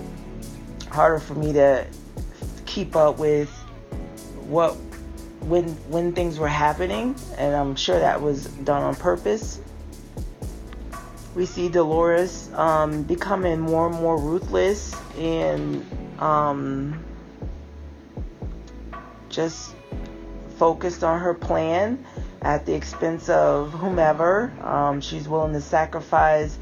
harder 0.90 1.20
for 1.20 1.36
me 1.36 1.54
to 1.54 1.86
keep 2.66 2.96
up 2.96 3.18
with 3.18 3.50
what 4.48 4.76
when 5.42 5.70
when 5.90 6.14
things 6.14 6.38
were 6.38 6.48
happening, 6.48 7.16
and 7.38 7.56
I'm 7.56 7.76
sure 7.76 8.00
that 8.00 8.22
was 8.22 8.46
done 8.46 8.84
on 8.84 8.96
purpose. 8.96 9.62
We 11.36 11.46
see 11.46 11.70
Dolores 11.70 12.52
um, 12.54 13.04
becoming 13.04 13.60
more 13.60 13.88
and 13.88 13.96
more 13.96 14.20
ruthless 14.20 14.96
and 15.18 15.86
um, 16.20 17.04
just 19.30 19.76
focused 20.58 21.04
on 21.04 21.20
her 21.20 21.34
plan 21.34 22.04
at 22.42 22.66
the 22.66 22.74
expense 22.74 23.30
of 23.30 23.72
whomever. 23.72 24.52
Um, 24.62 25.02
she's 25.02 25.28
willing 25.28 25.54
to 25.54 25.62
sacrifice 25.62 26.58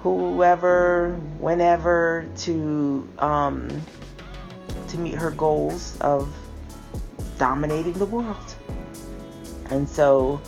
whoever, 0.00 1.14
whenever, 1.38 2.26
to 2.36 3.08
um, 3.18 3.82
to 4.88 4.98
meet 4.98 5.14
her 5.14 5.32
goals 5.32 5.98
of 6.00 6.32
dominating 7.38 7.94
the 7.94 8.06
world. 8.06 8.54
And 9.70 9.88
so, 9.88 10.40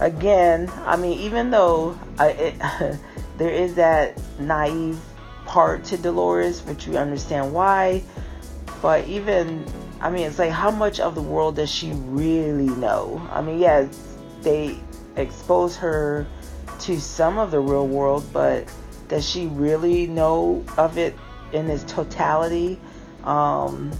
again, 0.00 0.70
I 0.84 0.96
mean, 0.96 1.18
even 1.20 1.50
though 1.50 1.98
I, 2.18 2.28
it, 2.30 2.98
there 3.38 3.50
is 3.50 3.74
that 3.74 4.20
naive 4.38 5.00
part 5.46 5.84
to 5.84 5.96
Dolores, 5.96 6.62
which 6.62 6.86
we 6.86 6.96
understand 6.96 7.52
why, 7.52 8.02
but 8.80 9.06
even 9.06 9.64
I 10.04 10.10
mean, 10.10 10.26
it's 10.26 10.38
like 10.38 10.50
how 10.50 10.70
much 10.70 11.00
of 11.00 11.14
the 11.14 11.22
world 11.22 11.56
does 11.56 11.70
she 11.70 11.92
really 11.92 12.68
know? 12.68 13.26
I 13.32 13.40
mean, 13.40 13.58
yes, 13.58 14.16
they 14.42 14.78
expose 15.16 15.76
her 15.76 16.26
to 16.80 17.00
some 17.00 17.38
of 17.38 17.50
the 17.50 17.60
real 17.60 17.88
world, 17.88 18.24
but 18.30 18.70
does 19.08 19.26
she 19.26 19.46
really 19.46 20.06
know 20.06 20.62
of 20.76 20.98
it 20.98 21.14
in 21.52 21.70
its 21.70 21.84
totality? 21.84 22.78
Um, 23.22 23.92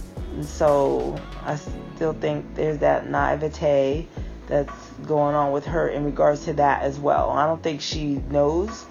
so 0.43 1.19
I 1.43 1.57
still 1.57 2.13
think 2.13 2.55
there's 2.55 2.79
that 2.79 3.09
naivete 3.09 4.07
that's 4.47 4.84
going 5.07 5.35
on 5.35 5.53
with 5.53 5.67
her 5.67 5.89
in 5.89 6.05
regards 6.05 6.45
to 6.47 6.53
that 6.55 6.83
as 6.83 6.99
well. 6.99 7.31
I 7.31 7.47
don't 7.47 7.63
think 7.63 7.81
she 7.81 8.23
knows 8.31 8.85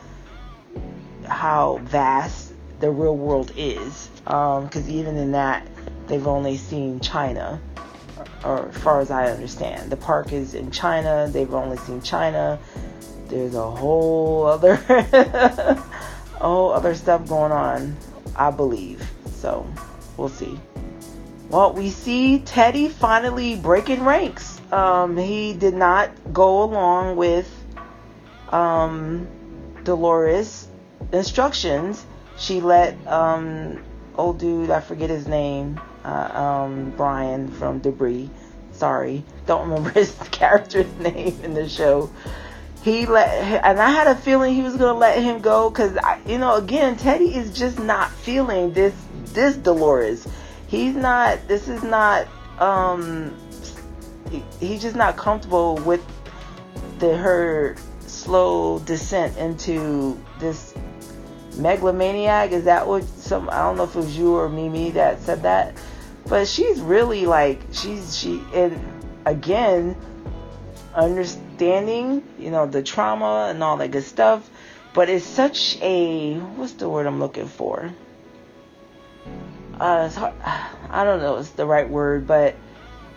how 1.27 1.79
vast 1.83 2.53
the 2.79 2.89
real 2.89 3.15
world 3.15 3.51
is, 3.55 4.09
because 4.25 4.75
um, 4.75 4.89
even 4.89 5.17
in 5.17 5.31
that 5.31 5.67
they've 6.07 6.27
only 6.27 6.57
seen 6.57 6.99
China, 6.99 7.61
or 8.43 8.67
as 8.69 8.77
far 8.77 8.99
as 8.99 9.09
I 9.09 9.31
understand. 9.31 9.91
The 9.91 9.97
park 9.97 10.33
is 10.33 10.53
in 10.53 10.71
China, 10.71 11.29
they've 11.31 11.53
only 11.53 11.77
seen 11.77 12.01
China. 12.01 12.59
There's 13.27 13.55
a 13.55 13.71
whole 13.71 14.45
other 14.45 14.75
whole 16.35 16.71
other 16.71 16.93
stuff 16.93 17.27
going 17.27 17.51
on, 17.51 17.95
I 18.35 18.51
believe. 18.51 19.09
So 19.37 19.65
we'll 20.17 20.29
see. 20.29 20.59
Well, 21.49 21.73
we 21.73 21.89
see 21.89 22.39
Teddy 22.39 22.89
finally 22.89 23.55
breaking 23.55 24.03
ranks. 24.03 24.52
Um, 24.74 25.17
he 25.17 25.53
did 25.53 25.76
not 25.76 26.09
go 26.34 26.63
along 26.63 27.15
with 27.15 27.47
um, 28.49 29.28
Dolores' 29.84 30.67
instructions. 31.11 32.03
She 32.39 32.59
let 32.59 32.95
um, 33.05 33.84
old 34.15 34.39
dude, 34.39 34.71
I 34.71 34.80
forget 34.80 35.11
his 35.11 35.28
name, 35.28 35.80
uh, 36.03 36.07
um, 36.07 36.91
Brian 36.97 37.51
from 37.51 37.80
Debris. 37.80 38.32
Sorry, 38.71 39.24
don't 39.45 39.69
remember 39.69 39.89
his 39.99 40.11
character's 40.32 40.91
name 40.97 41.39
in 41.43 41.53
the 41.53 41.69
show. 41.69 42.09
He 42.82 43.05
let, 43.05 43.30
and 43.63 43.80
I 43.80 43.91
had 43.91 44.07
a 44.07 44.15
feeling 44.15 44.55
he 44.55 44.63
was 44.63 44.76
gonna 44.76 44.97
let 44.97 45.21
him 45.21 45.39
go 45.39 45.69
because, 45.69 45.95
you 46.26 46.39
know, 46.39 46.55
again, 46.55 46.97
Teddy 46.97 47.36
is 47.36 47.55
just 47.55 47.78
not 47.78 48.09
feeling 48.09 48.74
this 48.74 48.95
this 49.34 49.55
Dolores. 49.55 50.28
He's 50.65 50.95
not. 50.95 51.47
This 51.47 51.67
is 51.67 51.84
not. 51.84 52.28
Um, 52.57 53.36
he, 54.34 54.43
he's 54.59 54.81
just 54.81 54.95
not 54.95 55.17
comfortable 55.17 55.75
with 55.77 56.05
the 56.99 57.15
her 57.15 57.75
slow 58.01 58.79
descent 58.79 59.38
into 59.38 60.19
this 60.39 60.73
megalomaniac. 61.57 62.51
Is 62.51 62.65
that 62.65 62.88
what 62.88 63.03
some? 63.03 63.49
I 63.49 63.59
don't 63.59 63.77
know 63.77 63.84
if 63.84 63.95
it 63.95 63.99
was 63.99 64.17
you 64.17 64.36
or 64.36 64.49
Mimi 64.49 64.91
that 64.91 65.21
said 65.21 65.43
that 65.43 65.75
but 66.27 66.47
she's 66.47 66.79
really 66.79 67.25
like 67.25 67.61
she's 67.71 68.17
she 68.17 68.41
and 68.53 68.79
again 69.25 69.95
understanding, 70.95 72.23
you 72.38 72.51
know, 72.51 72.67
the 72.67 72.84
trauma 72.84 73.47
and 73.49 73.63
all 73.63 73.77
that 73.77 73.91
good 73.91 74.03
stuff. 74.03 74.49
But 74.93 75.09
it's 75.09 75.25
such 75.25 75.77
a 75.81 76.36
what's 76.55 76.73
the 76.73 76.88
word 76.88 77.07
I'm 77.07 77.19
looking 77.19 77.47
for? 77.47 77.91
Uh, 79.79 80.03
it's 80.07 80.15
hard, 80.15 80.34
I 80.89 81.03
don't 81.03 81.19
know, 81.19 81.38
it's 81.38 81.49
the 81.49 81.65
right 81.65 81.89
word, 81.89 82.27
but 82.27 82.55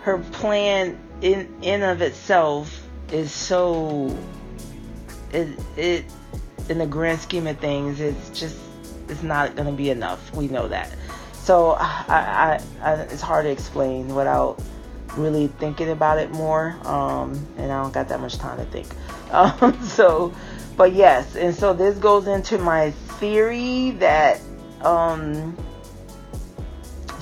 her 0.02 0.18
plan 0.18 0.98
in 1.20 1.48
in 1.62 1.82
of 1.82 2.02
itself 2.02 2.82
is 3.10 3.32
so 3.32 4.16
it 5.32 5.48
it 5.76 6.04
in 6.68 6.78
the 6.78 6.86
grand 6.86 7.20
scheme 7.20 7.46
of 7.46 7.58
things, 7.58 8.00
it's 8.00 8.30
just 8.38 8.56
it's 9.08 9.22
not 9.22 9.54
going 9.54 9.66
to 9.66 9.72
be 9.72 9.90
enough. 9.90 10.34
We 10.34 10.48
know 10.48 10.68
that. 10.68 10.94
So 11.32 11.76
I, 11.78 12.04
I, 12.08 12.60
I, 12.82 12.94
it's 13.02 13.22
hard 13.22 13.44
to 13.44 13.50
explain 13.50 14.14
without 14.14 14.60
really 15.16 15.46
thinking 15.46 15.90
about 15.90 16.18
it 16.18 16.30
more. 16.32 16.76
Um, 16.84 17.46
and 17.56 17.70
I 17.70 17.82
don't 17.82 17.92
got 17.92 18.08
that 18.08 18.20
much 18.20 18.38
time 18.38 18.58
to 18.58 18.64
think. 18.64 18.86
Um, 19.28 19.84
so, 19.84 20.32
but 20.76 20.92
yes, 20.92 21.34
and 21.34 21.52
so 21.52 21.72
this 21.72 21.98
goes 21.98 22.28
into 22.28 22.58
my 22.58 22.92
theory 23.18 23.90
that 23.98 24.40
um, 24.82 25.56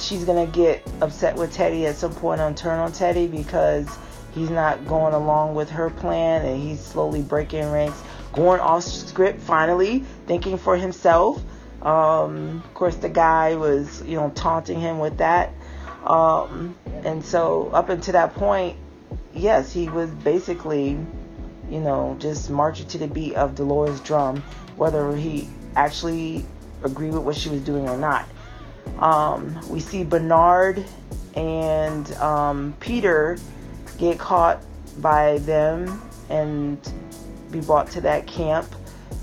she's 0.04 0.24
gonna 0.24 0.46
get 0.46 0.86
upset 1.00 1.36
with 1.36 1.52
Teddy 1.52 1.86
at 1.86 1.96
some 1.96 2.14
and 2.22 2.56
turn 2.56 2.78
on 2.78 2.92
Teddy 2.92 3.26
because 3.26 3.88
he's 4.34 4.50
not 4.50 4.86
going 4.86 5.14
along 5.14 5.54
with 5.54 5.70
her 5.70 5.90
plan 5.90 6.44
and 6.44 6.62
he's 6.62 6.80
slowly 6.80 7.22
breaking 7.22 7.70
ranks, 7.70 8.00
going 8.32 8.60
off 8.60 8.84
script 8.84 9.40
finally, 9.40 10.00
thinking 10.26 10.58
for 10.58 10.76
himself. 10.76 11.42
Um, 11.82 12.62
of 12.64 12.74
course, 12.74 12.96
the 12.96 13.08
guy 13.08 13.54
was, 13.54 14.02
you 14.02 14.16
know, 14.16 14.30
taunting 14.34 14.80
him 14.80 14.98
with 14.98 15.18
that. 15.18 15.52
Um, 16.04 16.76
and 17.04 17.24
so, 17.24 17.70
up 17.72 17.88
until 17.88 18.12
that 18.12 18.34
point, 18.34 18.76
yes, 19.34 19.72
he 19.72 19.88
was 19.88 20.10
basically, 20.10 20.98
you 21.70 21.80
know, 21.80 22.16
just 22.18 22.50
marching 22.50 22.86
to 22.88 22.98
the 22.98 23.06
beat 23.06 23.34
of 23.34 23.54
Dolores' 23.54 24.00
drum, 24.00 24.42
whether 24.76 25.14
he 25.14 25.48
actually 25.76 26.44
agreed 26.82 27.12
with 27.12 27.22
what 27.22 27.36
she 27.36 27.48
was 27.48 27.60
doing 27.62 27.88
or 27.88 27.96
not. 27.96 28.26
Um, 28.98 29.58
we 29.68 29.80
see 29.80 30.04
Bernard 30.04 30.84
and 31.34 32.12
um, 32.14 32.74
Peter 32.80 33.38
get 33.98 34.18
caught 34.18 34.62
by 34.98 35.38
them 35.38 36.00
and 36.30 36.78
be 37.50 37.60
brought 37.60 37.90
to 37.92 38.00
that 38.02 38.26
camp. 38.26 38.72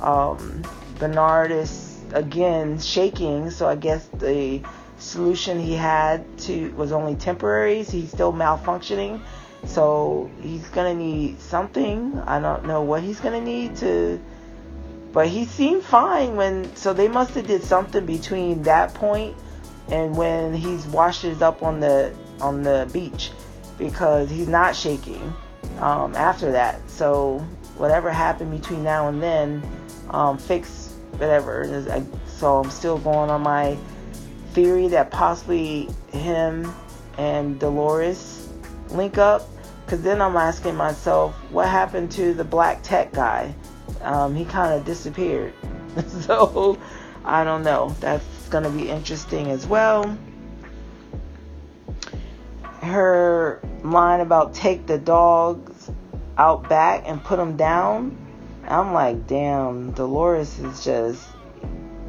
Um, 0.02 0.64
Bernard 1.00 1.52
is 1.52 2.00
again 2.14 2.80
shaking, 2.80 3.50
so 3.50 3.68
I 3.68 3.76
guess 3.76 4.08
the 4.14 4.62
solution 4.98 5.60
he 5.60 5.74
had 5.74 6.38
to 6.40 6.72
was 6.72 6.92
only 6.92 7.16
temporary. 7.16 7.84
So 7.84 7.94
he's 7.94 8.12
still 8.12 8.34
malfunctioning, 8.34 9.22
so 9.66 10.30
he's 10.42 10.68
gonna 10.70 10.94
need 10.94 11.40
something. 11.40 12.20
I 12.28 12.40
don't 12.40 12.66
know 12.66 12.82
what 12.82 13.04
he's 13.04 13.20
gonna 13.20 13.42
need 13.42 13.76
to, 13.78 14.20
but 15.12 15.28
he 15.28 15.46
seemed 15.46 15.84
fine 15.84 16.36
when. 16.36 16.76
So 16.76 16.94
they 16.94 17.08
must 17.08 17.34
have 17.36 17.48
did 17.48 17.64
something 17.64 18.06
between 18.06 18.64
that 18.64 18.94
point 18.94 19.36
and 19.92 20.16
when 20.16 20.54
he's 20.54 20.88
washes 20.88 21.42
up 21.42 21.62
on 21.62 21.80
the 21.80 22.16
on 22.40 22.64
the 22.64 22.90
beach 22.92 23.32
because 23.78 24.30
he's 24.30 24.48
not 24.48 24.76
shaking 24.76 25.34
um, 25.80 26.16
after 26.16 26.52
that. 26.52 26.90
So 26.90 27.40
whatever 27.78 28.12
happened 28.12 28.52
between 28.52 28.84
now 28.84 29.10
and 29.10 29.22
then, 29.22 29.62
um, 30.10 30.38
fix 30.38 30.94
whatever. 31.18 31.84
So 32.28 32.62
I'm 32.62 32.72
still 32.72 32.98
going 32.98 33.30
on 33.30 33.42
my 33.42 33.78
theory 34.52 34.88
that 34.90 35.12
possibly 35.12 35.90
him 36.12 36.74
and 37.18 37.60
Dolores 37.60 38.48
link 38.90 39.18
up. 39.18 39.48
Because 39.86 40.04
then 40.04 40.22
I'm 40.22 40.38
asking 40.38 40.76
myself, 40.76 41.36
what 41.52 41.68
happened 41.68 42.12
to 42.14 42.34
the 42.34 42.46
black 42.46 42.82
tech 42.82 43.12
guy? 43.12 43.54
Um, 44.02 44.36
he 44.36 44.46
kind 44.46 44.74
of 44.74 44.86
disappeared. 44.86 45.54
so 46.08 46.78
I 47.26 47.44
don't 47.44 47.64
know. 47.64 47.94
That's 48.00 48.26
going 48.52 48.66
to 48.66 48.70
be 48.70 48.90
interesting 48.90 49.50
as 49.50 49.66
well. 49.66 50.18
Her 52.82 53.62
line 53.84 54.20
about 54.20 54.54
take 54.54 54.86
the 54.86 54.98
dogs 54.98 55.90
out 56.38 56.68
back 56.68 57.04
and 57.06 57.24
put 57.24 57.38
them 57.38 57.58
down. 57.58 58.18
I'm 58.68 58.94
like, 58.94 59.26
damn, 59.28 59.92
Dolores 59.92 60.60
is 60.60 60.84
just, 60.84 61.28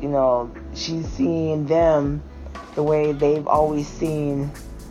you 0.00 0.08
know, 0.08 0.52
she's 0.74 1.06
seeing 1.08 1.66
them 1.66 2.22
the 2.74 2.82
way 2.82 3.12
they've 3.12 3.46
always 3.46 3.86
seen 3.86 4.50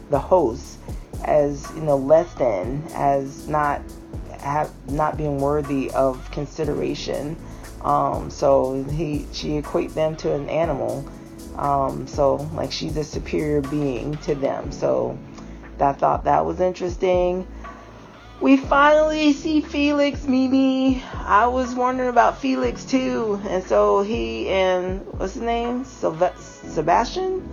the 0.09 0.19
host 0.19 0.77
as, 1.25 1.69
you 1.75 1.81
know, 1.81 1.97
less 1.97 2.33
than, 2.35 2.83
as 2.93 3.47
not 3.47 3.81
have 4.39 4.71
not 4.89 5.17
being 5.17 5.39
worthy 5.39 5.91
of 5.91 6.29
consideration. 6.31 7.37
Um, 7.81 8.29
so 8.29 8.83
he 8.83 9.27
she 9.33 9.57
equate 9.57 9.93
them 9.93 10.15
to 10.17 10.33
an 10.33 10.49
animal. 10.49 11.07
Um, 11.57 12.07
so 12.07 12.35
like 12.53 12.71
she's 12.71 12.97
a 12.97 13.03
superior 13.03 13.61
being 13.61 14.17
to 14.17 14.35
them. 14.35 14.71
So 14.71 15.17
I 15.79 15.93
thought 15.93 16.25
that 16.25 16.45
was 16.45 16.59
interesting. 16.59 17.47
We 18.39 18.57
finally 18.57 19.33
see 19.33 19.61
Felix, 19.61 20.25
Mimi. 20.25 21.03
I 21.13 21.45
was 21.45 21.75
wondering 21.75 22.09
about 22.09 22.39
Felix 22.39 22.85
too, 22.85 23.39
and 23.47 23.63
so 23.63 24.01
he 24.01 24.49
and 24.49 25.05
what's 25.17 25.35
his 25.35 25.43
name, 25.43 25.85
Sebastian. 25.85 27.47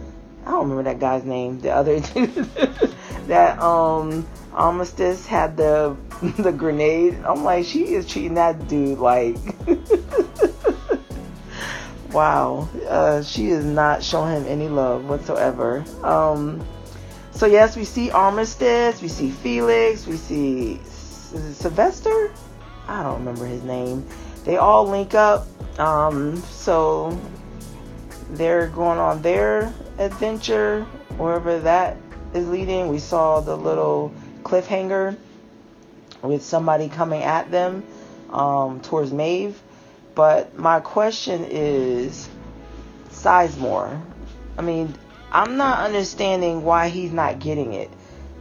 I 0.47 0.53
don't 0.53 0.71
remember 0.71 0.85
that 0.85 0.99
guy's 0.99 1.25
name. 1.25 1.61
The 1.61 1.71
other 1.71 2.01
that 3.27 3.59
um 3.59 4.27
Armistice 4.55 5.27
had 5.27 5.59
the 5.59 5.95
the 6.39 6.53
grenade. 6.53 7.19
I'm 7.25 7.45
like, 7.45 7.67
she 7.67 7.95
is 7.95 8.07
treating 8.07 8.35
that 8.35 8.67
dude 8.69 8.99
like. 8.99 9.37
wow, 12.13 12.69
uh, 12.89 13.23
she 13.23 13.49
is 13.49 13.65
not 13.65 14.03
showing 14.03 14.37
him 14.37 14.47
any 14.47 14.69
love 14.69 15.09
whatsoever. 15.09 15.85
Um, 16.03 16.65
so 17.33 17.47
yes, 17.47 17.77
we 17.77 17.85
see 17.85 18.11
Armistice, 18.11 19.01
we 19.01 19.09
see 19.09 19.31
Felix, 19.31 20.07
we 20.07 20.17
see 20.17 20.81
Sylvester. 20.85 22.33
I 22.89 23.03
don't 23.03 23.19
remember 23.19 23.47
his 23.47 23.63
name. 23.63 24.07
They 24.45 24.57
all 24.57 24.87
link 24.89 25.15
up. 25.15 25.47
Um, 25.79 26.37
so 26.43 27.19
they're 28.31 28.69
going 28.69 28.99
on 28.99 29.23
their 29.23 29.73
adventure 29.99 30.85
wherever 31.17 31.61
that 31.61 31.97
is 32.35 32.49
leading. 32.49 32.89
We 32.89 32.99
saw 32.99 33.41
the 33.41 33.57
little 33.57 34.13
cliffhanger 34.43 35.17
with 36.23 36.43
somebody 36.43 36.89
coming 36.89 37.23
at 37.23 37.51
them 37.51 37.85
um, 38.31 38.81
towards 38.81 39.13
Maeve. 39.13 39.61
But 40.19 40.59
my 40.59 40.81
question 40.81 41.45
is 41.49 42.29
Sizemore. 43.11 44.03
I 44.57 44.62
mean, 44.62 44.93
I'm 45.31 45.57
not 45.57 45.79
understanding 45.79 46.64
why 46.64 46.89
he's 46.89 47.12
not 47.12 47.39
getting 47.39 47.73
it. 47.75 47.89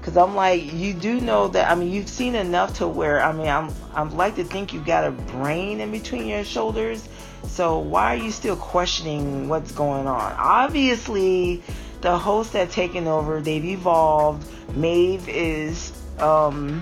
Cause 0.02 0.18
I'm 0.18 0.34
like, 0.34 0.74
you 0.74 0.96
do 0.96 1.22
know 1.22 1.50
that. 1.50 1.70
I 1.70 1.76
mean, 1.76 1.92
you've 1.92 2.10
seen 2.10 2.34
enough 2.34 2.80
to 2.80 2.88
where 2.88 3.22
I 3.22 3.32
mean, 3.32 3.48
I'm 3.48 3.72
I'm 3.94 4.18
like 4.18 4.38
to 4.38 4.44
think 4.44 4.74
you've 4.74 4.88
got 4.88 5.04
a 5.04 5.12
brain 5.12 5.80
in 5.80 5.92
between 5.92 6.26
your 6.26 6.44
shoulders. 6.44 7.08
So 7.46 7.78
why 7.78 8.16
are 8.16 8.18
you 8.18 8.32
still 8.32 8.56
questioning 8.56 9.48
what's 9.48 9.72
going 9.72 10.08
on? 10.08 10.34
Obviously, 10.36 11.62
the 12.02 12.18
hosts 12.18 12.54
have 12.54 12.72
taken 12.72 13.06
over. 13.06 13.40
They've 13.40 13.64
evolved. 13.64 14.48
Maeve 14.76 15.30
is, 15.30 15.94
um, 16.18 16.82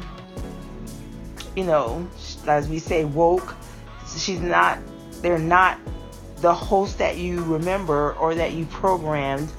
you 1.53 1.65
know, 1.65 2.07
as 2.47 2.69
we 2.69 2.79
say, 2.79 3.03
woke. 3.03 3.55
She's 4.17 4.41
not. 4.41 4.79
They're 5.21 5.37
not 5.37 5.79
the 6.37 6.53
host 6.53 6.97
that 6.99 7.17
you 7.17 7.43
remember 7.43 8.13
or 8.13 8.35
that 8.35 8.53
you 8.53 8.65
programmed 8.65 9.51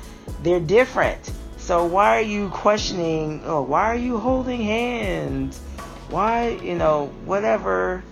they're 0.42 0.60
different. 0.60 1.30
So 1.56 1.84
why 1.84 2.18
are 2.18 2.22
you 2.22 2.48
questioning? 2.50 3.42
Oh, 3.44 3.62
why 3.62 3.90
are 3.90 3.96
you 3.96 4.18
holding 4.18 4.62
hands? 4.62 5.58
Why, 6.10 6.50
you 6.50 6.76
know, 6.76 7.06
whatever, 7.24 8.04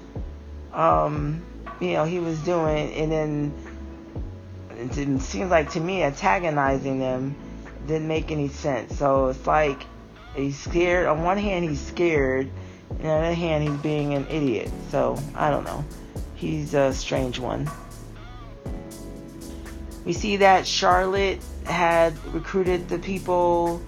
um, 0.73 1.43
you 1.81 1.93
know, 1.93 2.05
he 2.05 2.19
was 2.19 2.39
doing, 2.41 2.93
and 2.95 3.13
then 3.13 3.55
it 4.71 5.21
seems 5.21 5.51
like 5.51 5.71
to 5.73 5.81
me 5.81 6.03
antagonizing 6.03 6.99
them 6.99 7.37
didn't 7.87 8.09
make 8.09 8.33
any 8.33 8.49
sense. 8.49 8.99
So 8.99 9.29
it's 9.29 9.47
like 9.47 9.85
he's 10.35 10.59
scared. 10.59 11.07
On 11.07 11.23
one 11.23 11.39
hand, 11.39 11.65
he's 11.65 11.81
scared, 11.81 12.51
and 12.91 13.07
on 13.07 13.21
the 13.21 13.27
other 13.27 13.35
hand, 13.35 13.63
he's 13.63 13.81
being 13.81 14.15
an 14.15 14.27
idiot. 14.27 14.71
So 14.91 15.17
I 15.37 15.51
don't 15.51 15.65
know. 15.65 15.85
He's 16.35 16.75
a 16.75 16.93
strange 16.93 17.39
one. 17.39 17.71
We 20.05 20.13
see 20.13 20.37
that 20.39 20.67
Charlotte 20.67 21.41
had 21.65 22.13
recruited 22.35 22.89
the 22.89 22.99
people 22.99 23.81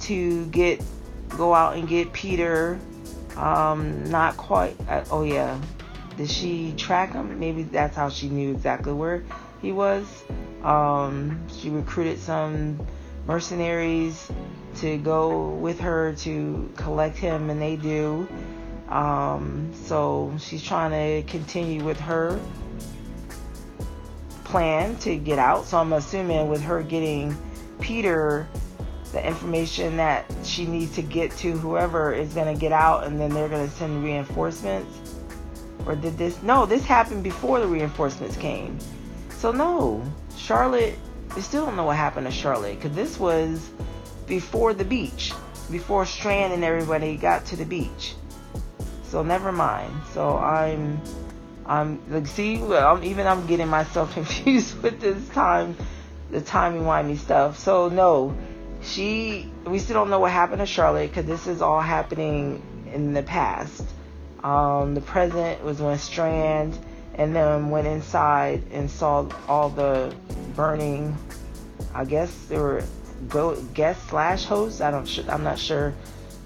to 0.00 0.46
get 0.46 0.82
go 1.30 1.54
out 1.54 1.76
and 1.76 1.86
get 1.86 2.12
Peter. 2.12 2.78
Um, 3.36 4.10
not 4.10 4.36
quite. 4.36 4.76
Uh, 4.88 5.04
oh 5.10 5.22
yeah, 5.22 5.60
did 6.16 6.30
she 6.30 6.72
track 6.76 7.12
him? 7.12 7.38
Maybe 7.38 7.62
that's 7.64 7.94
how 7.94 8.08
she 8.08 8.28
knew 8.28 8.50
exactly 8.52 8.92
where 8.92 9.22
he 9.60 9.72
was. 9.72 10.06
Um, 10.62 11.46
she 11.48 11.70
recruited 11.70 12.18
some 12.18 12.84
mercenaries 13.26 14.30
to 14.76 14.96
go 14.98 15.50
with 15.50 15.78
her 15.80 16.14
to 16.14 16.72
collect 16.76 17.16
him, 17.16 17.50
and 17.50 17.60
they 17.60 17.76
do. 17.76 18.26
Um, 18.88 19.70
so 19.74 20.34
she's 20.40 20.62
trying 20.62 20.90
to 20.92 21.30
continue 21.30 21.84
with 21.84 22.00
her 22.00 22.40
plan 24.44 24.96
to 24.96 25.16
get 25.16 25.38
out. 25.38 25.66
So 25.66 25.78
I'm 25.78 25.92
assuming 25.92 26.48
with 26.48 26.62
her 26.62 26.82
getting 26.82 27.36
Peter 27.80 28.48
the 29.12 29.26
information 29.26 29.96
that 29.96 30.26
she 30.44 30.66
needs 30.66 30.94
to 30.94 31.02
get 31.02 31.30
to 31.38 31.52
whoever 31.52 32.12
is 32.12 32.34
going 32.34 32.52
to 32.52 32.58
get 32.58 32.72
out 32.72 33.04
and 33.04 33.18
then 33.18 33.30
they're 33.30 33.48
going 33.48 33.66
to 33.66 33.74
send 33.76 34.04
reinforcements. 34.04 35.14
Or 35.86 35.94
did 35.94 36.18
this 36.18 36.42
no 36.42 36.66
this 36.66 36.84
happened 36.84 37.24
before 37.24 37.60
the 37.60 37.66
reinforcements 37.66 38.36
came. 38.36 38.78
So 39.30 39.52
no 39.52 40.02
charlotte 40.36 40.98
we 41.34 41.42
still 41.42 41.66
don't 41.66 41.76
know 41.76 41.84
what 41.84 41.96
happened 41.96 42.26
to 42.26 42.32
charlotte 42.32 42.76
because 42.76 42.94
this 42.96 43.18
was 43.18 43.70
before 44.26 44.74
the 44.74 44.84
beach 44.84 45.32
before 45.70 46.04
strand 46.04 46.52
and 46.52 46.64
everybody 46.64 47.16
got 47.16 47.46
to 47.46 47.56
the 47.56 47.64
beach 47.64 48.14
so 49.10 49.22
never 49.22 49.52
mind 49.52 49.92
so 50.12 50.36
i'm 50.38 51.00
i'm 51.66 52.00
like 52.10 52.26
see 52.26 52.62
I'm, 52.62 53.02
even 53.04 53.26
i'm 53.26 53.46
getting 53.46 53.68
myself 53.68 54.12
confused 54.14 54.80
with 54.82 55.00
this 55.00 55.28
time 55.30 55.76
the 56.30 56.40
timey 56.40 56.80
wimey 56.80 57.16
stuff 57.16 57.58
so 57.58 57.88
no 57.88 58.36
she 58.82 59.50
we 59.66 59.78
still 59.78 59.94
don't 59.94 60.10
know 60.10 60.20
what 60.20 60.30
happened 60.30 60.60
to 60.60 60.66
charlotte 60.66 61.08
because 61.08 61.26
this 61.26 61.46
is 61.46 61.62
all 61.62 61.80
happening 61.80 62.62
in 62.92 63.12
the 63.12 63.22
past 63.22 63.82
um, 64.42 64.94
the 64.94 65.00
present 65.00 65.62
was 65.64 65.80
when 65.80 65.98
Strand 65.98 66.78
and 67.14 67.34
then 67.34 67.70
went 67.70 67.86
inside 67.86 68.62
and 68.70 68.90
saw 68.90 69.28
all 69.48 69.70
the 69.70 70.14
burning. 70.54 71.16
I 71.94 72.04
guess 72.04 72.32
there 72.48 72.84
were 73.30 73.58
guest 73.74 74.08
slash 74.08 74.44
hosts. 74.44 74.80
I 74.80 74.90
don't. 74.90 75.28
I'm 75.28 75.42
not 75.42 75.58
sure 75.58 75.92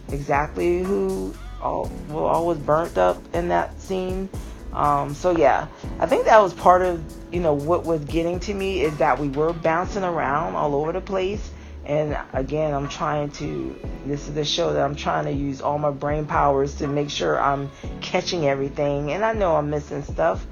exactly 0.08 0.82
who 0.82 1.34
all 1.62 1.90
well, 2.08 2.26
all 2.26 2.46
was 2.46 2.58
burnt 2.58 2.98
up 2.98 3.22
in 3.34 3.48
that 3.48 3.80
scene. 3.80 4.28
Um, 4.72 5.14
so 5.14 5.36
yeah, 5.36 5.68
I 5.98 6.06
think 6.06 6.24
that 6.24 6.40
was 6.40 6.54
part 6.54 6.82
of 6.82 7.02
you 7.32 7.40
know 7.40 7.54
what 7.54 7.84
was 7.84 8.04
getting 8.04 8.40
to 8.40 8.54
me 8.54 8.82
is 8.82 8.96
that 8.98 9.18
we 9.18 9.28
were 9.28 9.52
bouncing 9.52 10.02
around 10.02 10.54
all 10.54 10.74
over 10.74 10.92
the 10.92 11.00
place 11.00 11.50
and 11.84 12.16
again, 12.32 12.74
I'm 12.74 12.88
trying 12.88 13.30
to, 13.32 13.76
this 14.06 14.28
is 14.28 14.34
the 14.34 14.44
show 14.44 14.72
that 14.72 14.82
I'm 14.84 14.94
trying 14.94 15.24
to 15.24 15.32
use 15.32 15.60
all 15.60 15.78
my 15.78 15.90
brain 15.90 16.26
powers 16.26 16.76
to 16.76 16.86
make 16.86 17.10
sure 17.10 17.40
I'm 17.40 17.70
catching 18.00 18.46
everything. 18.46 19.10
And 19.12 19.24
I 19.24 19.32
know 19.32 19.56
I'm 19.56 19.68
missing 19.68 20.02
stuff, 20.04 20.46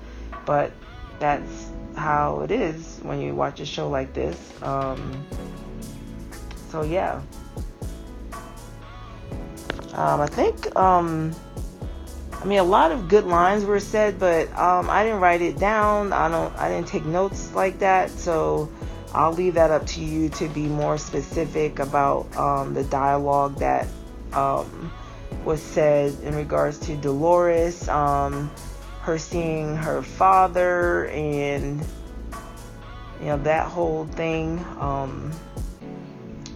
but 0.45 0.73
that's 1.21 1.71
how 1.95 2.41
it 2.41 2.51
is 2.51 2.99
when 3.03 3.21
you 3.21 3.35
watch 3.35 3.61
a 3.61 3.67
show 3.67 3.89
like 3.89 4.13
this. 4.13 4.37
Um, 4.63 5.25
so, 6.69 6.83
yeah. 6.83 7.23
Um, 9.95 10.21
I 10.21 10.27
think, 10.27 10.75
um, 10.77 11.35
I 12.33 12.45
mean, 12.45 12.59
a 12.59 12.65
lot 12.65 12.93
of 12.93 13.09
good 13.09 13.25
lines 13.25 13.65
were 13.65 13.81
said, 13.81 14.19
but 14.19 14.49
um, 14.57 14.89
I 14.89 15.05
didn't 15.05 15.21
write 15.21 15.43
it 15.43 15.59
down. 15.59 16.13
I 16.13 16.29
don't, 16.29 16.57
I 16.57 16.69
didn't 16.69 16.89
take 16.89 17.05
notes 17.05 17.55
like 17.55 17.81
that. 17.81 18.11
So, 18.11 18.71
I'll 19.13 19.33
leave 19.33 19.55
that 19.55 19.73
up 19.73 19.87
to 19.89 20.01
you 20.01 20.29
to 20.31 20.49
be 20.49 20.67
more 20.67 20.97
specific 20.97 21.81
about 21.81 22.35
um, 22.37 22.75
the 22.75 22.85
dialogue 22.85 23.57
that 23.59 23.89
um, 24.33 24.93
was 25.45 25.61
said 25.61 26.17
in 26.23 26.37
regards 26.37 26.79
to 26.81 26.97
Dolores, 26.97 27.89
um, 27.89 28.51
her 29.03 29.19
seeing 29.19 29.75
her 29.75 30.03
father, 30.03 31.07
and 31.07 31.81
you 33.19 33.27
know 33.27 33.39
that 33.39 33.67
whole 33.67 34.07
thing. 34.07 34.65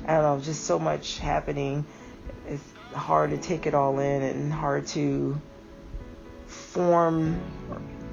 I 0.06 0.20
don't 0.20 0.22
know, 0.22 0.40
just 0.40 0.64
so 0.64 0.78
much 0.78 1.18
happening. 1.18 1.84
Hard 2.94 3.30
to 3.30 3.38
take 3.38 3.66
it 3.66 3.74
all 3.74 3.98
in 3.98 4.22
and 4.22 4.52
hard 4.52 4.86
to 4.88 5.40
form 6.46 7.40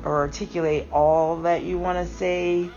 or 0.04 0.18
articulate 0.18 0.88
all 0.92 1.42
that 1.42 1.64
you 1.64 1.78
want 1.78 1.98
to 1.98 2.14
say 2.16 2.70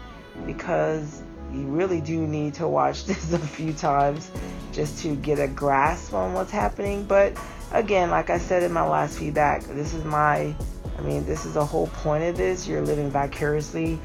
because 0.47 1.23
you 1.53 1.63
really 1.63 2.01
do 2.01 2.27
need 2.27 2.55
to 2.55 2.67
watch 2.67 3.05
this 3.07 3.33
a 3.33 3.39
few 3.39 3.73
times 3.73 4.31
just 4.73 5.03
to 5.03 5.15
get 5.17 5.39
a 5.39 5.49
grasp 5.49 6.15
on 6.15 6.33
what's 6.33 6.51
happening. 6.51 7.05
But 7.05 7.37
again, 7.73 8.11
like 8.11 8.31
I 8.31 8.39
said 8.39 8.63
in 8.63 8.73
my 8.73 8.87
last 8.87 9.19
feedback, 9.19 9.63
this 9.65 9.95
is 9.95 10.05
my, 10.05 10.55
I 10.99 11.01
mean, 11.03 11.25
this 11.25 11.45
is 11.45 11.55
the 11.55 11.65
whole 11.65 11.87
point 11.89 12.25
of 12.25 12.37
this. 12.37 12.67
You're 12.67 12.83
living 12.83 13.11
vicariously 13.11 13.99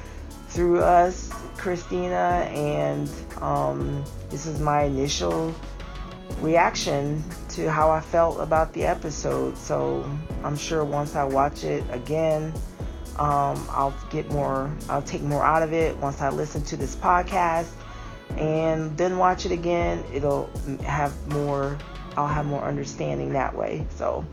through 0.50 0.82
us, 0.82 1.30
Christina, 1.58 2.47
and 2.52 3.10
um, 3.41 4.04
this 4.30 4.45
is 4.45 4.60
my 4.60 4.84
initial 4.84 5.54
reaction 6.41 7.24
to 7.64 7.72
how 7.72 7.89
I 7.89 8.01
felt 8.01 8.39
about 8.39 8.74
the 8.74 8.86
episode. 8.86 9.57
So 9.57 10.10
I'm 10.43 10.57
sure 10.57 10.84
once 10.84 11.16
I 11.16 11.24
watch 11.24 11.64
it 11.64 11.84
again, 11.91 12.53
um, 13.18 13.68
I'll 13.70 13.93
get 14.10 14.30
more, 14.32 14.74
I'll 14.88 15.01
take 15.01 15.22
more 15.22 15.43
out 15.43 15.62
of 15.62 15.74
it 15.74 15.97
once 15.97 16.22
I 16.22 16.30
listen 16.30 16.64
to 16.64 16.78
this 16.78 16.95
podcast 16.95 17.72
and 18.38 18.95
then 18.97 19.18
watch 19.18 19.45
it 19.45 19.51
again. 19.51 20.03
It'll 20.14 20.49
have 20.84 21.14
more, 21.34 21.78
I'll 22.16 22.28
have 22.28 22.45
more 22.45 22.64
understanding 22.64 23.34
that 23.34 23.55
way. 23.55 23.86
So, 23.95 24.26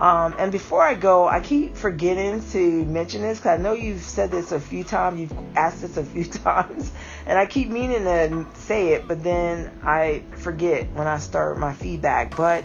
um, 0.00 0.34
and 0.38 0.50
before 0.50 0.82
I 0.82 0.94
go, 0.94 1.28
I 1.28 1.40
keep 1.40 1.76
forgetting 1.76 2.42
to 2.52 2.84
mention 2.86 3.20
this 3.20 3.38
because 3.38 3.58
I 3.58 3.62
know 3.62 3.74
you've 3.74 4.00
said 4.00 4.30
this 4.30 4.50
a 4.50 4.58
few 4.58 4.82
times, 4.82 5.20
you've 5.20 5.56
asked 5.56 5.82
this 5.82 5.98
a 5.98 6.04
few 6.04 6.24
times, 6.44 6.90
and 7.26 7.38
I 7.38 7.44
keep 7.44 7.68
meaning 7.68 8.04
to 8.04 8.46
say 8.54 8.94
it, 8.94 9.06
but 9.06 9.22
then 9.22 9.70
I 9.82 10.22
forget 10.36 10.90
when 10.94 11.06
I 11.06 11.18
start 11.18 11.58
my 11.58 11.74
feedback. 11.74 12.34
But 12.34 12.64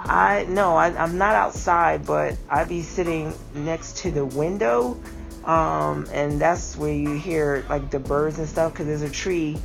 I 0.00 0.46
no, 0.48 0.74
I, 0.74 0.88
am 0.88 1.16
not 1.16 1.36
outside, 1.36 2.04
but 2.04 2.36
I'd 2.50 2.68
be 2.68 2.82
sitting 2.82 3.32
next 3.54 3.98
to 3.98 4.10
the 4.10 4.24
window, 4.26 5.00
um, 5.44 6.08
and 6.12 6.40
that's 6.40 6.76
where 6.76 6.92
you 6.92 7.14
hear 7.14 7.64
like 7.68 7.90
the 7.90 8.00
birds 8.00 8.40
and 8.40 8.48
stuff 8.48 8.72
because 8.72 8.86
there's 8.86 9.02
a 9.02 9.10
tree 9.10 9.58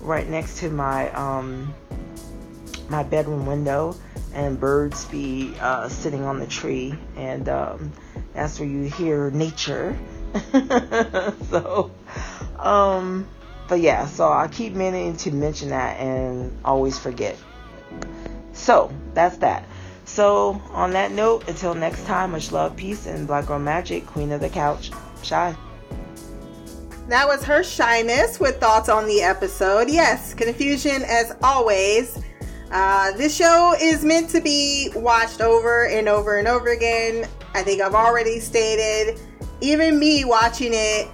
right 0.00 0.28
next 0.28 0.58
to 0.58 0.68
my 0.68 1.10
um, 1.12 1.74
my 2.90 3.02
bedroom 3.02 3.46
window, 3.46 3.96
and 4.34 4.58
birds 4.58 5.04
be 5.06 5.54
uh, 5.60 5.88
sitting 5.88 6.24
on 6.24 6.38
the 6.38 6.46
tree, 6.46 6.94
and 7.16 7.48
um, 7.48 7.92
that's 8.34 8.58
where 8.58 8.68
you 8.68 8.84
hear 8.84 9.30
nature. 9.30 9.98
so, 11.50 11.90
um, 12.58 13.26
but 13.68 13.80
yeah, 13.80 14.06
so 14.06 14.30
I 14.30 14.48
keep 14.48 14.74
meaning 14.74 15.16
to 15.18 15.32
mention 15.32 15.70
that 15.70 15.98
and 16.00 16.56
always 16.64 16.98
forget. 16.98 17.36
So 18.52 18.92
that's 19.14 19.38
that. 19.38 19.64
So, 20.04 20.60
on 20.72 20.90
that 20.92 21.12
note, 21.12 21.48
until 21.48 21.72
next 21.74 22.04
time, 22.04 22.32
much 22.32 22.50
love, 22.50 22.74
peace, 22.74 23.06
and 23.06 23.28
Black 23.28 23.46
Girl 23.46 23.60
Magic, 23.60 24.06
Queen 24.06 24.32
of 24.32 24.40
the 24.40 24.48
Couch, 24.48 24.90
Shy. 25.22 25.54
That 27.08 27.28
was 27.28 27.44
her 27.44 27.62
shyness 27.62 28.40
with 28.40 28.58
thoughts 28.58 28.88
on 28.88 29.06
the 29.06 29.22
episode. 29.22 29.88
Yes, 29.88 30.34
confusion 30.34 31.02
as 31.04 31.32
always. 31.42 32.18
Uh, 32.70 33.12
this 33.12 33.34
show 33.34 33.74
is 33.80 34.04
meant 34.04 34.30
to 34.30 34.40
be 34.40 34.90
watched 34.94 35.40
over 35.40 35.86
and 35.86 36.08
over 36.08 36.38
and 36.38 36.46
over 36.46 36.68
again. 36.68 37.26
I 37.54 37.62
think 37.62 37.82
I've 37.82 37.94
already 37.94 38.38
stated, 38.38 39.20
even 39.60 39.98
me 39.98 40.24
watching 40.24 40.70
it 40.72 41.08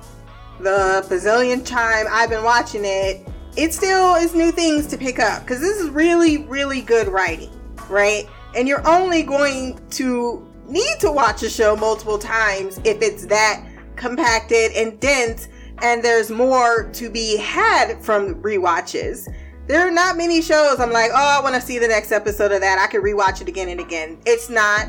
the 0.61 1.05
bazillion 1.09 1.65
time 1.65 2.07
I've 2.11 2.31
been 2.31 2.45
watching 2.45 2.83
it, 2.85 3.27
it 3.57 3.73
still 3.73 4.15
is 4.17 4.35
new 4.35 4.53
things 4.53 4.87
to 4.89 4.99
pick 4.99 5.19
up 5.19 5.43
because 5.43 5.61
this 5.61 5.79
is 5.79 5.89
really, 5.91 6.39
really 6.45 6.83
good 6.83 7.09
writing, 7.09 7.51
right? 7.89 8.27
And 8.55 8.69
you're 8.69 8.87
only 8.87 9.23
going 9.23 9.81
to 9.91 10.47
need 10.67 11.01
to 11.01 11.11
watch 11.11 11.43
a 11.43 11.51
show 11.51 11.77
multiple 11.77 12.19
times 12.19 12.79
if 12.85 13.01
it's 13.01 13.27
that 13.27 13.65
compacted 13.97 14.73
and 14.73 14.99
dense 15.01 15.49
and 15.83 16.03
there's 16.03 16.31
more 16.31 16.89
to 16.95 17.11
be 17.11 17.37
had 17.37 18.03
from 18.03 18.41
re-watches. 18.41 19.29
There 19.67 19.87
are 19.87 19.91
not 19.91 20.17
many 20.17 20.43
shows 20.43 20.79
I'm 20.79 20.93
like, 20.93 21.11
oh, 21.13 21.39
I 21.39 21.43
want 21.43 21.57
to 21.57 21.61
see 21.61 21.79
the 21.79 21.89
next 21.89 22.13
episode 22.13 22.53
of 22.53 22.61
that. 22.61 22.79
I 22.79 22.87
can 22.87 23.03
rewatch 23.03 23.41
it 23.41 23.49
again 23.49 23.69
and 23.69 23.81
again. 23.81 24.19
It's 24.25 24.49
not. 24.49 24.89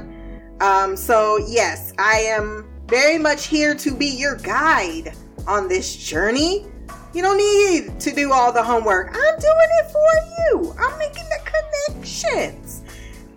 Um, 0.62 0.96
so, 0.96 1.38
yes, 1.48 1.94
I 1.98 2.20
am 2.20 2.68
very 2.88 3.18
much 3.18 3.48
here 3.48 3.74
to 3.74 3.96
be 3.96 4.06
your 4.06 4.36
guide 4.36 5.16
on 5.48 5.68
this 5.68 5.96
journey. 5.96 6.68
You 7.14 7.24
don't 7.24 7.38
need 7.38 8.00
to 8.00 8.14
do 8.14 8.32
all 8.32 8.52
the 8.52 8.62
homework. 8.62 9.08
I'm 9.08 9.40
doing 9.40 9.70
it 9.80 9.92
for 9.92 10.12
you. 10.38 10.76
I'm 10.80 10.98
making 11.00 11.26
the 11.26 11.40
connections. 11.90 12.84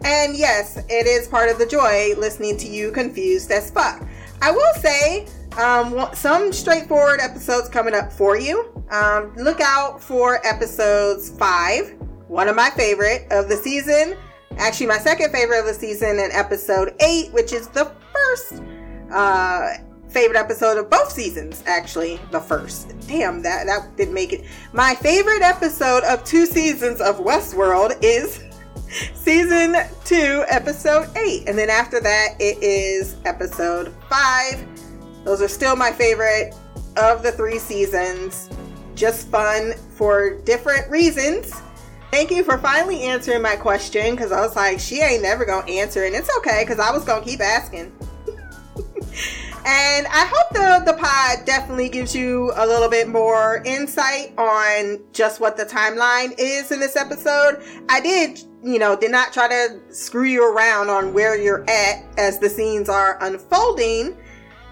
And 0.04 0.36
yes, 0.36 0.76
it 0.88 1.06
is 1.06 1.26
part 1.26 1.50
of 1.50 1.58
the 1.58 1.66
joy 1.66 2.14
listening 2.18 2.58
to 2.58 2.68
you 2.68 2.90
confused 2.90 3.50
as 3.50 3.70
fuck. 3.70 4.02
I 4.42 4.50
will 4.50 4.74
say, 4.76 5.26
um, 5.58 6.08
some 6.14 6.52
straightforward 6.52 7.20
episodes 7.20 7.68
coming 7.68 7.94
up 7.94 8.12
for 8.12 8.36
you. 8.38 8.72
Um, 8.90 9.34
look 9.36 9.60
out 9.60 10.02
for 10.02 10.44
episodes 10.46 11.30
five, 11.30 11.94
one 12.28 12.48
of 12.48 12.56
my 12.56 12.70
favorite 12.70 13.26
of 13.30 13.48
the 13.48 13.56
season. 13.56 14.16
Actually, 14.58 14.86
my 14.86 14.98
second 14.98 15.32
favorite 15.32 15.60
of 15.60 15.66
the 15.66 15.74
season, 15.74 16.18
and 16.18 16.32
episode 16.32 16.94
eight, 17.00 17.32
which 17.32 17.52
is 17.52 17.68
the 17.68 17.90
first 18.12 18.62
uh, 19.12 19.74
favorite 20.08 20.36
episode 20.36 20.76
of 20.76 20.90
both 20.90 21.10
seasons. 21.10 21.62
Actually, 21.66 22.20
the 22.30 22.40
first. 22.40 22.94
Damn, 23.06 23.42
that 23.42 23.66
that 23.66 23.96
didn't 23.96 24.14
make 24.14 24.32
it. 24.32 24.44
My 24.72 24.94
favorite 24.94 25.42
episode 25.42 26.04
of 26.04 26.24
two 26.24 26.46
seasons 26.46 27.00
of 27.00 27.18
Westworld 27.18 27.96
is 28.02 28.42
season 29.14 29.76
two, 30.04 30.44
episode 30.48 31.08
eight. 31.16 31.48
And 31.48 31.56
then 31.56 31.70
after 31.70 32.00
that, 32.00 32.34
it 32.38 32.62
is 32.62 33.16
episode 33.24 33.94
five. 34.08 34.64
Those 35.24 35.42
are 35.42 35.48
still 35.48 35.76
my 35.76 35.92
favorite 35.92 36.54
of 36.96 37.22
the 37.22 37.32
three 37.32 37.58
seasons. 37.58 38.50
Just 38.94 39.28
fun 39.28 39.74
for 39.96 40.38
different 40.40 40.90
reasons. 40.90 41.60
Thank 42.10 42.30
you 42.30 42.42
for 42.42 42.58
finally 42.58 43.02
answering 43.02 43.40
my 43.40 43.54
question 43.54 44.16
because 44.16 44.32
I 44.32 44.40
was 44.40 44.56
like, 44.56 44.80
she 44.80 45.00
ain't 45.00 45.22
never 45.22 45.44
gonna 45.44 45.70
answer, 45.70 46.04
and 46.04 46.14
it's 46.14 46.28
okay 46.38 46.64
because 46.64 46.80
I 46.80 46.90
was 46.90 47.04
gonna 47.04 47.24
keep 47.24 47.40
asking. 47.40 47.92
and 49.64 50.06
I 50.06 50.28
hope 50.28 50.48
the 50.52 50.90
the 50.90 50.98
pod 50.98 51.44
definitely 51.44 51.88
gives 51.88 52.14
you 52.14 52.52
a 52.56 52.66
little 52.66 52.88
bit 52.88 53.08
more 53.08 53.62
insight 53.64 54.36
on 54.38 55.00
just 55.12 55.38
what 55.38 55.56
the 55.56 55.64
timeline 55.64 56.34
is 56.38 56.72
in 56.72 56.80
this 56.80 56.96
episode. 56.96 57.62
I 57.88 58.00
did, 58.00 58.42
you 58.64 58.80
know, 58.80 58.96
did 58.96 59.12
not 59.12 59.32
try 59.32 59.46
to 59.46 59.80
screw 59.90 60.24
you 60.24 60.52
around 60.52 60.90
on 60.90 61.14
where 61.14 61.40
you're 61.40 61.64
at 61.70 62.04
as 62.18 62.40
the 62.40 62.48
scenes 62.48 62.88
are 62.88 63.18
unfolding. 63.20 64.16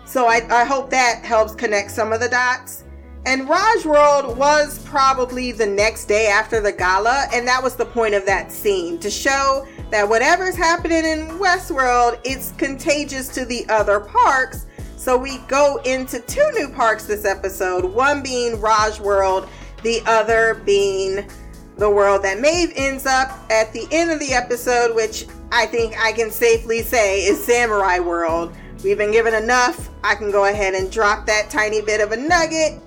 So 0.08 0.26
I, 0.26 0.40
I 0.48 0.64
hope 0.64 0.88
that 0.88 1.22
helps 1.22 1.54
connect 1.54 1.90
some 1.90 2.14
of 2.14 2.20
the 2.20 2.30
dots. 2.30 2.84
And 3.26 3.46
Raj 3.46 3.84
World 3.84 4.38
was 4.38 4.78
probably 4.86 5.52
the 5.52 5.66
next 5.66 6.06
day 6.06 6.28
after 6.28 6.62
the 6.62 6.72
gala, 6.72 7.26
and 7.30 7.46
that 7.46 7.62
was 7.62 7.76
the 7.76 7.84
point 7.84 8.14
of 8.14 8.24
that 8.24 8.50
scene 8.50 8.98
to 9.00 9.10
show 9.10 9.66
that 9.90 10.08
whatever's 10.08 10.56
happening 10.56 11.04
in 11.04 11.26
Westworld, 11.38 12.18
it's 12.24 12.52
contagious 12.52 13.28
to 13.34 13.44
the 13.44 13.68
other 13.68 14.00
parks. 14.00 14.64
So 14.96 15.14
we 15.18 15.38
go 15.46 15.78
into 15.84 16.20
two 16.20 16.50
new 16.54 16.70
parks 16.70 17.04
this 17.04 17.26
episode, 17.26 17.84
one 17.84 18.22
being 18.22 18.58
Raj 18.62 18.98
World, 19.00 19.46
the 19.82 20.00
other 20.06 20.62
being 20.64 21.28
the 21.76 21.90
world 21.90 22.22
that 22.24 22.40
Maeve 22.40 22.72
ends 22.76 23.04
up 23.04 23.38
at 23.50 23.74
the 23.74 23.86
end 23.92 24.10
of 24.10 24.20
the 24.20 24.32
episode, 24.32 24.94
which 24.94 25.26
I 25.52 25.66
think 25.66 26.00
I 26.02 26.12
can 26.12 26.30
safely 26.30 26.82
say 26.82 27.24
is 27.24 27.44
Samurai 27.44 27.98
World. 27.98 28.54
We've 28.82 28.98
been 28.98 29.10
given 29.10 29.34
enough. 29.34 29.90
I 30.04 30.14
can 30.14 30.30
go 30.30 30.44
ahead 30.44 30.74
and 30.74 30.90
drop 30.90 31.26
that 31.26 31.50
tiny 31.50 31.82
bit 31.82 32.00
of 32.00 32.12
a 32.12 32.16
nugget 32.16 32.80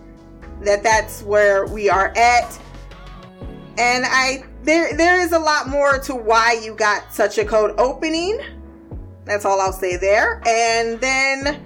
that 0.61 0.83
that's 0.83 1.21
where 1.23 1.67
we 1.67 1.89
are 1.89 2.13
at. 2.15 2.59
And 3.77 4.05
I 4.07 4.45
there 4.63 4.95
there 4.95 5.19
is 5.19 5.31
a 5.33 5.39
lot 5.39 5.67
more 5.67 5.97
to 5.99 6.15
why 6.15 6.59
you 6.63 6.75
got 6.75 7.13
such 7.13 7.37
a 7.37 7.45
cold 7.45 7.71
opening. 7.77 8.39
That's 9.25 9.43
all 9.43 9.59
I'll 9.59 9.73
say 9.73 9.97
there. 9.97 10.41
And 10.47 10.99
then 11.01 11.61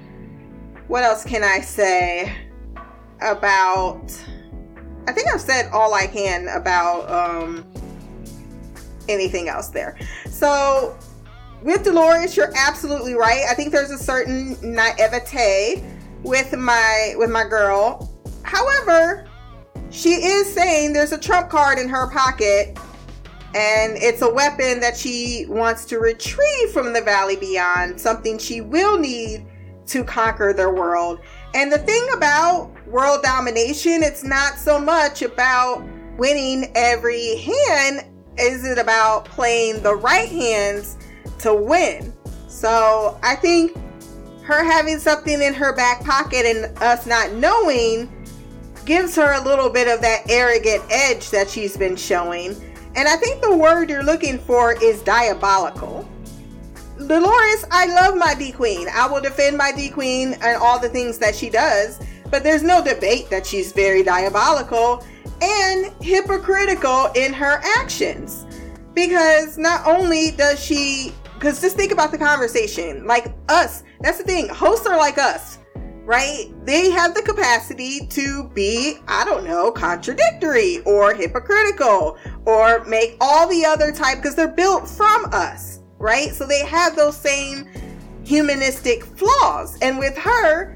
what 0.88 1.04
else 1.04 1.24
can 1.24 1.44
I 1.44 1.62
say 1.62 2.36
about 3.22 4.12
I 5.08 5.12
think 5.12 5.28
I've 5.32 5.42
said 5.42 5.70
all 5.72 5.94
I 5.94 6.08
can 6.08 6.48
about 6.48 7.10
um 7.10 7.66
anything 9.08 9.50
else 9.50 9.70
there. 9.70 9.98
So 10.30 10.98
with 11.62 11.84
Dolores, 11.84 12.38
you're 12.38 12.54
absolutely 12.56 13.14
right. 13.14 13.44
I 13.50 13.54
think 13.54 13.72
there's 13.72 13.92
a 13.92 13.98
certain 13.98 14.58
naivete 14.62 15.84
with 16.24 16.54
my 16.58 17.14
with 17.18 17.30
my 17.30 17.44
girl 17.44 18.12
However, 18.46 19.26
she 19.90 20.12
is 20.12 20.52
saying 20.54 20.94
there's 20.94 21.12
a 21.12 21.18
trump 21.18 21.50
card 21.50 21.80
in 21.80 21.90
her 21.90 22.10
pocket 22.12 22.78
and 23.56 23.98
it's 23.98 24.22
a 24.22 24.32
weapon 24.32 24.80
that 24.82 24.96
she 24.96 25.46
wants 25.50 25.86
to 25.86 26.00
retrieve 26.00 26.70
from 26.72 26.94
the 26.94 27.02
valley 27.02 27.38
beyond, 27.38 28.00
something 28.00 28.38
she 28.38 28.62
will 28.62 28.98
need 28.98 29.46
to 29.88 30.04
conquer 30.04 30.52
their 30.52 30.74
world. 30.74 31.20
And 31.54 31.72
the 31.72 31.78
thing 31.80 32.06
about 32.14 32.72
world 32.88 33.24
domination, 33.24 34.04
it's 34.04 34.24
not 34.24 34.58
so 34.58 34.78
much 34.78 35.22
about 35.22 35.84
winning 36.18 36.72
every 36.76 37.38
hand, 37.38 38.06
is 38.38 38.66
it 38.66 38.78
about 38.78 39.26
playing 39.26 39.82
the 39.82 39.96
right 39.96 40.30
hands 40.30 40.98
to 41.46 41.54
win? 41.54 42.12
So 42.48 43.20
I 43.24 43.36
think 43.36 43.76
her 44.44 44.64
having 44.64 45.00
something 45.00 45.42
in 45.42 45.54
her 45.54 45.76
back 45.76 46.04
pocket 46.04 46.46
and 46.46 46.78
us 46.80 47.06
not 47.06 47.34
knowing 47.34 48.12
gives 48.86 49.16
her 49.16 49.34
a 49.34 49.44
little 49.44 49.70
bit 49.70 49.88
of 49.88 50.02
that 50.02 50.22
arrogant 50.30 50.84
edge 50.90 51.30
that 51.30 51.50
she's 51.50 51.78
been 51.78 51.96
showing. 51.96 52.56
And 52.96 53.08
I 53.08 53.16
think 53.18 53.42
the 53.42 53.56
word 53.56 53.90
you're 53.90 54.04
looking 54.04 54.40
for 54.40 54.82
is 54.82 55.02
diabolical. 55.04 56.08
Dolores, 56.98 57.66
I 57.72 57.88
love 57.88 58.16
my 58.16 58.36
D 58.36 58.52
Queen. 58.52 58.88
I 58.94 59.08
will 59.08 59.22
defend 59.22 59.58
my 59.58 59.72
D 59.72 59.90
Queen 59.90 60.34
and 60.42 60.58
all 60.58 60.80
the 60.80 60.90
things 60.90 61.18
that 61.18 61.36
she 61.36 61.50
does, 61.50 62.00
but 62.32 62.42
there's 62.42 62.64
no 62.64 62.84
debate 62.84 63.30
that 63.30 63.46
she's 63.46 63.72
very 63.72 64.02
diabolical 64.02 65.06
and 65.42 65.92
hypocritical 66.02 67.10
in 67.16 67.34
her 67.34 67.62
actions. 67.78 68.46
Because 68.94 69.58
not 69.58 69.86
only 69.86 70.32
does 70.32 70.64
she, 70.64 71.12
because 71.46 71.62
just 71.62 71.76
think 71.76 71.92
about 71.92 72.10
the 72.10 72.18
conversation, 72.18 73.06
like 73.06 73.28
us, 73.50 73.84
that's 74.00 74.18
the 74.18 74.24
thing, 74.24 74.50
hosts 74.50 74.88
are 74.88 74.98
like 74.98 75.20
us 75.20 75.60
right? 76.04 76.54
They 76.64 76.92
have 76.92 77.16
the 77.16 77.24
capacity 77.24 78.06
to 78.06 78.48
be, 78.54 79.00
I 79.08 79.26
don't 79.26 79.44
know, 79.44 79.72
contradictory 79.72 80.82
or 80.86 81.16
hypocritical 81.16 82.20
or 82.46 82.86
make 82.86 83.18
all 83.20 83.48
the 83.48 83.66
other 83.66 83.92
type 83.92 84.18
because 84.18 84.36
they're 84.36 84.48
built 84.48 84.88
from 84.88 85.26
us, 85.32 85.80
right? 85.98 86.30
So 86.30 86.46
they 86.46 86.64
have 86.64 86.96
those 86.96 87.18
same 87.18 87.68
humanistic 88.24 89.04
flaws. 89.04 89.80
And 89.82 89.98
with 89.98 90.16
her, 90.16 90.76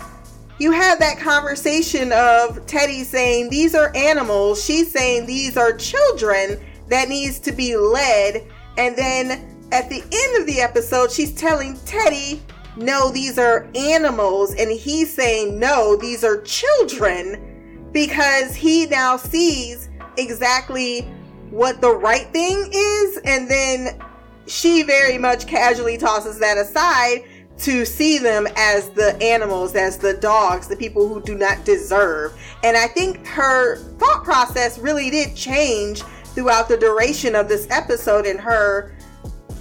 you 0.57 0.71
have 0.71 0.97
that 0.97 1.19
conversation 1.19 2.11
of 2.11 2.65
Teddy 2.65 3.03
saying 3.03 3.51
these 3.51 3.75
are 3.75 3.95
animals, 3.95 4.65
she's 4.65 4.91
saying 4.91 5.27
these 5.27 5.57
are 5.57 5.73
children 5.73 6.59
that 6.87 7.07
needs 7.07 7.37
to 7.41 7.51
be 7.51 7.77
led. 7.77 8.47
And 8.79 8.97
then 8.97 9.48
at 9.71 9.89
the 9.89 10.01
end 10.01 10.41
of 10.41 10.47
the 10.47 10.61
episode, 10.61 11.11
she's 11.11 11.33
telling 11.33 11.77
Teddy 11.85 12.41
no, 12.79 13.11
these 13.11 13.37
are 13.37 13.67
animals. 13.75 14.55
And 14.55 14.71
he's 14.71 15.13
saying, 15.13 15.59
no, 15.59 15.95
these 15.95 16.23
are 16.23 16.41
children 16.41 17.89
because 17.91 18.55
he 18.55 18.85
now 18.85 19.17
sees 19.17 19.89
exactly 20.17 21.01
what 21.49 21.81
the 21.81 21.91
right 21.91 22.27
thing 22.31 22.69
is. 22.71 23.19
And 23.25 23.49
then 23.49 23.99
she 24.47 24.83
very 24.83 25.17
much 25.17 25.45
casually 25.45 25.97
tosses 25.97 26.39
that 26.39 26.57
aside 26.57 27.23
to 27.59 27.83
see 27.85 28.17
them 28.17 28.47
as 28.55 28.89
the 28.91 29.21
animals, 29.21 29.75
as 29.75 29.97
the 29.97 30.13
dogs, 30.13 30.67
the 30.67 30.77
people 30.77 31.07
who 31.07 31.21
do 31.21 31.35
not 31.35 31.65
deserve. 31.65 32.39
And 32.63 32.77
I 32.77 32.87
think 32.87 33.25
her 33.27 33.77
thought 33.97 34.23
process 34.23 34.79
really 34.79 35.09
did 35.09 35.35
change 35.35 36.03
throughout 36.33 36.69
the 36.69 36.77
duration 36.77 37.35
of 37.35 37.49
this 37.49 37.67
episode 37.69 38.25
and 38.25 38.39
her 38.39 38.95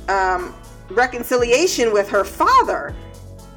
um, 0.09 0.55
reconciliation 0.91 1.93
with 1.93 2.09
her 2.09 2.25
father 2.25 2.95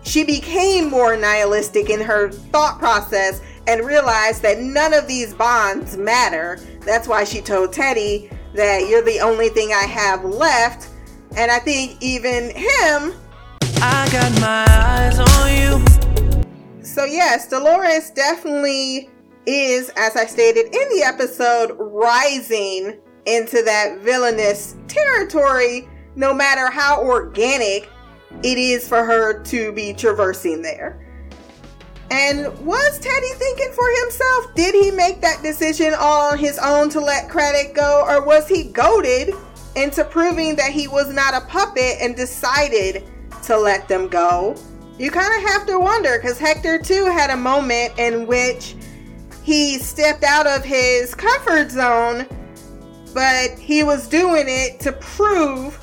she 0.04 0.24
became 0.24 0.90
more 0.90 1.16
nihilistic 1.16 1.90
in 1.90 2.02
her 2.02 2.32
thought 2.32 2.80
process 2.80 3.42
and 3.68 3.86
realized 3.86 4.42
that 4.42 4.60
none 4.60 4.94
of 4.94 5.08
these 5.08 5.34
bonds 5.34 5.96
matter. 5.96 6.60
That's 6.82 7.08
why 7.08 7.24
she 7.24 7.42
told 7.42 7.72
Teddy 7.72 8.30
that 8.54 8.90
you're 8.90 9.04
the 9.04 9.20
only 9.20 9.50
thing 9.50 9.72
I 9.72 9.84
have 9.84 10.26
left. 10.26 10.90
And 11.38 11.52
I 11.52 11.60
think 11.60 11.98
even 12.02 12.50
him. 12.50 13.14
I 13.84 14.10
got 14.12 14.42
my 14.42 14.66
eyes 14.68 15.20
on 15.20 15.56
you. 15.56 16.84
So, 16.84 17.06
yes, 17.06 17.48
Dolores 17.48 18.10
definitely 18.10 19.10
is, 19.46 19.90
as 19.96 20.18
I 20.18 20.26
stated 20.26 20.66
in 20.66 20.90
the 20.98 21.04
episode, 21.06 21.76
rising 21.80 23.00
into 23.26 23.64
that 23.64 24.00
villainous 24.00 24.76
territory, 24.88 25.88
no 26.16 26.34
matter 26.34 26.70
how 26.70 27.02
organic 27.04 27.90
it 28.44 28.58
is 28.58 28.88
for 28.88 29.04
her 29.04 29.42
to 29.44 29.72
be 29.74 29.94
traversing 29.94 30.62
there. 30.62 31.00
And 32.10 32.48
was 32.66 33.00
Teddy 33.00 33.30
thinking 33.36 33.72
for 33.72 33.90
himself? 34.02 34.54
Did 34.54 34.76
he 34.76 34.92
make 34.92 35.22
that 35.22 35.42
decision 35.42 35.94
all 35.98 36.32
on 36.32 36.38
his 36.38 36.60
own 36.60 36.90
to 36.90 37.00
let 37.00 37.30
Craddock 37.30 37.74
go, 37.74 38.06
or 38.06 38.26
was 38.26 38.50
he 38.50 38.66
goaded 38.66 39.34
into 39.78 40.04
proving 40.04 40.56
that 40.58 40.72
he 40.72 40.90
was 40.90 41.14
not 41.14 41.34
a 41.34 41.46
puppet 41.48 41.98
and 42.02 42.16
decided 42.16 43.06
to 43.44 43.58
let 43.58 43.88
them 43.88 44.10
go? 44.10 44.58
You 44.98 45.10
kind 45.10 45.34
of 45.42 45.50
have 45.50 45.66
to 45.68 45.80
wonder 45.80 46.20
because 46.22 46.38
Hector 46.38 46.80
too 46.80 47.06
had 47.06 47.30
a 47.30 47.38
moment 47.38 47.98
in 47.98 48.28
which 48.28 48.76
he 49.44 49.80
stepped 49.80 50.24
out 50.24 50.46
of 50.46 50.66
his 50.66 51.16
comfort 51.16 51.72
zone, 51.72 52.28
but 53.14 53.58
he 53.58 53.84
was 53.84 54.08
doing 54.08 54.46
it 54.48 54.82
to 54.82 54.92
prove 54.92 55.81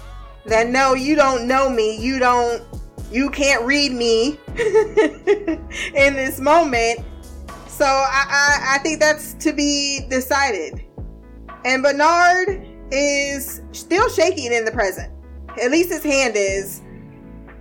that 0.49 0.68
no, 0.68 0.94
you 0.94 1.14
don't 1.14 1.46
know 1.46 1.68
me. 1.68 1.96
You 1.96 2.18
don't, 2.18 2.62
you 3.11 3.30
can't 3.30 3.64
read 3.64 3.92
me 3.92 4.38
in 4.57 6.14
this 6.14 6.40
moment. 6.40 7.01
So 7.66 7.84
I, 7.84 8.24
I, 8.28 8.74
I 8.74 8.78
think 8.78 9.01
that's 9.01 9.34
to 9.34 9.53
be 9.53 10.07
decided. 10.11 10.84
And 11.64 11.82
Bernard 11.82 12.66
is 12.90 13.62
still 13.72 14.09
shaking 14.09 14.53
in 14.53 14.64
the 14.64 14.72
present. 14.72 15.12
At 15.62 15.70
least 15.70 15.90
his 15.90 16.03
hand 16.03 16.34
is. 16.36 16.82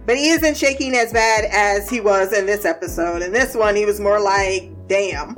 But 0.06 0.18
he 0.18 0.30
isn't 0.30 0.56
shaking 0.56 0.96
as 0.96 1.12
bad 1.12 1.46
as 1.52 1.90
he 1.90 2.00
was 2.00 2.32
in 2.32 2.46
this 2.46 2.64
episode. 2.64 3.22
In 3.22 3.34
this 3.34 3.56
one, 3.56 3.76
he 3.76 3.86
was 3.86 4.00
more 4.00 4.20
like, 4.20 4.72
damn. 4.88 5.36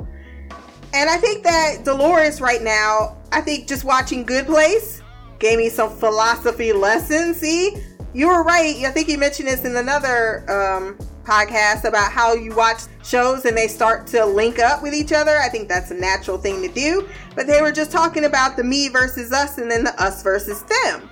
And 0.94 1.10
I 1.10 1.16
think 1.16 1.42
that 1.44 1.84
Dolores 1.84 2.40
right 2.40 2.62
now, 2.62 3.18
I 3.32 3.40
think 3.40 3.68
just 3.68 3.84
watching 3.84 4.24
Good 4.24 4.46
Place, 4.46 4.99
gave 5.40 5.58
me 5.58 5.68
some 5.68 5.90
philosophy 5.96 6.72
lessons. 6.72 7.38
See, 7.38 7.76
you 8.14 8.28
were 8.28 8.44
right. 8.44 8.76
I 8.84 8.90
think 8.90 9.08
you 9.08 9.18
mentioned 9.18 9.48
this 9.48 9.64
in 9.64 9.74
another 9.76 10.44
um, 10.50 10.98
podcast 11.24 11.84
about 11.84 12.12
how 12.12 12.34
you 12.34 12.54
watch 12.54 12.82
shows 13.02 13.44
and 13.44 13.56
they 13.56 13.66
start 13.66 14.06
to 14.08 14.24
link 14.24 14.58
up 14.58 14.82
with 14.82 14.94
each 14.94 15.12
other. 15.12 15.38
I 15.38 15.48
think 15.48 15.68
that's 15.68 15.90
a 15.90 15.94
natural 15.94 16.38
thing 16.38 16.62
to 16.62 16.68
do. 16.68 17.08
But 17.34 17.46
they 17.46 17.60
were 17.60 17.72
just 17.72 17.90
talking 17.90 18.26
about 18.26 18.56
the 18.56 18.64
me 18.64 18.88
versus 18.88 19.32
us 19.32 19.58
and 19.58 19.70
then 19.70 19.84
the 19.84 20.02
us 20.02 20.22
versus 20.22 20.62
them. 20.62 21.10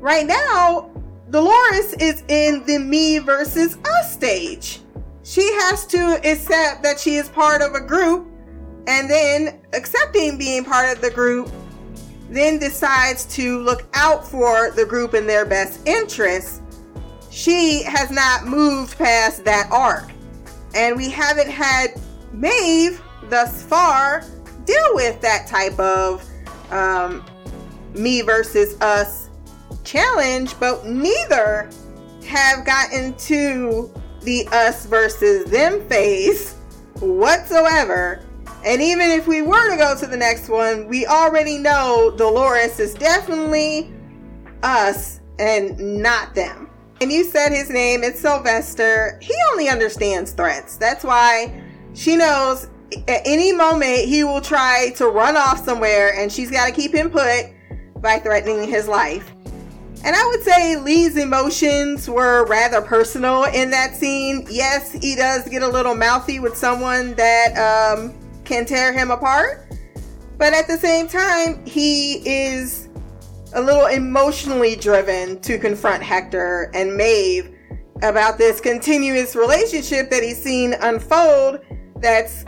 Right 0.00 0.26
now, 0.26 0.90
Dolores 1.30 1.94
is 1.94 2.22
in 2.28 2.64
the 2.66 2.78
me 2.78 3.18
versus 3.18 3.78
us 3.84 4.12
stage. 4.12 4.80
She 5.24 5.42
has 5.60 5.84
to 5.88 6.20
accept 6.24 6.84
that 6.84 7.00
she 7.00 7.16
is 7.16 7.28
part 7.28 7.60
of 7.60 7.74
a 7.74 7.80
group 7.80 8.28
and 8.86 9.10
then 9.10 9.60
accepting 9.72 10.38
being 10.38 10.64
part 10.64 10.96
of 10.96 11.02
the 11.02 11.10
group 11.10 11.50
then 12.28 12.58
decides 12.58 13.24
to 13.36 13.60
look 13.60 13.84
out 13.94 14.26
for 14.26 14.70
the 14.72 14.84
group 14.84 15.14
in 15.14 15.26
their 15.26 15.44
best 15.44 15.86
interests, 15.86 16.60
she 17.30 17.82
has 17.82 18.10
not 18.10 18.46
moved 18.46 18.96
past 18.98 19.44
that 19.44 19.68
arc. 19.70 20.10
And 20.74 20.96
we 20.96 21.10
haven't 21.10 21.50
had 21.50 22.00
Maeve 22.32 23.02
thus 23.28 23.62
far 23.62 24.24
deal 24.64 24.94
with 24.94 25.20
that 25.20 25.46
type 25.46 25.78
of 25.78 26.28
um, 26.70 27.24
me 27.94 28.20
versus 28.22 28.80
us 28.80 29.28
challenge, 29.84 30.58
but 30.58 30.84
neither 30.84 31.70
have 32.26 32.66
gotten 32.66 33.14
to 33.14 33.90
the 34.22 34.46
us 34.50 34.86
versus 34.86 35.48
them 35.50 35.86
phase 35.88 36.54
whatsoever. 37.00 38.25
And 38.66 38.82
even 38.82 39.12
if 39.12 39.28
we 39.28 39.42
were 39.42 39.70
to 39.70 39.76
go 39.76 39.96
to 39.96 40.08
the 40.08 40.16
next 40.16 40.48
one, 40.48 40.88
we 40.88 41.06
already 41.06 41.56
know 41.56 42.12
Dolores 42.16 42.80
is 42.80 42.94
definitely 42.94 43.94
us 44.64 45.20
and 45.38 45.78
not 46.02 46.34
them. 46.34 46.68
And 47.00 47.12
you 47.12 47.22
said 47.22 47.52
his 47.52 47.70
name, 47.70 48.02
it's 48.02 48.18
Sylvester. 48.18 49.20
He 49.22 49.32
only 49.52 49.68
understands 49.68 50.32
threats. 50.32 50.76
That's 50.78 51.04
why 51.04 51.62
she 51.94 52.16
knows 52.16 52.68
at 53.06 53.22
any 53.24 53.52
moment 53.52 54.00
he 54.00 54.24
will 54.24 54.40
try 54.40 54.90
to 54.96 55.06
run 55.06 55.36
off 55.36 55.64
somewhere 55.64 56.14
and 56.14 56.32
she's 56.32 56.50
got 56.50 56.66
to 56.66 56.72
keep 56.72 56.92
him 56.92 57.08
put 57.08 57.46
by 58.00 58.18
threatening 58.18 58.68
his 58.68 58.88
life. 58.88 59.32
And 60.04 60.16
I 60.16 60.26
would 60.26 60.42
say 60.42 60.76
Lee's 60.76 61.16
emotions 61.16 62.10
were 62.10 62.44
rather 62.46 62.82
personal 62.82 63.44
in 63.44 63.70
that 63.70 63.94
scene. 63.94 64.44
Yes, 64.50 64.90
he 64.90 65.14
does 65.14 65.48
get 65.48 65.62
a 65.62 65.68
little 65.68 65.94
mouthy 65.94 66.40
with 66.40 66.56
someone 66.56 67.14
that 67.14 67.96
um, 67.96 68.14
can 68.46 68.64
tear 68.64 68.92
him 68.92 69.10
apart. 69.10 69.66
But 70.38 70.52
at 70.54 70.66
the 70.66 70.78
same 70.78 71.08
time, 71.08 71.64
he 71.66 72.22
is 72.26 72.88
a 73.52 73.60
little 73.60 73.86
emotionally 73.86 74.76
driven 74.76 75.40
to 75.40 75.58
confront 75.58 76.02
Hector 76.02 76.70
and 76.74 76.96
Maeve 76.96 77.54
about 78.02 78.38
this 78.38 78.60
continuous 78.60 79.34
relationship 79.34 80.10
that 80.10 80.22
he's 80.22 80.42
seen 80.42 80.74
unfold 80.80 81.60
that's 82.00 82.44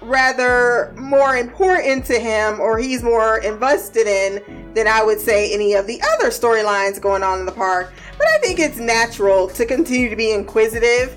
rather 0.00 0.92
more 0.96 1.36
important 1.36 2.04
to 2.06 2.18
him 2.18 2.60
or 2.60 2.78
he's 2.78 3.02
more 3.02 3.38
invested 3.38 4.06
in 4.06 4.72
than 4.74 4.86
I 4.86 5.02
would 5.02 5.20
say 5.20 5.52
any 5.52 5.74
of 5.74 5.86
the 5.86 6.00
other 6.14 6.30
storylines 6.30 7.00
going 7.00 7.22
on 7.22 7.40
in 7.40 7.46
the 7.46 7.52
park. 7.52 7.92
But 8.16 8.26
I 8.28 8.38
think 8.38 8.58
it's 8.58 8.78
natural 8.78 9.48
to 9.48 9.66
continue 9.66 10.08
to 10.08 10.16
be 10.16 10.32
inquisitive 10.32 11.16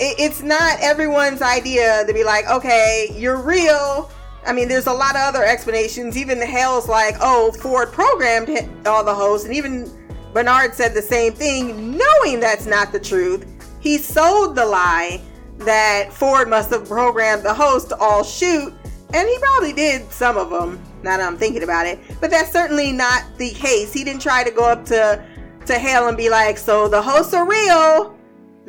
it's 0.00 0.42
not 0.42 0.78
everyone's 0.80 1.42
idea 1.42 2.04
to 2.06 2.14
be 2.14 2.24
like, 2.24 2.48
okay, 2.48 3.14
you're 3.14 3.40
real. 3.40 4.10
I 4.46 4.52
mean, 4.52 4.68
there's 4.68 4.86
a 4.86 4.92
lot 4.92 5.14
of 5.14 5.20
other 5.20 5.44
explanations. 5.44 6.16
Even 6.16 6.40
Hale's 6.40 6.88
like, 6.88 7.16
oh, 7.20 7.52
Ford 7.52 7.92
programmed 7.92 8.48
all 8.86 9.04
the 9.04 9.14
hosts, 9.14 9.46
and 9.46 9.54
even 9.54 9.90
Bernard 10.32 10.74
said 10.74 10.94
the 10.94 11.02
same 11.02 11.34
thing, 11.34 11.98
knowing 11.98 12.40
that's 12.40 12.66
not 12.66 12.92
the 12.92 13.00
truth. 13.00 13.46
He 13.80 13.98
sold 13.98 14.56
the 14.56 14.64
lie 14.64 15.20
that 15.58 16.12
Ford 16.12 16.48
must 16.48 16.70
have 16.70 16.88
programmed 16.88 17.42
the 17.42 17.52
host 17.52 17.90
to 17.90 17.96
all 17.96 18.24
shoot, 18.24 18.72
and 19.12 19.28
he 19.28 19.38
probably 19.38 19.74
did 19.74 20.10
some 20.10 20.38
of 20.38 20.48
them. 20.50 20.80
Now 21.02 21.16
that 21.16 21.26
I'm 21.26 21.36
thinking 21.36 21.62
about 21.62 21.86
it, 21.86 21.98
but 22.20 22.30
that's 22.30 22.52
certainly 22.52 22.92
not 22.92 23.24
the 23.38 23.50
case. 23.50 23.92
He 23.92 24.04
didn't 24.04 24.20
try 24.22 24.44
to 24.44 24.50
go 24.50 24.64
up 24.64 24.84
to 24.86 25.24
to 25.66 25.78
Hale 25.78 26.08
and 26.08 26.16
be 26.16 26.28
like, 26.28 26.58
"So 26.58 26.88
the 26.88 27.00
hosts 27.00 27.32
are 27.32 27.46
real." 27.46 28.16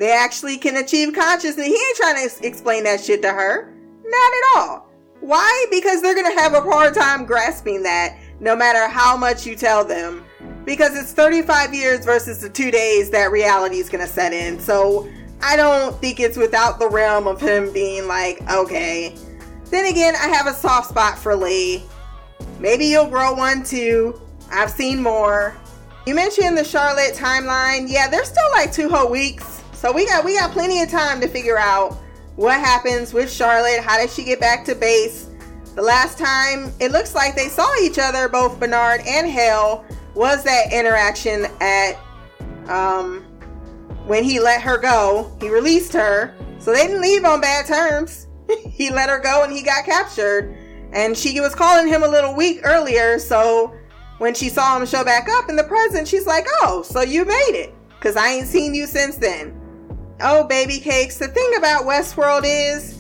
They 0.02 0.12
actually 0.12 0.58
can 0.58 0.78
achieve 0.78 1.14
consciousness. 1.14 1.68
He 1.68 1.74
ain't 1.74 1.96
trying 1.96 2.28
to 2.28 2.48
explain 2.48 2.86
that 2.86 3.02
shit 3.02 3.22
to 3.22 3.30
her. 3.30 3.72
Not 4.04 4.34
at 4.34 4.58
all. 4.58 4.90
Why? 5.20 5.68
Because 5.70 6.02
they're 6.02 6.16
going 6.16 6.36
to 6.36 6.42
have 6.42 6.56
a 6.56 6.62
hard 6.62 6.96
time 6.96 7.24
grasping 7.24 7.84
that 7.84 8.18
no 8.40 8.56
matter 8.56 8.88
how 8.88 9.16
much 9.16 9.46
you 9.46 9.56
tell 9.56 9.86
them. 9.86 10.26
Because 10.66 10.98
it's 10.98 11.14
35 11.14 11.76
years 11.76 12.04
versus 12.04 12.42
the 12.42 12.50
two 12.50 12.72
days 12.72 13.12
that 13.12 13.30
reality 13.30 13.78
is 13.78 13.90
going 13.90 14.04
to 14.04 14.12
set 14.12 14.34
in. 14.34 14.60
So 14.60 15.08
I 15.40 15.56
don't 15.56 15.96
think 16.02 16.20
it's 16.20 16.36
without 16.36 16.80
the 16.80 16.90
realm 16.90 17.28
of 17.28 17.40
him 17.40 17.72
being 17.72 18.08
like, 18.08 18.42
okay. 18.52 19.16
Then 19.66 19.86
again, 19.86 20.16
I 20.16 20.30
have 20.30 20.48
a 20.48 20.54
soft 20.56 20.90
spot 20.90 21.20
for 21.20 21.36
Lee. 21.36 21.84
Maybe 22.60 22.86
you'll 22.86 23.06
grow 23.06 23.36
one 23.36 23.64
too. 23.64 24.20
I've 24.52 24.72
seen 24.72 25.04
more. 25.04 25.56
You 26.08 26.16
mentioned 26.16 26.58
the 26.58 26.64
Charlotte 26.64 27.14
timeline. 27.14 27.86
Yeah, 27.88 28.08
there's 28.08 28.30
still 28.30 28.52
like 28.54 28.74
two 28.74 28.90
whole 28.90 29.08
weeks 29.08 29.61
so 29.82 29.92
we 29.92 30.06
got 30.06 30.24
we 30.24 30.38
got 30.38 30.52
plenty 30.52 30.84
of 30.84 30.92
time 30.92 31.20
to 31.22 31.28
figure 31.28 31.58
out 31.58 31.98
what 32.36 32.60
happens 32.60 33.16
with 33.16 33.32
Charlotte. 33.32 33.80
How 33.82 33.98
did 33.98 34.12
she 34.12 34.24
get 34.24 34.40
back 34.40 34.64
to 34.66 34.76
base? 34.76 35.28
The 35.74 35.82
last 35.82 36.20
time 36.20 36.72
it 36.80 36.92
looks 36.92 37.16
like 37.16 37.36
they 37.36 37.48
saw 37.48 37.68
each 37.82 37.98
other, 37.98 38.30
both 38.30 38.60
Bernard 38.60 39.02
and 39.08 39.28
Hale, 39.28 39.84
was 40.14 40.44
that 40.44 40.72
interaction 40.72 41.48
at 41.62 41.94
um, 42.68 43.22
when 44.06 44.24
he 44.24 44.40
let 44.40 44.62
her 44.62 44.78
go. 44.78 45.36
He 45.42 45.50
released 45.50 45.94
her, 45.94 46.36
so 46.60 46.72
they 46.72 46.86
didn't 46.86 47.02
leave 47.02 47.26
on 47.26 47.42
bad 47.42 47.66
terms. 47.66 48.28
he 48.70 48.92
let 48.92 49.10
her 49.10 49.18
go 49.18 49.44
and 49.44 49.52
he 49.52 49.64
got 49.64 49.86
captured. 49.86 50.56
And 50.94 51.18
she 51.18 51.40
was 51.40 51.56
calling 51.56 51.88
him 51.88 52.04
a 52.04 52.08
little 52.08 52.36
weak 52.36 52.60
earlier, 52.66 53.18
so 53.18 53.74
when 54.20 54.36
she 54.36 54.48
saw 54.48 54.78
him 54.78 54.86
show 54.86 55.04
back 55.04 55.28
up 55.28 55.50
in 55.50 55.56
the 55.56 55.64
present, 55.64 56.08
she's 56.08 56.28
like, 56.28 56.46
"Oh, 56.62 56.84
so 56.84 57.02
you 57.02 57.26
made 57.26 57.56
it? 57.56 57.74
Cause 58.00 58.16
I 58.16 58.28
ain't 58.28 58.48
seen 58.48 58.76
you 58.76 58.86
since 58.86 59.18
then." 59.18 59.61
Oh, 60.24 60.46
baby 60.46 60.80
cakes. 60.80 61.18
The 61.18 61.28
thing 61.28 61.52
about 61.58 61.84
Westworld 61.84 62.44
is 62.46 63.00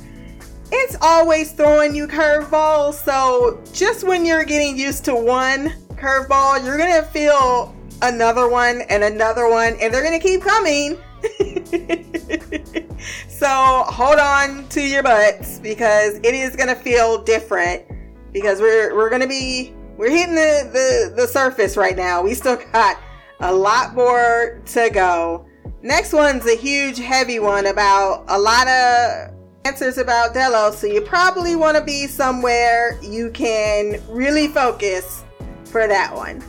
it's 0.72 0.95
always 1.01 1.51
throwing 1.51 1.95
you 1.95 2.07
curveballs. 2.07 2.95
So 2.95 3.61
just 3.74 4.05
when 4.05 4.26
you're 4.26 4.45
getting 4.45 4.78
used 4.78 5.05
to 5.05 5.15
one 5.15 5.74
curveball, 5.89 6.63
you're 6.65 6.78
going 6.78 6.93
to 6.93 7.07
feel 7.09 7.76
another 8.01 8.47
one 8.47 8.82
and 8.89 9.03
another 9.03 9.49
one, 9.49 9.76
and 9.82 9.93
they're 9.93 10.03
going 10.03 10.19
to 10.19 10.26
keep 10.26 10.41
coming. 10.41 10.97
so 13.28 13.47
hold 13.88 14.17
on 14.17 14.67
to 14.69 14.82
your 14.82 15.03
butts 15.03 15.59
because 15.59 16.15
it 16.15 16.34
is 16.34 16.55
going 16.55 16.69
to 16.69 16.76
feel 16.76 17.22
different 17.24 17.84
because 18.32 18.59
we're, 18.59 18.95
we're 18.95 19.09
going 19.09 19.22
to 19.22 19.28
be, 19.28 19.74
we're 19.97 20.09
hitting 20.09 20.34
the, 20.34 20.69
the, 20.74 21.13
the 21.22 21.28
surface 21.28 21.78
right 21.78 21.95
now. 21.95 22.24
We 22.24 22.34
still 22.34 22.57
got 22.72 22.97
a 23.41 23.53
lot 23.53 23.93
more 23.93 24.61
to 24.67 24.89
go. 24.89 25.45
Next 25.82 26.14
one's 26.14 26.45
a 26.45 26.55
huge, 26.55 26.99
heavy 26.99 27.39
one 27.39 27.66
about 27.66 28.26
a 28.28 28.39
lot 28.39 28.68
of 28.68 29.34
answers 29.66 29.97
about 29.97 30.34
Delos. 30.34 30.78
So 30.78 30.88
you 30.88 31.01
probably 31.01 31.55
want 31.55 31.78
to 31.78 31.84
be 31.84 32.07
somewhere 32.07 32.99
you 33.01 33.32
can 33.32 34.01
really 34.09 34.47
focus 34.47 35.24
for 35.66 35.88
that 35.88 36.14
one. 36.14 36.43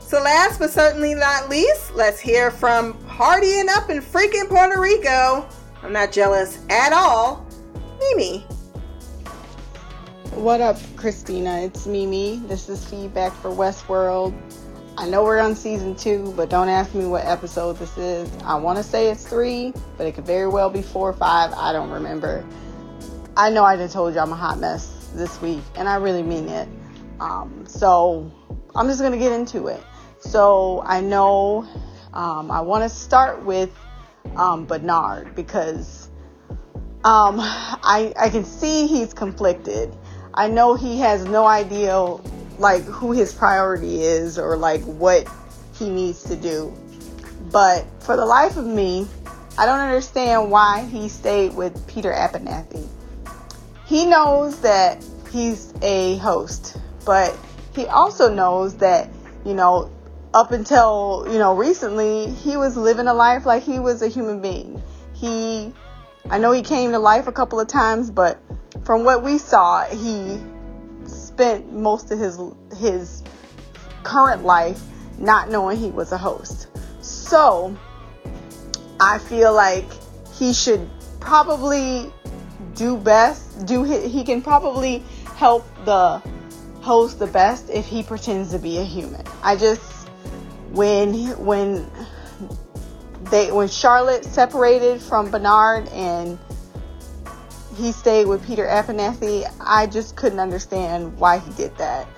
So, 0.00 0.22
last 0.22 0.60
but 0.60 0.70
certainly 0.70 1.14
not 1.14 1.48
least, 1.48 1.92
let's 1.96 2.20
hear 2.20 2.52
from 2.52 2.94
partying 3.08 3.66
up 3.68 3.90
in 3.90 4.00
freaking 4.00 4.48
Puerto 4.48 4.80
Rico. 4.80 5.48
I'm 5.82 5.92
not 5.92 6.12
jealous 6.12 6.60
at 6.70 6.92
all. 6.92 7.44
Mimi. 7.98 8.46
What 10.34 10.60
up, 10.60 10.78
Christina? 10.94 11.58
It's 11.58 11.86
Mimi. 11.86 12.36
This 12.46 12.68
is 12.68 12.88
feedback 12.88 13.32
for 13.32 13.50
Westworld. 13.50 14.32
I 14.98 15.06
know 15.06 15.24
we're 15.24 15.40
on 15.40 15.54
season 15.54 15.94
two, 15.94 16.32
but 16.36 16.48
don't 16.48 16.70
ask 16.70 16.94
me 16.94 17.04
what 17.04 17.26
episode 17.26 17.74
this 17.74 17.98
is. 17.98 18.30
I 18.44 18.54
want 18.54 18.78
to 18.78 18.82
say 18.82 19.10
it's 19.10 19.28
three, 19.28 19.74
but 19.98 20.06
it 20.06 20.14
could 20.14 20.24
very 20.24 20.48
well 20.48 20.70
be 20.70 20.80
four 20.80 21.10
or 21.10 21.12
five. 21.12 21.52
I 21.52 21.70
don't 21.72 21.90
remember. 21.90 22.46
I 23.36 23.50
know 23.50 23.62
I 23.62 23.76
just 23.76 23.92
told 23.92 24.14
you 24.14 24.20
I'm 24.20 24.32
a 24.32 24.36
hot 24.36 24.58
mess 24.58 25.10
this 25.14 25.38
week, 25.42 25.62
and 25.74 25.86
I 25.86 25.96
really 25.96 26.22
mean 26.22 26.48
it. 26.48 26.66
Um, 27.20 27.66
so 27.66 28.32
I'm 28.74 28.86
just 28.86 29.02
gonna 29.02 29.18
get 29.18 29.32
into 29.32 29.66
it. 29.66 29.82
So 30.18 30.82
I 30.86 31.02
know 31.02 31.68
um, 32.14 32.50
I 32.50 32.62
want 32.62 32.82
to 32.82 32.88
start 32.88 33.44
with 33.44 33.70
um, 34.34 34.64
Bernard 34.64 35.34
because 35.34 36.08
um, 37.04 37.36
I 37.38 38.14
I 38.18 38.30
can 38.30 38.46
see 38.46 38.86
he's 38.86 39.12
conflicted. 39.12 39.94
I 40.32 40.48
know 40.48 40.74
he 40.74 40.98
has 41.00 41.26
no 41.26 41.46
idea 41.46 42.16
like 42.58 42.82
who 42.84 43.12
his 43.12 43.32
priority 43.32 44.02
is 44.02 44.38
or 44.38 44.56
like 44.56 44.82
what 44.82 45.28
he 45.78 45.90
needs 45.90 46.22
to 46.24 46.36
do. 46.36 46.74
But 47.50 47.84
for 48.00 48.16
the 48.16 48.26
life 48.26 48.56
of 48.56 48.66
me, 48.66 49.06
I 49.58 49.66
don't 49.66 49.80
understand 49.80 50.50
why 50.50 50.84
he 50.84 51.08
stayed 51.08 51.54
with 51.54 51.86
Peter 51.86 52.12
Abernathy. 52.12 52.86
He 53.86 54.06
knows 54.06 54.60
that 54.60 55.04
he's 55.30 55.72
a 55.82 56.16
host, 56.16 56.78
but 57.04 57.36
he 57.74 57.86
also 57.86 58.32
knows 58.32 58.76
that 58.76 59.08
you 59.46 59.54
know, 59.54 59.90
up 60.34 60.50
until, 60.50 61.24
you 61.30 61.38
know, 61.38 61.54
recently, 61.54 62.28
he 62.32 62.56
was 62.56 62.76
living 62.76 63.06
a 63.06 63.14
life 63.14 63.46
like 63.46 63.62
he 63.62 63.78
was 63.78 64.02
a 64.02 64.08
human 64.08 64.42
being. 64.42 64.82
He, 65.14 65.72
I 66.28 66.38
know 66.38 66.50
he 66.50 66.62
came 66.62 66.90
to 66.90 66.98
life 66.98 67.28
a 67.28 67.32
couple 67.32 67.60
of 67.60 67.68
times, 67.68 68.10
but 68.10 68.38
from 68.84 69.04
what 69.04 69.22
we 69.22 69.38
saw, 69.38 69.84
he 69.84 70.38
spent 71.36 71.70
most 71.70 72.10
of 72.10 72.18
his 72.18 72.38
his 72.78 73.22
current 74.04 74.42
life 74.42 74.80
not 75.18 75.50
knowing 75.50 75.76
he 75.76 75.90
was 75.90 76.12
a 76.12 76.16
host. 76.16 76.68
So, 77.02 77.76
I 78.98 79.18
feel 79.18 79.52
like 79.52 79.84
he 80.32 80.54
should 80.54 80.88
probably 81.20 82.10
do 82.74 82.96
best. 82.96 83.66
Do 83.66 83.84
he, 83.84 84.08
he 84.08 84.24
can 84.24 84.40
probably 84.40 85.02
help 85.34 85.66
the 85.84 86.22
host 86.80 87.18
the 87.18 87.26
best 87.26 87.68
if 87.68 87.84
he 87.84 88.02
pretends 88.02 88.50
to 88.52 88.58
be 88.58 88.78
a 88.78 88.84
human. 88.84 89.22
I 89.42 89.56
just 89.56 90.08
when 90.70 91.12
when 91.44 91.90
they 93.30 93.52
when 93.52 93.68
Charlotte 93.68 94.24
separated 94.24 95.02
from 95.02 95.30
Bernard 95.30 95.86
and 95.88 96.38
he 97.76 97.92
stayed 97.92 98.26
with 98.26 98.44
Peter 98.46 98.66
Abernathy, 98.66 99.50
I 99.60 99.86
just 99.86 100.16
couldn't 100.16 100.40
understand 100.40 101.18
why 101.18 101.38
he 101.38 101.52
did 101.52 101.76
that. 101.78 102.08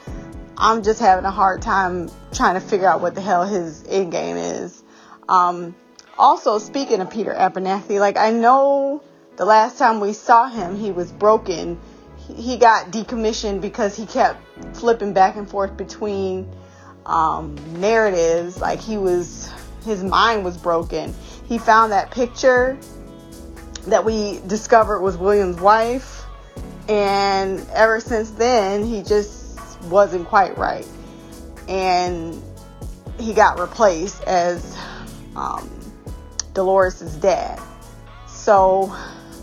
I'm 0.57 0.83
just 0.83 1.01
having 1.01 1.25
a 1.25 1.31
hard 1.31 1.63
time 1.63 2.11
trying 2.33 2.55
to 2.55 2.61
figure 2.61 2.89
out 2.89 3.01
what 3.01 3.15
the 3.15 3.21
hell 3.21 3.45
his 3.45 3.85
end 3.89 4.13
game 4.13 4.37
is. 4.37 4.83
Um, 5.29 5.75
also, 6.17 6.59
speaking 6.59 7.01
of 7.01 7.11
Peter 7.11 7.33
Abernathy, 7.33 8.01
like 8.01 8.17
I 8.17 8.31
know 8.31 9.03
the 9.37 9.45
last 9.45 9.79
time 9.79 10.01
we 10.01 10.13
saw 10.13 10.49
him, 10.49 10.77
he 10.77 10.91
was 10.91 11.13
broken. 11.13 11.79
He 12.17 12.57
got 12.57 12.91
decommissioned 12.91 13.61
because 13.61 13.97
he 13.97 14.05
kept 14.07 14.41
flipping 14.77 15.13
back 15.13 15.37
and 15.37 15.49
forth 15.49 15.77
between 15.77 16.51
um, 17.07 17.57
narratives. 17.81 18.61
Like 18.61 18.81
he 18.81 18.97
was, 18.97 19.51
his 19.85 20.03
mind 20.03 20.45
was 20.45 20.57
broken. 20.57 21.15
He 21.47 21.59
found 21.59 21.93
that 21.93 22.11
picture 22.11 22.79
that 23.87 24.05
we 24.05 24.41
discovered 24.47 25.01
was 25.01 25.17
William's 25.17 25.61
wife, 25.61 26.25
and 26.89 27.67
ever 27.75 28.01
since 28.01 28.31
then, 28.31 28.85
he 28.85 29.03
just 29.03 29.81
wasn't 29.85 30.27
quite 30.27 30.57
right. 30.57 30.87
And 31.69 32.43
he 33.19 33.35
got 33.35 33.59
replaced 33.59 34.23
as 34.25 34.77
um, 35.37 35.71
Dolores' 36.55 37.15
dad. 37.17 37.61
So 38.27 38.95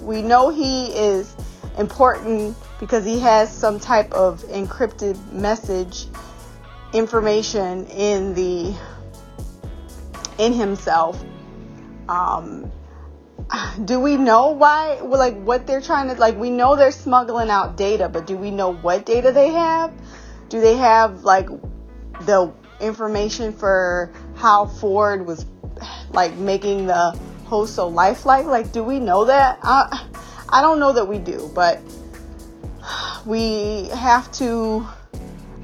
we 0.02 0.22
know 0.22 0.50
he 0.50 0.88
is 0.88 1.36
important 1.78 2.56
because 2.80 3.06
he 3.06 3.20
has 3.20 3.56
some 3.56 3.80
type 3.80 4.12
of 4.14 4.42
encrypted 4.44 5.32
message 5.32 6.08
information 6.94 7.86
in 7.88 8.34
the 8.34 8.74
in 10.38 10.54
himself 10.54 11.22
um 12.08 12.72
do 13.86 14.00
we 14.00 14.18
know 14.18 14.50
why 14.50 15.00
like 15.02 15.36
what 15.42 15.68
they're 15.68 15.82
trying 15.82 16.08
to 16.08 16.16
like 16.16 16.38
we 16.38 16.50
know 16.50 16.76
they're 16.76 16.92
smuggling 16.92 17.50
out 17.50 17.78
data 17.78 18.10
but 18.10 18.26
do 18.26 18.36
we 18.38 18.52
know 18.52 18.74
what 18.74 19.06
data 19.06 19.32
they 19.32 19.50
have? 19.50 19.94
Do 20.50 20.62
they 20.62 20.76
have 20.76 21.24
like 21.24 21.48
the 22.22 22.52
information 22.80 23.54
for 23.54 24.12
how 24.36 24.66
ford 24.66 25.26
was 25.26 25.46
like 26.12 26.34
making 26.36 26.88
the 26.88 27.12
host 27.46 27.76
so 27.76 27.88
lifelike? 27.88 28.46
Like 28.46 28.72
do 28.72 28.84
we 28.84 29.00
know 29.00 29.26
that? 29.26 29.60
I 29.62 30.08
i 30.50 30.62
don't 30.62 30.80
know 30.80 30.94
that 30.94 31.08
we 31.08 31.18
do 31.18 31.52
but 31.56 31.82
we 33.26 33.90
have 33.90 34.32
to 34.32 34.86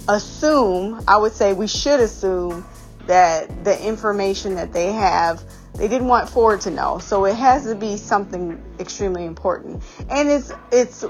assume 0.10 1.02
i 1.08 1.16
would 1.16 1.32
say 1.32 1.54
we 1.54 1.68
should 1.68 2.00
assume 2.00 2.66
that 3.06 3.64
the 3.64 3.88
information 3.88 4.56
that 4.56 4.74
they 4.74 4.92
have 4.92 5.44
they 5.76 5.88
didn't 5.88 6.08
want 6.08 6.30
Ford 6.30 6.62
to 6.62 6.72
know. 6.72 7.00
So 7.00 7.26
it 7.26 7.36
has 7.36 7.64
to 7.66 7.76
be 7.76 7.98
something 7.98 8.62
extremely 8.80 9.26
important. 9.26 9.84
And 10.10 10.30
it's 10.30 10.52
it's 10.72 11.06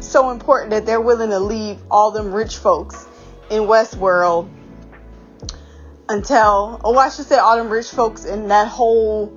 so 0.00 0.30
important 0.30 0.70
that 0.70 0.86
they're 0.86 1.00
willing 1.00 1.30
to 1.30 1.38
leave 1.38 1.78
all 1.90 2.10
them 2.10 2.32
rich 2.32 2.56
folks 2.56 3.06
in 3.50 3.62
Westworld 3.62 4.48
until 6.08 6.80
oh 6.84 6.96
I 6.96 7.08
should 7.08 7.26
say 7.26 7.38
all 7.38 7.56
them 7.56 7.70
rich 7.70 7.90
folks 7.90 8.24
in 8.24 8.48
that 8.48 8.68
whole 8.68 9.32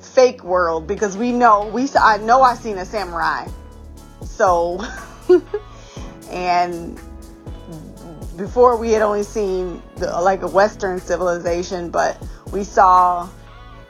fake 0.00 0.42
world 0.42 0.86
because 0.86 1.16
we 1.16 1.32
know 1.32 1.68
we 1.68 1.88
I 1.98 2.18
know 2.18 2.42
I 2.42 2.54
seen 2.54 2.78
a 2.78 2.84
samurai. 2.84 3.46
So 4.24 4.84
and 6.30 7.00
before 8.36 8.76
we 8.76 8.92
had 8.92 9.02
only 9.02 9.24
seen 9.24 9.82
the, 9.96 10.06
like 10.20 10.42
a 10.42 10.48
western 10.48 11.00
civilization 11.00 11.90
but 11.90 12.16
we 12.52 12.62
saw 12.62 13.28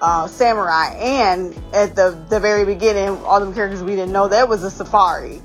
uh, 0.01 0.27
samurai, 0.27 0.95
and 0.97 1.55
at 1.73 1.97
the 1.97 2.19
the 2.29 2.41
very 2.41 2.65
beginning, 2.65 3.09
all 3.25 3.45
the 3.45 3.53
characters 3.53 3.83
we 3.83 3.97
didn't 3.97 4.13
know 4.13 4.29
that 4.29 4.49
was 4.49 4.63
a 4.63 4.71
safari, 4.71 5.43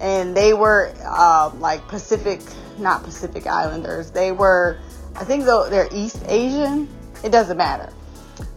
and 0.00 0.36
they 0.36 0.54
were 0.54 0.92
uh, 1.04 1.50
like 1.58 1.86
Pacific, 1.88 2.40
not 2.78 3.02
Pacific 3.02 3.46
Islanders. 3.46 4.10
They 4.10 4.32
were, 4.32 4.78
I 5.16 5.24
think 5.24 5.44
though 5.44 5.68
they're 5.68 5.88
East 5.92 6.22
Asian. 6.26 6.88
It 7.24 7.30
doesn't 7.30 7.56
matter. 7.56 7.92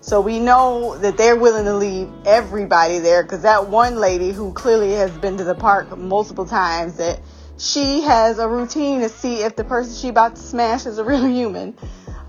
So 0.01 0.21
we 0.21 0.39
know 0.39 0.97
that 0.97 1.17
they're 1.17 1.35
willing 1.35 1.65
to 1.65 1.75
leave 1.75 2.09
everybody 2.25 2.99
there 2.99 3.23
because 3.23 3.43
that 3.43 3.67
one 3.67 3.95
lady 3.95 4.31
who 4.31 4.51
clearly 4.53 4.91
has 4.93 5.11
been 5.11 5.37
to 5.37 5.43
the 5.43 5.55
park 5.55 5.97
multiple 5.97 6.45
times 6.45 6.97
that 6.97 7.19
she 7.57 8.01
has 8.01 8.39
a 8.39 8.47
routine 8.47 9.01
to 9.01 9.09
see 9.09 9.41
if 9.41 9.55
the 9.55 9.63
person 9.63 9.93
she 9.93 10.07
about 10.07 10.35
to 10.35 10.41
smash 10.41 10.85
is 10.85 10.97
a 10.97 11.03
real 11.03 11.27
human 11.27 11.75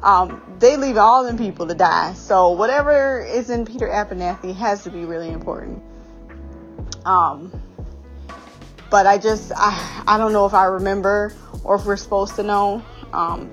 um, 0.03 0.43
they 0.59 0.77
leave 0.77 0.97
all 0.97 1.25
them 1.25 1.37
people 1.37 1.67
to 1.67 1.75
die. 1.75 2.15
So 2.15 2.51
whatever 2.51 3.25
is 3.25 3.51
in 3.51 3.65
Peter 3.65 3.89
Abernathy 3.89 4.55
has 4.57 4.85
to 4.85 4.91
be 4.91 5.05
really 5.05 5.31
important. 5.31 5.83
Um, 7.05 7.53
but 8.91 9.07
I 9.07 9.19
just 9.19 9.53
I, 9.57 10.03
I 10.07 10.19
don't 10.19 10.33
know 10.33 10.47
if 10.47 10.55
I 10.55 10.65
remember 10.65 11.33
or 11.65 11.77
if 11.77 11.85
we're 11.85 11.97
supposed 11.97 12.37
to 12.37 12.43
know. 12.43 12.83
Um, 13.13 13.51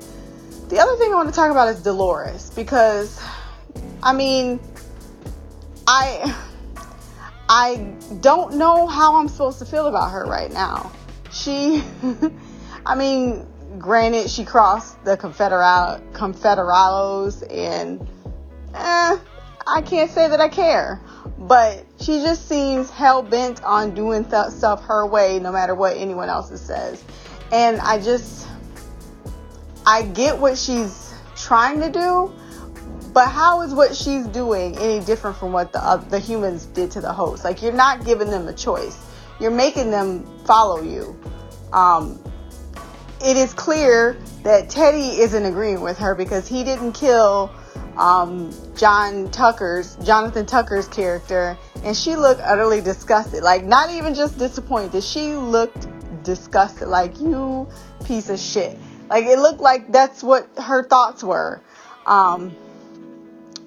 the 0.70 0.80
other 0.80 0.96
thing 0.98 1.12
I 1.12 1.16
want 1.16 1.30
to 1.30 1.36
talk 1.36 1.52
about 1.52 1.70
is 1.70 1.82
Dolores 1.82 2.52
because 2.56 3.22
I 4.04 4.14
mean 4.14 4.60
I 5.88 6.36
I 7.50 7.94
don't 8.20 8.56
know 8.56 8.88
how 8.88 9.16
I'm 9.16 9.28
supposed 9.28 9.60
to 9.60 9.66
feel 9.66 9.88
about 9.88 10.12
her 10.12 10.26
right 10.26 10.52
now. 10.52 10.92
She 11.32 11.84
I 12.86 12.96
mean 12.96 13.46
granted, 13.78 14.30
she 14.30 14.46
crossed 14.46 15.04
the 15.04 15.18
Confederal 15.18 16.00
Confederados, 16.14 17.44
and 17.52 18.02
eh, 18.74 19.18
I 19.68 19.82
can't 19.82 20.10
say 20.10 20.28
that 20.28 20.40
I 20.40 20.50
care. 20.50 21.02
But 21.38 21.86
she 22.00 22.20
just 22.22 22.48
seems 22.48 22.90
hell 22.90 23.22
bent 23.22 23.64
on 23.64 23.94
doing 23.94 24.26
th- 24.26 24.48
stuff 24.48 24.84
her 24.86 25.06
way, 25.06 25.40
no 25.40 25.52
matter 25.52 25.76
what 25.76 25.96
anyone 25.98 26.30
else 26.30 26.50
says. 26.60 27.04
And 27.52 27.80
I 27.80 28.02
just, 28.02 28.48
I 29.86 30.02
get 30.04 30.38
what 30.38 30.58
she's 30.58 31.14
trying 31.36 31.80
to 31.82 31.90
do, 31.90 32.34
but 33.14 33.28
how 33.28 33.62
is 33.62 33.74
what 33.74 33.96
she's 33.96 34.26
doing 34.28 34.78
any 34.78 35.04
different 35.04 35.38
from 35.38 35.52
what 35.52 35.72
the 35.72 35.84
uh, 35.84 35.98
the 35.98 36.20
humans 36.20 36.66
did 36.66 36.92
to 36.92 37.02
the 37.02 37.12
host? 37.12 37.44
Like 37.44 37.62
you're 37.62 37.72
not 37.72 38.06
giving 38.06 38.30
them 38.30 38.48
a 38.48 38.54
choice. 38.54 38.98
You're 39.40 39.52
making 39.52 39.92
them 39.92 40.26
follow 40.46 40.82
you. 40.82 41.20
Um, 41.74 42.22
it 43.22 43.38
is 43.38 43.54
clear 43.54 44.18
that 44.44 44.70
Teddy 44.70 45.20
isn't 45.20 45.46
agreeing 45.46 45.82
with 45.82 45.98
her 45.98 46.16
because 46.16 46.48
he 46.48 46.64
didn't 46.64 46.94
kill 46.94 47.52
um, 47.98 48.54
John 48.76 49.30
Tucker's 49.32 49.96
Jonathan 49.98 50.46
Tucker's 50.46 50.88
character, 50.88 51.58
and 51.84 51.96
she 51.96 52.16
looked 52.16 52.42
utterly 52.42 52.82
disgusted. 52.82 53.44
Like 53.44 53.64
not 53.64 53.90
even 53.90 54.14
just 54.14 54.38
disappointed. 54.38 55.04
She 55.04 55.34
looked 55.34 55.88
disgusted. 56.24 56.88
Like 56.88 57.20
you 57.20 57.68
piece 58.06 58.30
of 58.30 58.40
shit. 58.40 58.78
Like 59.10 59.26
it 59.26 59.40
looked 59.40 59.62
like 59.62 59.92
that's 59.92 60.24
what 60.24 60.48
her 60.58 60.84
thoughts 60.84 61.24
were. 61.24 61.62
Um, 62.06 62.56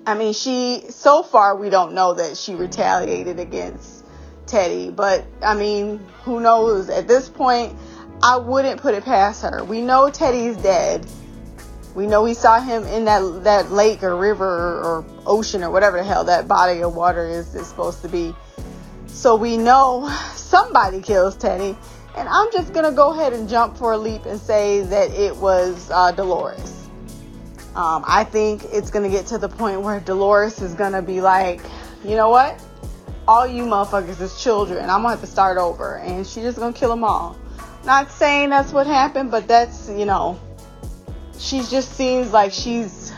I 0.06 0.14
mean, 0.14 0.32
she 0.32 0.84
so 0.88 1.22
far 1.22 1.56
we 1.56 1.70
don't 1.70 1.92
know 1.92 2.14
that 2.14 2.36
she 2.36 2.54
retaliated 2.54 3.38
against 3.38 4.04
Teddy, 4.46 4.90
but 4.90 5.24
I 5.42 5.54
mean, 5.54 5.98
who 6.24 6.40
knows? 6.40 6.88
At 6.88 7.08
this 7.08 7.28
point, 7.28 7.76
I 8.22 8.36
wouldn't 8.36 8.80
put 8.80 8.94
it 8.94 9.04
past 9.04 9.42
her. 9.42 9.64
We 9.64 9.80
know 9.80 10.10
Teddy's 10.10 10.56
dead. 10.56 11.06
We 11.94 12.06
know 12.06 12.22
we 12.22 12.34
saw 12.34 12.60
him 12.60 12.84
in 12.84 13.06
that 13.06 13.44
that 13.44 13.72
lake 13.72 14.02
or 14.02 14.14
river 14.16 14.46
or, 14.46 15.04
ocean 15.26 15.64
or 15.64 15.70
whatever 15.70 15.96
the 15.96 16.04
hell 16.04 16.24
that 16.24 16.46
body 16.46 16.82
of 16.82 16.94
water 16.94 17.26
is, 17.26 17.54
is 17.54 17.66
supposed 17.66 18.02
to 18.02 18.08
be. 18.08 18.34
So 19.06 19.36
we 19.36 19.56
know 19.56 20.08
somebody 20.34 21.00
kills 21.00 21.36
Teddy. 21.36 21.76
And 22.16 22.28
I'm 22.28 22.50
just 22.52 22.72
to 22.84 22.92
go 22.92 23.12
ahead 23.12 23.32
and 23.32 23.48
jump 23.48 23.76
for 23.76 23.92
a 23.92 23.98
leap 23.98 24.26
and 24.26 24.40
say 24.40 24.80
that 24.80 25.10
it 25.12 25.36
was 25.36 25.90
uh, 25.92 26.12
Dolores. 26.12 26.88
Um, 27.74 28.04
I 28.06 28.24
think 28.24 28.64
it's 28.72 28.90
to 29.04 29.10
get 29.10 29.26
to 29.28 29.38
the 29.38 29.48
point 29.48 29.80
where 29.82 30.00
Dolores 30.00 30.60
is 30.60 30.74
to 30.92 31.02
be 31.02 31.20
like, 31.20 31.60
you 32.04 32.16
know 32.16 32.28
what? 32.28 32.60
All 33.28 33.46
you 33.46 33.62
motherfuckers 33.62 34.20
is 34.20 34.42
children. 34.42 34.90
I'm 34.90 35.02
to 35.02 35.08
have 35.10 35.20
to 35.20 35.26
start 35.26 35.56
over. 35.56 35.98
And 35.98 36.26
she's 36.26 36.42
just 36.42 36.58
to 36.72 36.78
kill 36.78 36.90
them 36.90 37.04
all. 37.04 37.36
Not 37.84 38.10
saying 38.10 38.50
that's 38.50 38.72
what 38.72 38.86
happened, 38.86 39.30
but 39.30 39.48
that's, 39.48 39.88
you 39.88 40.04
know, 40.04 40.38
she 41.38 41.62
just 41.62 41.92
seems 41.92 42.32
like 42.32 42.52
she's 42.52 43.12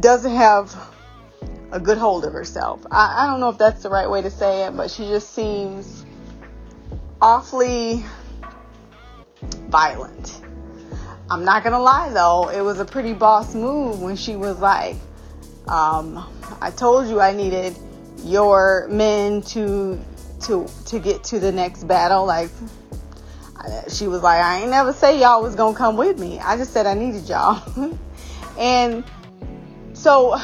doesn't 0.00 0.34
have 0.34 0.74
a 1.72 1.80
good 1.80 1.98
hold 1.98 2.24
of 2.24 2.32
herself. 2.32 2.84
I, 2.90 3.24
I 3.24 3.26
don't 3.26 3.40
know 3.40 3.48
if 3.48 3.58
that's 3.58 3.82
the 3.82 3.90
right 3.90 4.08
way 4.08 4.22
to 4.22 4.30
say 4.30 4.66
it, 4.66 4.76
but 4.76 4.90
she 4.90 5.04
just 5.04 5.34
seems 5.34 6.04
awfully 7.20 8.04
violent. 9.68 10.40
I'm 11.30 11.44
not 11.44 11.64
gonna 11.64 11.80
lie 11.80 12.10
though, 12.10 12.48
it 12.48 12.60
was 12.60 12.80
a 12.80 12.84
pretty 12.84 13.14
boss 13.14 13.54
move 13.54 14.00
when 14.00 14.14
she 14.16 14.36
was 14.36 14.58
like, 14.58 14.96
um, 15.68 16.24
I 16.60 16.70
told 16.70 17.08
you 17.08 17.20
I 17.20 17.32
needed 17.32 17.76
your 18.24 18.86
men 18.90 19.42
to 19.42 19.98
to 20.44 20.66
to 20.86 20.98
get 20.98 21.24
to 21.24 21.40
the 21.40 21.52
next 21.52 21.84
battle. 21.84 22.24
Like 22.26 22.50
she 23.88 24.08
was 24.08 24.22
like, 24.22 24.42
I 24.42 24.60
ain't 24.60 24.70
never 24.70 24.92
say 24.92 25.20
y'all 25.20 25.42
was 25.42 25.54
gonna 25.54 25.76
come 25.76 25.96
with 25.96 26.18
me. 26.18 26.38
I 26.38 26.56
just 26.56 26.72
said 26.72 26.86
I 26.86 26.94
needed 26.94 27.28
y'all. 27.28 27.62
and 28.58 29.04
so 29.92 30.38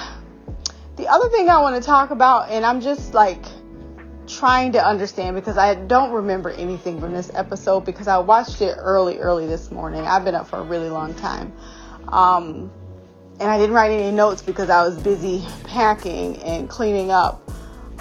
the 0.96 1.08
other 1.08 1.28
thing 1.28 1.48
I 1.48 1.60
want 1.60 1.80
to 1.80 1.86
talk 1.86 2.10
about, 2.10 2.50
and 2.50 2.64
I'm 2.64 2.80
just 2.80 3.14
like 3.14 3.44
trying 4.26 4.72
to 4.72 4.84
understand 4.84 5.34
because 5.34 5.58
I 5.58 5.74
don't 5.74 6.12
remember 6.12 6.50
anything 6.50 7.00
from 7.00 7.12
this 7.12 7.30
episode 7.34 7.80
because 7.80 8.06
I 8.06 8.18
watched 8.18 8.62
it 8.62 8.76
early, 8.78 9.18
early 9.18 9.46
this 9.46 9.70
morning. 9.70 10.02
I've 10.02 10.24
been 10.24 10.34
up 10.34 10.46
for 10.46 10.58
a 10.58 10.62
really 10.62 10.88
long 10.88 11.14
time. 11.14 11.52
Um, 12.08 12.70
and 13.40 13.50
I 13.50 13.58
didn't 13.58 13.74
write 13.74 13.90
any 13.90 14.14
notes 14.14 14.42
because 14.42 14.70
I 14.70 14.82
was 14.82 14.98
busy 14.98 15.44
packing 15.64 16.36
and 16.42 16.68
cleaning 16.68 17.10
up. 17.10 17.50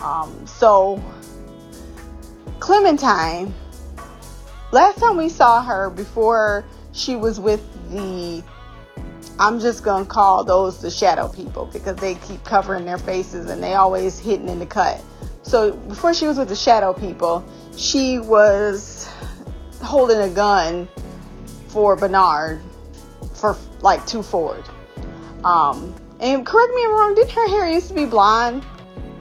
Um, 0.02 0.46
so, 0.46 1.02
Clementine, 2.60 3.54
last 4.72 5.00
time 5.00 5.18
we 5.18 5.30
saw 5.30 5.64
her 5.64 5.90
before 5.90 6.66
she 6.92 7.16
was 7.16 7.40
with 7.40 7.62
the 7.92 8.44
I'm 9.40 9.60
just 9.60 9.84
gonna 9.84 10.06
call 10.06 10.44
those 10.44 10.82
the 10.82 10.92
shadow 10.92 11.30
people 11.30 11.66
because 11.72 11.96
they 11.96 12.16
keep 12.16 12.44
covering 12.44 12.84
their 12.84 12.98
faces 12.98 13.50
and 13.50 13.64
they 13.64 13.74
always 13.74 14.20
hitting 14.20 14.50
in 14.50 14.60
the 14.60 14.66
cut. 14.66 15.02
So 15.44 15.72
before 15.72 16.14
she 16.14 16.28
was 16.28 16.38
with 16.38 16.50
the 16.50 16.56
shadow 16.56 16.94
people, 16.94 17.46
she 17.78 18.20
was 18.20 19.10
holding 19.82 20.20
a 20.20 20.30
gun 20.30 20.90
for 21.70 21.96
Bernard 21.96 22.62
for 23.34 23.58
like 23.80 24.06
two 24.06 24.22
Ford. 24.22 24.64
Um, 25.46 25.96
and 26.20 26.46
correct 26.46 26.74
me 26.74 26.82
if 26.82 26.90
I'm 26.90 26.96
wrong, 26.98 27.16
didn't 27.16 27.32
her 27.32 27.48
hair 27.48 27.72
used 27.72 27.88
to 27.88 27.94
be 27.94 28.06
blonde? 28.06 28.66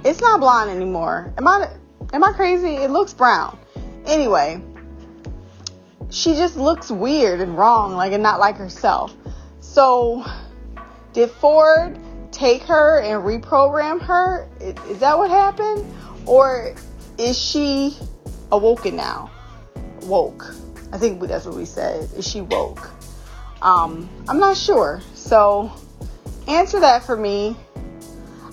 It's 0.05 0.21
not 0.21 0.41
blonde 0.41 0.71
anymore. 0.71 1.33
Am 1.39 1.47
I 1.47 1.71
am 2.13 2.25
I 2.25 2.33
crazy? 2.33 2.77
It 2.77 2.91
looks 2.91 3.13
brown. 3.13 3.59
Anyway, 4.07 4.63
she 6.11 6.35
just 6.35 6.57
looks 6.57 6.91
weird 6.91 7.41
and 7.41 7.57
wrong, 7.57 7.95
like 7.95 8.13
and 8.13 8.23
not 8.23 8.39
like 8.41 8.57
herself. 8.57 9.15
So, 9.61 10.25
did 11.13 11.31
Ford 11.31 11.99
take 12.33 12.63
her 12.63 13.01
and 13.01 13.23
reprogram 13.23 14.01
her? 14.03 14.49
Is 14.61 14.99
that 15.01 15.19
what 15.19 15.31
happened? 15.31 15.85
Or 16.27 16.75
is 17.19 17.39
she 17.39 17.97
awoken 18.51 18.97
now? 18.97 19.31
Woke. 20.03 20.55
I 20.93 20.99
think 20.99 21.21
that's 21.23 21.45
what 21.45 21.55
we 21.55 21.65
said. 21.65 22.09
Is 22.17 22.27
she 22.27 22.41
woke? 22.41 22.91
Um, 23.61 24.09
I'm 24.29 24.39
not 24.39 24.57
sure. 24.57 25.03
So, 25.15 25.71
answer 26.47 26.81
that 26.81 27.03
for 27.03 27.17
me. 27.17 27.57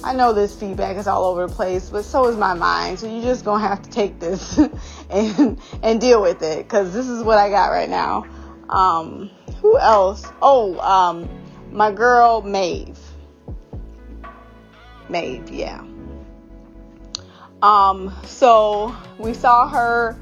I 0.05 0.13
know 0.13 0.33
this 0.33 0.53
feedback 0.53 0.97
is 0.97 1.07
all 1.07 1.25
over 1.25 1.47
the 1.47 1.53
place, 1.53 1.89
but 1.89 2.05
so 2.05 2.27
is 2.27 2.37
my 2.37 2.53
mind. 2.53 2.99
So 2.99 3.07
you're 3.07 3.23
just 3.23 3.43
gonna 3.43 3.67
have 3.67 3.81
to 3.81 3.89
take 3.89 4.19
this 4.19 4.59
and 5.09 5.59
and 5.81 5.99
deal 5.99 6.21
with 6.21 6.43
it 6.43 6.59
because 6.59 6.93
this 6.93 7.07
is 7.07 7.23
what 7.23 7.39
I 7.39 7.49
got 7.49 7.69
right 7.69 7.89
now. 7.89 8.23
Um, 8.69 9.31
who 9.61 9.79
else? 9.79 10.23
Oh, 10.43 10.79
um, 10.79 11.27
my 11.71 11.91
girl 11.91 12.43
Maeve. 12.43 12.99
Maeve, 15.09 15.49
yeah. 15.49 15.83
Um, 17.63 18.15
so 18.25 18.95
we 19.17 19.33
saw 19.33 19.67
her 19.67 20.15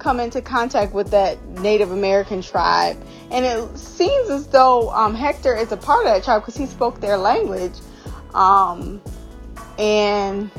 come 0.00 0.18
into 0.18 0.42
contact 0.42 0.92
with 0.92 1.12
that 1.12 1.40
Native 1.60 1.92
American 1.92 2.42
tribe, 2.42 3.00
and 3.30 3.44
it 3.44 3.78
seems 3.78 4.30
as 4.30 4.48
though 4.48 4.90
um, 4.90 5.14
Hector 5.14 5.54
is 5.54 5.70
a 5.70 5.76
part 5.76 6.06
of 6.06 6.12
that 6.12 6.24
tribe 6.24 6.42
because 6.42 6.56
he 6.56 6.66
spoke 6.66 7.00
their 7.00 7.16
language. 7.16 7.74
Um, 8.34 9.00
and 9.78 10.50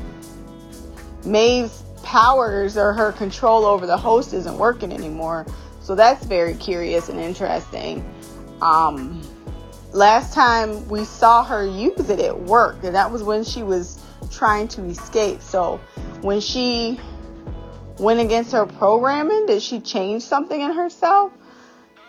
Maeve's 1.26 1.84
powers 2.04 2.78
or 2.78 2.94
her 2.94 3.12
control 3.12 3.66
over 3.66 3.86
the 3.86 3.98
host 3.98 4.34
isn't 4.34 4.58
working 4.58 4.92
anymore. 4.92 5.46
So 5.82 5.96
that's 5.96 6.26
very 6.26 6.56
curious 6.56 7.10
and 7.10 7.20
interesting. 7.20 8.04
Um, 8.62 9.22
last 9.92 10.34
time 10.34 10.88
we 10.88 11.04
saw 11.04 11.44
her 11.44 11.66
use 11.66 12.10
it, 12.10 12.20
it 12.20 12.38
worked, 12.38 12.84
and 12.84 12.96
that 12.96 13.12
was 13.12 13.24
when 13.24 13.44
she 13.44 13.64
was 13.64 14.04
trying 14.32 14.68
to 14.70 14.84
escape. 14.86 15.42
So 15.42 15.80
when 16.22 16.42
she 16.42 17.00
went 17.98 18.20
against 18.20 18.52
her 18.54 18.66
programming, 18.66 19.46
did 19.46 19.62
she 19.62 19.80
change 19.80 20.24
something 20.24 20.60
in 20.60 20.72
herself? 20.74 21.34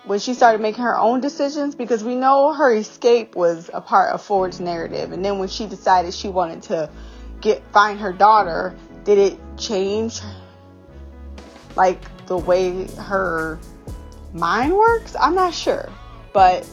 When 0.04 0.18
she 0.18 0.34
started 0.34 0.60
making 0.60 0.82
her 0.82 0.98
own 0.98 1.20
decisions, 1.20 1.74
because 1.74 2.02
we 2.02 2.14
know 2.14 2.52
her 2.52 2.74
escape 2.74 3.36
was 3.36 3.70
a 3.72 3.80
part 3.80 4.12
of 4.12 4.22
Ford's 4.22 4.58
narrative, 4.58 5.12
and 5.12 5.24
then 5.24 5.38
when 5.38 5.48
she 5.48 5.66
decided 5.66 6.14
she 6.14 6.28
wanted 6.28 6.62
to 6.64 6.90
get 7.40 7.62
find 7.72 8.00
her 8.00 8.12
daughter, 8.12 8.74
did 9.04 9.18
it 9.18 9.38
change 9.56 10.20
like 11.76 12.00
the 12.26 12.36
way 12.36 12.86
her 12.96 13.58
mind 14.32 14.74
works? 14.74 15.14
I'm 15.18 15.34
not 15.34 15.54
sure 15.54 15.90
but 16.32 16.68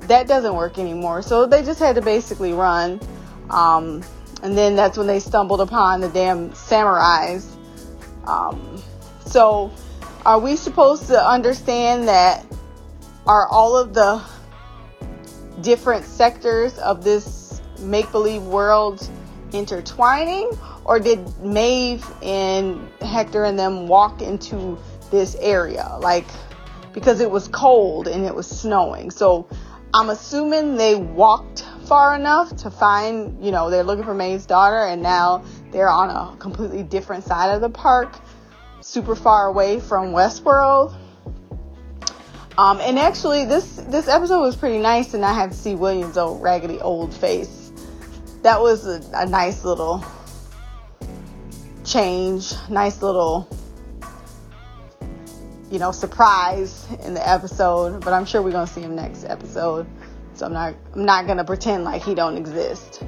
that 0.00 0.28
doesn't 0.28 0.54
work 0.54 0.78
anymore. 0.78 1.22
So 1.22 1.46
they 1.46 1.62
just 1.62 1.80
had 1.80 1.96
to 1.96 2.02
basically 2.02 2.52
run. 2.52 3.00
Um, 3.50 4.02
and 4.42 4.56
then 4.56 4.76
that's 4.76 4.98
when 4.98 5.06
they 5.06 5.20
stumbled 5.20 5.60
upon 5.60 6.00
the 6.00 6.08
damn 6.08 6.50
samurais. 6.50 7.46
Um, 8.26 8.82
so 9.26 9.72
are 10.26 10.38
we 10.38 10.56
supposed 10.56 11.06
to 11.08 11.26
understand 11.26 12.08
that 12.08 12.46
are 13.26 13.46
all 13.48 13.76
of 13.76 13.94
the 13.94 14.22
different 15.60 16.04
sectors 16.04 16.78
of 16.78 17.04
this 17.04 17.60
make 17.80 18.10
believe 18.10 18.42
world 18.42 19.08
intertwining? 19.52 20.50
Or 20.84 20.98
did 20.98 21.26
Maeve 21.42 22.06
and 22.22 22.88
Hector 23.00 23.44
and 23.44 23.58
them 23.58 23.88
walk 23.88 24.20
into 24.20 24.78
this 25.10 25.34
area? 25.36 25.96
Like, 26.00 26.26
because 26.92 27.20
it 27.20 27.30
was 27.30 27.48
cold 27.48 28.06
and 28.06 28.24
it 28.24 28.34
was 28.34 28.46
snowing. 28.46 29.10
So 29.10 29.48
I'm 29.94 30.10
assuming 30.10 30.76
they 30.76 30.94
walked 30.96 31.64
far 31.86 32.14
enough 32.14 32.56
to 32.56 32.70
find, 32.70 33.44
you 33.44 33.50
know, 33.50 33.70
they're 33.70 33.84
looking 33.84 34.04
for 34.04 34.14
Maeve's 34.14 34.46
daughter 34.46 34.86
and 34.86 35.02
now 35.02 35.44
they're 35.70 35.90
on 35.90 36.10
a 36.10 36.36
completely 36.36 36.82
different 36.82 37.24
side 37.24 37.54
of 37.54 37.60
the 37.60 37.70
park, 37.70 38.18
super 38.84 39.16
far 39.16 39.46
away 39.46 39.80
from 39.80 40.12
Westworld. 40.12 40.94
Um, 42.56 42.80
and 42.80 42.98
actually, 42.98 43.44
this 43.46 43.76
this 43.88 44.06
episode 44.06 44.40
was 44.40 44.54
pretty 44.54 44.78
nice, 44.78 45.14
and 45.14 45.24
I 45.24 45.32
had 45.32 45.50
to 45.50 45.56
see 45.56 45.74
William's 45.74 46.16
old 46.16 46.40
raggedy 46.42 46.80
old 46.80 47.12
face. 47.12 47.72
That 48.42 48.60
was 48.60 48.86
a, 48.86 49.02
a 49.14 49.26
nice 49.26 49.64
little 49.64 50.04
change, 51.84 52.52
nice 52.68 53.02
little 53.02 53.48
you 55.70 55.80
know, 55.80 55.90
surprise 55.90 56.86
in 57.04 57.14
the 57.14 57.28
episode, 57.28 58.04
but 58.04 58.12
I'm 58.12 58.24
sure 58.24 58.42
we're 58.42 58.52
gonna 58.52 58.66
see 58.66 58.82
him 58.82 58.94
next 58.94 59.24
episode. 59.24 59.88
So 60.34 60.46
I'm 60.46 60.52
not 60.52 60.74
I'm 60.94 61.04
not 61.04 61.26
gonna 61.26 61.44
pretend 61.44 61.82
like 61.82 62.02
he 62.02 62.14
don't 62.14 62.36
exist. 62.36 63.02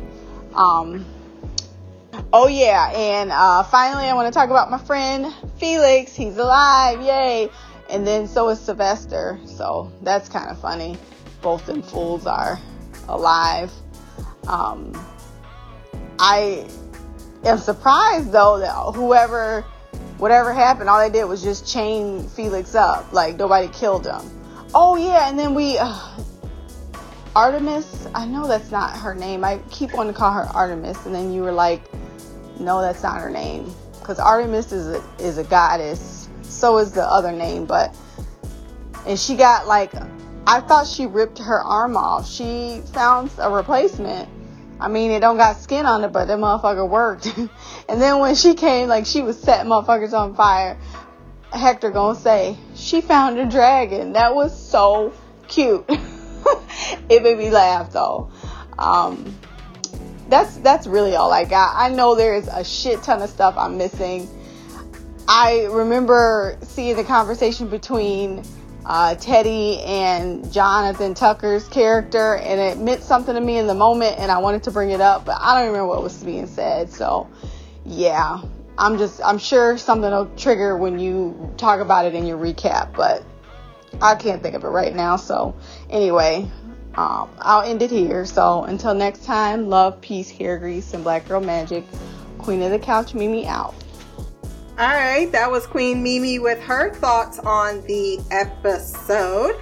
Um 0.54 1.04
Oh 2.38 2.48
yeah, 2.48 2.90
and 2.94 3.32
uh, 3.32 3.62
finally 3.62 4.04
I 4.04 4.12
want 4.12 4.30
to 4.30 4.38
talk 4.38 4.50
about 4.50 4.70
my 4.70 4.76
friend 4.76 5.32
Felix. 5.56 6.14
He's 6.14 6.36
alive, 6.36 7.00
yay! 7.00 7.48
And 7.88 8.06
then 8.06 8.28
so 8.28 8.50
is 8.50 8.60
Sylvester. 8.60 9.40
So 9.46 9.90
that's 10.02 10.28
kind 10.28 10.50
of 10.50 10.60
funny. 10.60 10.98
Both 11.40 11.64
them 11.64 11.80
fools 11.80 12.26
are 12.26 12.60
alive. 13.08 13.72
Um, 14.46 14.92
I 16.18 16.68
am 17.46 17.56
surprised 17.56 18.32
though 18.32 18.58
that 18.58 18.94
whoever 18.94 19.62
whatever 20.18 20.52
happened, 20.52 20.90
all 20.90 21.00
they 21.00 21.08
did 21.08 21.24
was 21.24 21.42
just 21.42 21.66
chain 21.66 22.28
Felix 22.28 22.74
up. 22.74 23.14
Like 23.14 23.36
nobody 23.36 23.68
killed 23.68 24.04
him. 24.04 24.20
Oh 24.74 24.96
yeah, 24.96 25.30
and 25.30 25.38
then 25.38 25.54
we 25.54 25.78
uh, 25.78 26.18
Artemis. 27.34 28.06
I 28.14 28.26
know 28.26 28.46
that's 28.46 28.70
not 28.70 28.94
her 28.98 29.14
name. 29.14 29.42
I 29.42 29.58
keep 29.70 29.94
wanting 29.94 30.12
to 30.12 30.18
call 30.18 30.32
her 30.32 30.50
Artemis, 30.52 31.06
and 31.06 31.14
then 31.14 31.32
you 31.32 31.40
were 31.40 31.50
like, 31.50 31.80
no, 32.58 32.80
that's 32.80 33.02
not 33.02 33.20
her 33.20 33.30
name, 33.30 33.72
because 34.00 34.18
Artemis 34.18 34.72
is 34.72 34.88
a 34.88 35.02
is 35.18 35.38
a 35.38 35.44
goddess. 35.44 36.28
So 36.42 36.78
is 36.78 36.92
the 36.92 37.02
other 37.02 37.32
name, 37.32 37.66
but 37.66 37.94
and 39.06 39.18
she 39.18 39.36
got 39.36 39.66
like, 39.66 39.92
I 40.46 40.60
thought 40.60 40.86
she 40.86 41.06
ripped 41.06 41.38
her 41.38 41.60
arm 41.60 41.96
off. 41.96 42.28
She 42.28 42.82
found 42.92 43.30
a 43.38 43.50
replacement 43.50 44.28
I 44.78 44.88
mean, 44.88 45.10
it 45.10 45.20
don't 45.20 45.36
got 45.36 45.56
skin 45.56 45.86
on 45.86 46.04
it, 46.04 46.12
but 46.12 46.26
that 46.26 46.38
motherfucker 46.38 46.88
worked. 46.88 47.26
and 47.88 48.00
then 48.00 48.18
when 48.20 48.34
she 48.34 48.54
came, 48.54 48.88
like 48.88 49.06
she 49.06 49.22
was 49.22 49.40
setting 49.40 49.70
motherfuckers 49.70 50.12
on 50.12 50.34
fire. 50.34 50.78
Hector 51.52 51.90
gonna 51.90 52.18
say 52.18 52.56
she 52.74 53.00
found 53.00 53.38
a 53.38 53.46
dragon. 53.46 54.12
That 54.12 54.34
was 54.34 54.58
so 54.58 55.12
cute. 55.48 55.84
it 55.88 57.22
made 57.22 57.38
me 57.38 57.50
laugh 57.50 57.92
though. 57.92 58.30
Um, 58.78 59.34
that's 60.28 60.56
that's 60.58 60.86
really 60.86 61.14
all 61.14 61.32
I 61.32 61.44
got. 61.44 61.74
I 61.76 61.88
know 61.90 62.14
there's 62.14 62.48
a 62.48 62.64
shit 62.64 63.02
ton 63.02 63.22
of 63.22 63.30
stuff 63.30 63.54
I'm 63.56 63.78
missing. 63.78 64.28
I 65.28 65.64
remember 65.64 66.56
seeing 66.62 66.96
the 66.96 67.04
conversation 67.04 67.68
between 67.68 68.44
uh, 68.84 69.16
Teddy 69.16 69.80
and 69.80 70.50
Jonathan 70.52 71.14
Tucker's 71.14 71.66
character, 71.68 72.36
and 72.36 72.60
it 72.60 72.78
meant 72.78 73.02
something 73.02 73.34
to 73.34 73.40
me 73.40 73.58
in 73.58 73.66
the 73.66 73.74
moment, 73.74 74.18
and 74.18 74.30
I 74.30 74.38
wanted 74.38 74.62
to 74.64 74.70
bring 74.70 74.90
it 74.90 75.00
up, 75.00 75.24
but 75.24 75.38
I 75.40 75.58
don't 75.58 75.72
remember 75.72 75.88
what 75.88 76.02
was 76.02 76.22
being 76.22 76.46
said. 76.46 76.90
So, 76.90 77.28
yeah, 77.84 78.40
I'm 78.78 78.98
just 78.98 79.20
I'm 79.24 79.38
sure 79.38 79.76
something 79.76 80.10
will 80.10 80.30
trigger 80.36 80.76
when 80.76 81.00
you 81.00 81.52
talk 81.56 81.80
about 81.80 82.06
it 82.06 82.14
in 82.14 82.26
your 82.26 82.38
recap, 82.38 82.94
but 82.94 83.24
I 84.00 84.14
can't 84.14 84.42
think 84.42 84.54
of 84.54 84.62
it 84.62 84.68
right 84.68 84.94
now. 84.94 85.16
So, 85.16 85.56
anyway, 85.90 86.48
um, 86.96 87.28
I'll 87.40 87.62
end 87.62 87.82
it 87.82 87.90
here. 87.90 88.24
So, 88.24 88.64
until 88.64 88.94
next 88.94 89.24
time, 89.24 89.68
love, 89.68 90.00
peace, 90.00 90.30
hair 90.30 90.58
grease, 90.58 90.94
and 90.94 91.04
black 91.04 91.28
girl 91.28 91.40
magic. 91.40 91.84
Queen 92.38 92.62
of 92.62 92.70
the 92.70 92.78
couch, 92.78 93.14
Mimi 93.14 93.46
out. 93.46 93.74
All 94.78 94.88
right, 94.88 95.30
that 95.32 95.50
was 95.50 95.66
Queen 95.66 96.02
Mimi 96.02 96.38
with 96.38 96.60
her 96.60 96.92
thoughts 96.94 97.38
on 97.38 97.82
the 97.82 98.18
episode. 98.30 99.56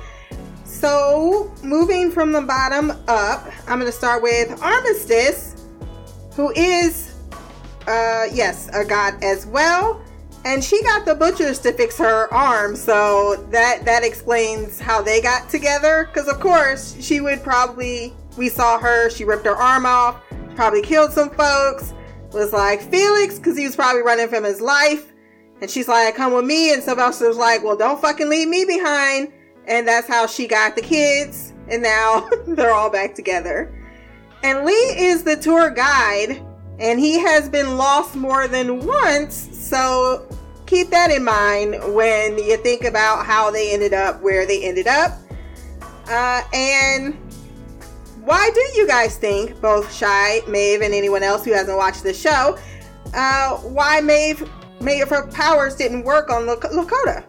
So, 0.65 1.53
moving 1.63 2.11
from 2.11 2.33
the 2.33 2.41
bottom 2.41 2.91
up, 3.09 3.47
I'm 3.69 3.79
going 3.79 3.91
to 3.91 3.93
start 3.93 4.23
with 4.23 4.61
Armistice, 4.61 5.67
who 6.35 6.51
is, 6.53 7.15
uh, 7.87 8.27
yes, 8.33 8.69
a 8.73 8.85
god 8.85 9.23
as 9.23 9.47
well. 9.47 10.04
And 10.45 10.63
she 10.63 10.83
got 10.83 11.07
the 11.07 11.15
butchers 11.15 11.59
to 11.61 11.73
fix 11.73 11.97
her 11.99 12.33
arm, 12.33 12.77
so 12.77 13.37
that 13.51 13.85
that 13.85 14.05
explains 14.05 14.79
how 14.79 15.01
they 15.01 15.23
got 15.23 15.49
together. 15.49 16.11
Because 16.13 16.29
of 16.29 16.39
course, 16.39 16.97
she 17.01 17.21
would 17.21 17.43
probably 17.43 18.15
we 18.37 18.49
saw 18.49 18.79
her. 18.79 19.09
She 19.11 19.25
ripped 19.25 19.47
her 19.47 19.57
arm 19.57 19.87
off, 19.87 20.23
probably 20.55 20.83
killed 20.83 21.13
some 21.13 21.31
folks 21.31 21.95
was 22.35 22.53
like 22.53 22.83
Felix 22.83 23.39
because 23.39 23.57
he 23.57 23.65
was 23.65 23.77
probably 23.77 24.03
running 24.03 24.29
from 24.29 24.45
his 24.45 24.61
life. 24.61 25.13
And 25.61 25.71
she's 25.71 25.89
like, 25.89 26.17
come 26.17 26.35
with 26.35 26.45
me. 26.45 26.73
And 26.73 26.83
Sylvester 26.83 27.29
was 27.29 27.37
like, 27.37 27.63
well, 27.63 27.77
don't 27.77 28.01
fucking 28.01 28.29
leave 28.29 28.49
me 28.49 28.65
behind. 28.65 29.33
And 29.67 29.89
that's 29.89 30.09
how 30.09 30.27
she 30.27 30.47
got 30.47 30.77
the 30.77 30.83
kids. 30.83 31.55
And 31.69 31.83
now 31.83 32.29
they're 32.49 32.75
all 32.75 32.91
back 32.91 33.15
together. 33.15 33.73
And 34.43 34.67
Lee 34.67 34.73
is 34.73 35.23
the 35.23 35.37
tour 35.37 35.71
guide. 35.71 36.45
And 36.79 36.99
he 36.99 37.19
has 37.21 37.49
been 37.49 37.77
lost 37.77 38.15
more 38.17 38.49
than 38.49 38.85
once. 38.85 39.35
So 39.35 40.27
keep 40.67 40.91
that 40.91 41.11
in 41.11 41.25
mind 41.25 41.95
when 41.95 42.39
you 42.39 42.57
think 42.57 42.85
about 42.85 43.27
how 43.27 43.51
they 43.51 43.73
ended 43.73 43.95
up 43.95 44.21
where 44.23 44.47
they 44.47 44.63
ended 44.65 44.87
up. 44.87 45.13
Uh, 46.09 46.43
and 46.53 47.15
why 48.25 48.51
do 48.55 48.61
you 48.79 48.87
guys 48.87 49.17
think, 49.17 49.61
both 49.61 49.93
Shy, 49.93 50.41
Maeve, 50.49 50.81
and 50.81 50.95
anyone 50.95 51.23
else 51.23 51.45
who 51.45 51.53
hasn't 51.53 51.77
watched 51.77 52.03
the 52.03 52.15
show, 52.15 52.59
uh, 53.15 53.57
why 53.59 54.01
Maeve, 54.01 54.49
Maeve, 54.81 55.09
her 55.09 55.27
powers 55.29 55.77
didn't 55.77 56.05
work 56.05 56.31
on 56.31 56.47
Lak- 56.47 56.61
Lakota? 56.73 57.25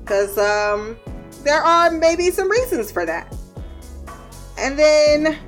Because 0.00 0.36
um, 0.38 0.96
there 1.44 1.62
are 1.62 1.90
maybe 1.90 2.30
some 2.30 2.50
reasons 2.50 2.90
for 2.90 3.06
that. 3.06 3.34
And 4.58 4.78
then, 4.78 5.38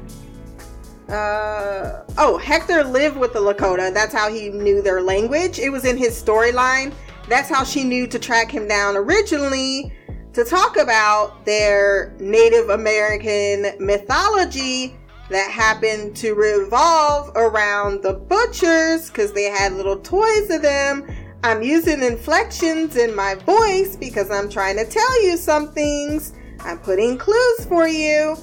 uh, 1.12 2.04
oh, 2.18 2.38
Hector 2.38 2.84
lived 2.84 3.16
with 3.16 3.32
the 3.32 3.38
Lakota. 3.38 3.92
That's 3.92 4.14
how 4.14 4.32
he 4.32 4.48
knew 4.48 4.82
their 4.82 5.02
language. 5.02 5.58
It 5.58 5.70
was 5.70 5.84
in 5.84 5.96
his 5.96 6.20
storyline. 6.20 6.94
That's 7.28 7.48
how 7.48 7.64
she 7.64 7.84
knew 7.84 8.06
to 8.08 8.18
track 8.18 8.50
him 8.50 8.66
down 8.66 8.96
originally 8.96 9.92
to 10.32 10.44
talk 10.44 10.78
about 10.78 11.44
their 11.44 12.14
Native 12.18 12.70
American 12.70 13.66
mythology 13.78 14.96
that 15.28 15.50
happened 15.50 16.16
to 16.16 16.34
revolve 16.34 17.30
around 17.36 18.02
the 18.02 18.14
butchers 18.14 19.08
because 19.08 19.32
they 19.32 19.44
had 19.44 19.72
little 19.74 19.98
toys 19.98 20.50
of 20.50 20.62
them. 20.62 21.06
I'm 21.44 21.62
using 21.62 22.02
inflections 22.02 22.96
in 22.96 23.14
my 23.14 23.34
voice 23.34 23.96
because 23.96 24.30
I'm 24.30 24.48
trying 24.48 24.76
to 24.76 24.86
tell 24.86 25.22
you 25.24 25.36
some 25.36 25.72
things. 25.72 26.32
I'm 26.60 26.78
putting 26.78 27.18
clues 27.18 27.66
for 27.66 27.88
you. 27.88 28.36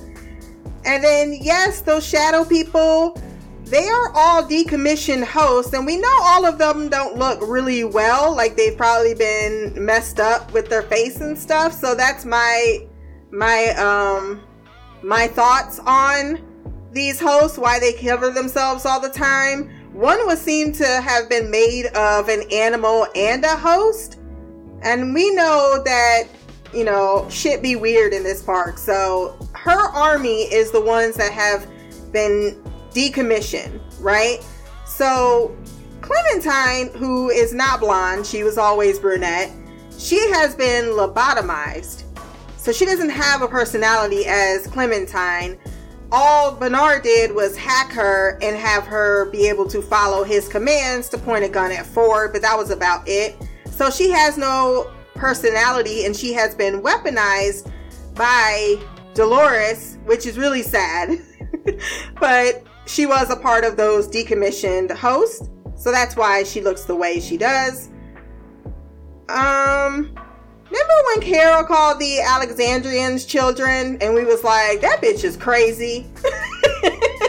And 0.86 1.04
then, 1.04 1.38
yes, 1.42 1.82
those 1.82 2.06
shadow 2.06 2.44
people, 2.46 3.22
they 3.66 3.88
are 3.88 4.12
all 4.16 4.44
decommissioned 4.44 5.26
hosts, 5.26 5.74
and 5.74 5.86
we 5.86 5.98
know 5.98 6.18
all 6.22 6.46
of 6.46 6.58
them 6.58 6.90
don't 6.90 7.18
look 7.18 7.40
really 7.42 7.84
well. 7.84 8.36
Like 8.36 8.56
they've 8.56 8.76
probably 8.76 9.14
been 9.14 9.74
messed 9.86 10.20
up 10.20 10.52
with 10.54 10.70
their 10.70 10.82
face 10.82 11.22
and 11.22 11.38
stuff. 11.38 11.74
So 11.74 11.94
that's 11.94 12.26
my 12.26 12.88
my 13.32 13.68
um 13.78 14.42
my 15.04 15.28
thoughts 15.28 15.80
on 15.86 16.42
these 16.92 17.20
hosts, 17.20 17.58
why 17.58 17.80
they 17.80 17.94
cover 17.94 18.32
themselves 18.32 18.86
all 18.86 19.00
the 19.00 19.10
time. 19.10 19.70
One 19.94 20.26
was 20.26 20.42
seen 20.42 20.72
to 20.74 20.86
have 20.86 21.30
been 21.30 21.52
made 21.52 21.88
of 21.88 22.30
an 22.30 22.44
animal 22.52 23.08
and 23.16 23.44
a 23.46 23.56
host. 23.56 24.20
And 24.82 25.14
we 25.14 25.34
know 25.36 25.82
that, 25.86 26.24
you 26.74 26.84
know, 26.84 27.28
shit 27.30 27.62
be 27.62 27.76
weird 27.76 28.14
in 28.14 28.24
this 28.24 28.42
park. 28.42 28.78
So 28.78 29.38
her 29.54 29.90
army 29.92 30.44
is 30.44 30.72
the 30.72 30.82
ones 30.82 31.16
that 31.16 31.32
have 31.32 31.68
been 32.12 32.62
decommissioned, 32.92 33.80
right? 34.00 34.46
So 34.86 35.56
Clementine, 36.02 36.90
who 36.94 37.30
is 37.30 37.54
not 37.54 37.80
blonde, 37.80 38.26
she 38.26 38.44
was 38.44 38.58
always 38.58 39.00
brunette, 39.00 39.52
she 39.98 40.18
has 40.32 40.56
been 40.56 40.86
lobotomized. 40.86 42.04
So 42.58 42.72
she 42.72 42.86
doesn't 42.86 43.10
have 43.10 43.42
a 43.42 43.48
personality 43.48 44.26
as 44.26 44.68
Clementine. 44.68 45.58
All 46.12 46.56
Bernard 46.56 47.04
did 47.04 47.34
was 47.34 47.56
hack 47.56 47.92
her 47.92 48.40
and 48.42 48.58
have 48.58 48.86
her 48.86 49.30
be 49.32 49.48
able 49.48 49.68
to 49.68 49.82
follow 49.82 50.24
his 50.24 50.48
commands 50.48 51.10
to 51.10 51.18
point 51.18 51.44
a 51.46 51.50
gun 51.50 51.72
at 51.72 51.86
Ford, 51.86 52.34
but 52.34 52.42
that 52.42 52.58
was 52.58 52.72
about 52.72 53.08
it. 53.08 53.36
So 53.70 53.90
she 53.90 54.10
has 54.10 54.38
no 54.38 54.92
personality 55.20 56.06
and 56.06 56.16
she 56.16 56.34
has 56.34 56.56
been 56.56 56.82
weaponized 56.82 57.72
by 58.16 58.78
Dolores, 59.14 59.98
which 60.06 60.26
is 60.26 60.38
really 60.38 60.64
sad. 60.64 61.20
but 62.20 62.64
she 62.86 63.06
was 63.06 63.30
a 63.30 63.36
part 63.36 63.64
of 63.64 63.78
those 63.78 64.08
decommissioned 64.08 64.92
hosts, 64.92 65.50
so 65.76 65.92
that's 65.92 66.16
why 66.16 66.44
she 66.44 66.62
looks 66.62 66.86
the 66.86 66.96
way 66.96 67.20
she 67.20 67.38
does. 67.38 67.90
Um, 69.30 70.16
remember 70.66 70.94
when 71.08 71.22
Carol 71.22 71.64
called 71.64 72.00
the 72.00 72.20
Alexandrians 72.22 73.26
children, 73.26 73.98
and 74.02 74.16
we 74.16 74.26
was 74.26 74.44
like, 74.44 74.82
that 74.82 75.02
bitch 75.02 75.24
is 75.24 75.38
crazy. 75.38 76.08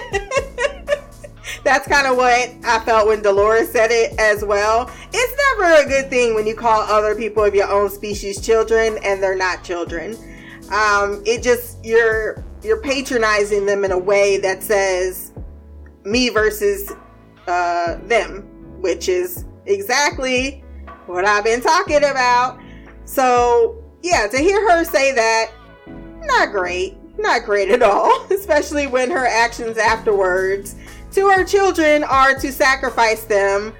that's 1.64 1.86
kind 1.86 2.06
of 2.06 2.16
what 2.16 2.50
I 2.64 2.80
felt 2.84 3.06
when 3.06 3.22
Dolores 3.22 3.70
said 3.70 3.90
it 3.90 4.18
as 4.18 4.44
well. 4.44 4.90
It's 5.12 5.58
never 5.58 5.82
a 5.82 5.86
good 5.86 6.10
thing 6.10 6.34
when 6.34 6.46
you 6.46 6.54
call 6.54 6.80
other 6.80 7.14
people 7.14 7.44
of 7.44 7.54
your 7.54 7.70
own 7.70 7.90
species 7.90 8.40
children 8.40 8.98
and 9.04 9.22
they're 9.22 9.36
not 9.36 9.62
children. 9.64 10.16
Um, 10.72 11.22
it 11.26 11.42
just 11.42 11.84
you're 11.84 12.44
you're 12.62 12.80
patronizing 12.80 13.66
them 13.66 13.84
in 13.84 13.92
a 13.92 13.98
way 13.98 14.38
that 14.38 14.62
says 14.62 15.32
me 16.04 16.28
versus 16.28 16.92
uh, 17.46 17.96
them, 18.06 18.42
which 18.80 19.08
is 19.08 19.44
exactly 19.66 20.62
what 21.06 21.24
I've 21.24 21.44
been 21.44 21.60
talking 21.60 21.98
about. 22.04 22.58
So, 23.04 23.82
yeah, 24.02 24.26
to 24.28 24.38
hear 24.38 24.70
her 24.70 24.84
say 24.84 25.12
that, 25.12 25.50
not 26.22 26.52
great. 26.52 26.96
Not 27.18 27.44
great 27.44 27.70
at 27.70 27.82
all, 27.82 28.26
especially 28.30 28.86
when 28.86 29.10
her 29.10 29.26
actions 29.26 29.76
afterwards 29.76 30.76
to 31.12 31.28
her 31.28 31.44
children 31.44 32.04
are 32.04 32.34
to 32.34 32.52
sacrifice 32.52 33.24
them. 33.24 33.74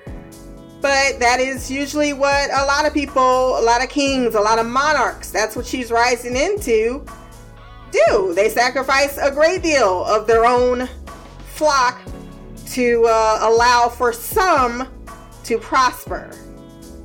But 0.81 1.19
that 1.20 1.40
is 1.40 1.70
usually 1.70 2.12
what 2.12 2.51
a 2.51 2.65
lot 2.65 2.86
of 2.86 2.94
people, 2.94 3.59
a 3.59 3.62
lot 3.62 3.82
of 3.82 3.90
kings, 3.90 4.35
a 4.35 4.40
lot 4.40 4.59
of 4.59 4.66
monarchs, 4.66 5.31
that's 5.31 5.55
what 5.55 5.66
she's 5.66 5.90
rising 5.90 6.36
into, 6.36 7.05
do. 7.90 8.32
They 8.35 8.48
sacrifice 8.48 9.19
a 9.19 9.31
great 9.31 9.62
deal 9.62 10.05
of 10.07 10.27
their 10.27 10.47
own 10.47 10.89
flock 11.55 12.01
to 12.69 13.05
uh, 13.07 13.39
allow 13.43 13.89
for 13.89 14.12
some 14.12 14.89
to 15.44 15.59
prosper. 15.59 16.31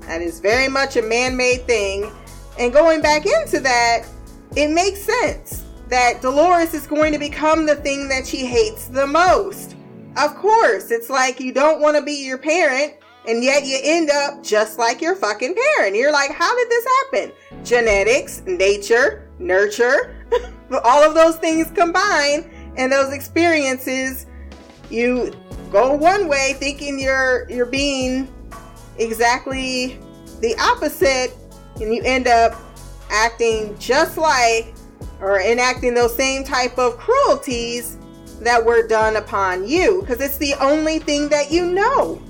That 0.01 0.21
is 0.21 0.39
very 0.39 0.67
much 0.67 0.95
a 0.95 1.01
man 1.01 1.35
made 1.35 1.65
thing. 1.65 2.11
And 2.57 2.71
going 2.71 3.01
back 3.01 3.25
into 3.25 3.59
that, 3.59 4.05
it 4.55 4.69
makes 4.69 5.01
sense 5.01 5.65
that 5.89 6.21
Dolores 6.21 6.73
is 6.73 6.87
going 6.87 7.11
to 7.11 7.19
become 7.19 7.65
the 7.65 7.75
thing 7.75 8.07
that 8.07 8.25
she 8.25 8.45
hates 8.45 8.87
the 8.87 9.05
most. 9.05 9.74
Of 10.17 10.35
course, 10.35 10.91
it's 10.91 11.09
like 11.09 11.39
you 11.39 11.51
don't 11.51 11.81
want 11.81 11.97
to 11.97 12.01
be 12.01 12.25
your 12.25 12.37
parent, 12.37 12.93
and 13.27 13.43
yet 13.43 13.65
you 13.65 13.79
end 13.83 14.09
up 14.09 14.43
just 14.43 14.79
like 14.79 15.01
your 15.01 15.15
fucking 15.15 15.55
parent. 15.55 15.95
You're 15.95 16.11
like, 16.11 16.31
how 16.31 16.55
did 16.55 16.69
this 16.69 16.85
happen? 16.85 17.31
Genetics, 17.63 18.41
nature, 18.45 19.29
nurture, 19.39 20.15
all 20.83 21.03
of 21.03 21.15
those 21.15 21.35
things 21.37 21.69
combine, 21.71 22.49
and 22.77 22.91
those 22.91 23.13
experiences, 23.13 24.25
you 24.89 25.33
go 25.71 25.93
one 25.93 26.27
way 26.27 26.55
thinking 26.59 26.99
you're 26.99 27.49
you're 27.49 27.65
being 27.65 28.27
exactly 28.97 29.99
the 30.39 30.55
opposite 30.59 31.33
and 31.81 31.93
you 31.93 32.01
end 32.05 32.27
up 32.27 32.55
acting 33.09 33.77
just 33.77 34.17
like 34.17 34.73
or 35.19 35.39
enacting 35.41 35.93
those 35.93 36.15
same 36.15 36.43
type 36.43 36.77
of 36.77 36.97
cruelties 36.97 37.97
that 38.41 38.63
were 38.63 38.87
done 38.87 39.15
upon 39.15 39.67
you 39.67 40.01
because 40.01 40.21
it's 40.21 40.37
the 40.37 40.53
only 40.61 40.99
thing 40.99 41.29
that 41.29 41.51
you 41.51 41.65
know. 41.65 42.21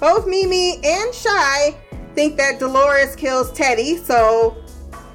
Both 0.00 0.26
Mimi 0.26 0.80
and 0.84 1.14
Shy 1.14 1.76
think 2.14 2.36
that 2.36 2.58
Dolores 2.58 3.16
kills 3.16 3.52
Teddy, 3.52 3.96
so 3.96 4.56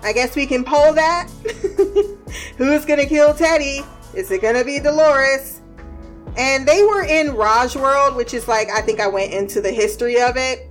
I 0.03 0.13
guess 0.13 0.35
we 0.35 0.45
can 0.45 0.63
poll 0.63 0.93
that. 0.93 1.29
Who's 2.57 2.85
gonna 2.85 3.05
kill 3.05 3.33
Teddy? 3.33 3.81
Is 4.13 4.31
it 4.31 4.41
gonna 4.41 4.63
be 4.63 4.79
Dolores? 4.79 5.61
And 6.37 6.67
they 6.67 6.83
were 6.83 7.03
in 7.03 7.35
Raj 7.35 7.75
World, 7.75 8.15
which 8.15 8.33
is 8.33 8.47
like, 8.47 8.69
I 8.69 8.81
think 8.81 8.99
I 8.99 9.07
went 9.07 9.33
into 9.33 9.61
the 9.61 9.71
history 9.71 10.21
of 10.21 10.37
it. 10.37 10.69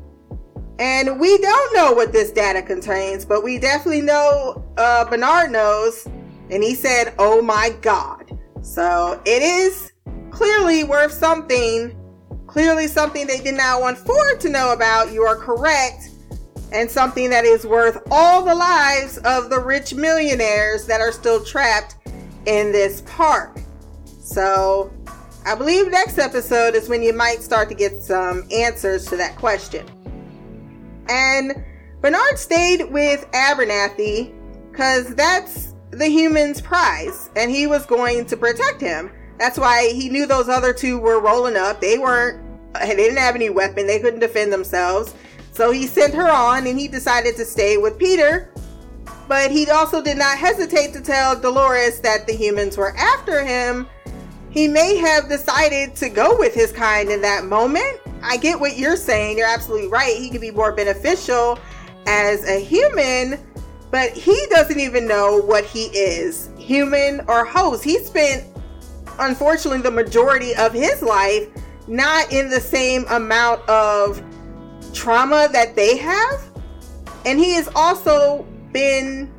And 0.78 1.20
we 1.20 1.36
don't 1.36 1.74
know 1.74 1.92
what 1.92 2.12
this 2.12 2.30
data 2.30 2.62
contains, 2.62 3.26
but 3.26 3.44
we 3.44 3.58
definitely 3.58 4.00
know 4.00 4.64
uh, 4.78 5.04
Bernard 5.04 5.50
knows. 5.52 6.06
And 6.50 6.62
he 6.62 6.74
said, 6.74 7.14
Oh 7.18 7.42
my 7.42 7.76
God. 7.82 8.29
So 8.62 9.20
it 9.24 9.42
is 9.42 9.92
clearly 10.30 10.84
worth 10.84 11.12
something. 11.12 11.96
Clearly, 12.46 12.88
something 12.88 13.26
they 13.26 13.40
did 13.40 13.54
not 13.54 13.80
want 13.80 13.96
Ford 13.96 14.40
to 14.40 14.48
know 14.48 14.72
about. 14.72 15.12
You 15.12 15.22
are 15.22 15.36
correct. 15.36 16.10
And 16.72 16.90
something 16.90 17.30
that 17.30 17.44
is 17.44 17.66
worth 17.66 18.02
all 18.10 18.44
the 18.44 18.54
lives 18.54 19.18
of 19.18 19.50
the 19.50 19.58
rich 19.58 19.94
millionaires 19.94 20.86
that 20.86 21.00
are 21.00 21.12
still 21.12 21.44
trapped 21.44 21.96
in 22.46 22.72
this 22.72 23.02
park. 23.06 23.58
So 24.22 24.92
I 25.44 25.54
believe 25.54 25.90
next 25.90 26.18
episode 26.18 26.74
is 26.74 26.88
when 26.88 27.02
you 27.02 27.12
might 27.12 27.42
start 27.42 27.68
to 27.70 27.74
get 27.74 28.02
some 28.02 28.46
answers 28.52 29.06
to 29.06 29.16
that 29.16 29.36
question. 29.36 29.86
And 31.08 31.64
Bernard 32.00 32.38
stayed 32.38 32.90
with 32.90 33.28
Abernathy 33.32 34.32
because 34.70 35.14
that's 35.14 35.74
the 35.90 36.06
human's 36.06 36.60
prize, 36.60 37.30
and 37.36 37.50
he 37.50 37.66
was 37.66 37.86
going 37.86 38.24
to 38.26 38.36
protect 38.36 38.80
him. 38.80 39.10
That's 39.38 39.58
why 39.58 39.88
he 39.92 40.08
knew 40.08 40.26
those 40.26 40.48
other 40.48 40.72
two 40.72 40.98
were 40.98 41.20
rolling 41.20 41.56
up. 41.56 41.80
They 41.80 41.98
weren't, 41.98 42.40
they 42.74 42.94
didn't 42.94 43.18
have 43.18 43.34
any 43.34 43.50
weapon, 43.50 43.86
they 43.86 43.98
couldn't 43.98 44.20
defend 44.20 44.52
themselves. 44.52 45.14
So 45.52 45.72
he 45.72 45.86
sent 45.86 46.14
her 46.14 46.30
on, 46.30 46.66
and 46.66 46.78
he 46.78 46.88
decided 46.88 47.36
to 47.36 47.44
stay 47.44 47.76
with 47.76 47.98
Peter. 47.98 48.50
But 49.28 49.50
he 49.50 49.68
also 49.70 50.02
did 50.02 50.16
not 50.16 50.38
hesitate 50.38 50.92
to 50.92 51.00
tell 51.00 51.38
Dolores 51.38 52.00
that 52.00 52.26
the 52.26 52.32
humans 52.32 52.76
were 52.76 52.96
after 52.96 53.44
him. 53.44 53.88
He 54.50 54.66
may 54.66 54.96
have 54.96 55.28
decided 55.28 55.94
to 55.96 56.08
go 56.08 56.36
with 56.36 56.54
his 56.54 56.72
kind 56.72 57.08
in 57.10 57.20
that 57.22 57.44
moment. 57.44 58.00
I 58.22 58.36
get 58.36 58.58
what 58.58 58.76
you're 58.76 58.96
saying. 58.96 59.38
You're 59.38 59.46
absolutely 59.46 59.88
right. 59.88 60.16
He 60.16 60.30
could 60.30 60.40
be 60.40 60.50
more 60.50 60.72
beneficial 60.72 61.58
as 62.06 62.44
a 62.48 62.58
human, 62.60 63.38
but 63.90 64.12
he 64.12 64.46
doesn't 64.50 64.80
even 64.80 65.06
know 65.06 65.38
what 65.38 65.64
he 65.64 65.84
is 65.86 66.50
human 66.56 67.20
or 67.28 67.44
host. 67.44 67.82
He 67.82 67.98
spent, 67.98 68.44
unfortunately, 69.18 69.82
the 69.82 69.90
majority 69.90 70.54
of 70.56 70.72
his 70.72 71.02
life 71.02 71.48
not 71.88 72.32
in 72.32 72.48
the 72.48 72.60
same 72.60 73.04
amount 73.10 73.68
of 73.68 74.22
trauma 74.92 75.48
that 75.52 75.74
they 75.74 75.96
have. 75.96 76.40
And 77.26 77.38
he 77.38 77.52
has 77.54 77.68
also 77.74 78.46
been 78.72 79.30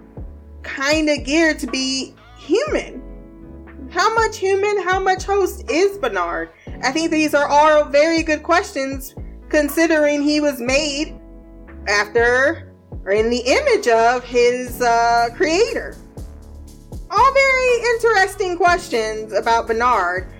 kind 0.63 1.09
of 1.09 1.23
geared 1.23 1.59
to 1.59 1.67
be 1.67 2.13
human. 2.37 3.01
How 3.89 4.13
much 4.13 4.37
human, 4.37 4.81
how 4.83 4.99
much 4.99 5.23
host 5.23 5.69
is 5.69 5.97
Bernard? 5.97 6.49
I 6.83 6.91
think 6.91 7.11
these 7.11 7.33
are 7.33 7.47
all 7.47 7.85
very 7.85 8.23
good 8.23 8.43
questions 8.43 9.15
considering 9.49 10.21
he 10.21 10.39
was 10.39 10.59
made 10.59 11.19
after 11.87 12.70
or 13.05 13.11
in 13.11 13.29
the 13.29 13.39
image 13.39 13.87
of 13.87 14.23
his 14.23 14.81
uh, 14.81 15.29
creator. 15.35 15.97
All 17.09 17.33
very 17.33 17.93
interesting 17.93 18.57
questions 18.57 19.33
about 19.33 19.67
Bernard, 19.67 20.31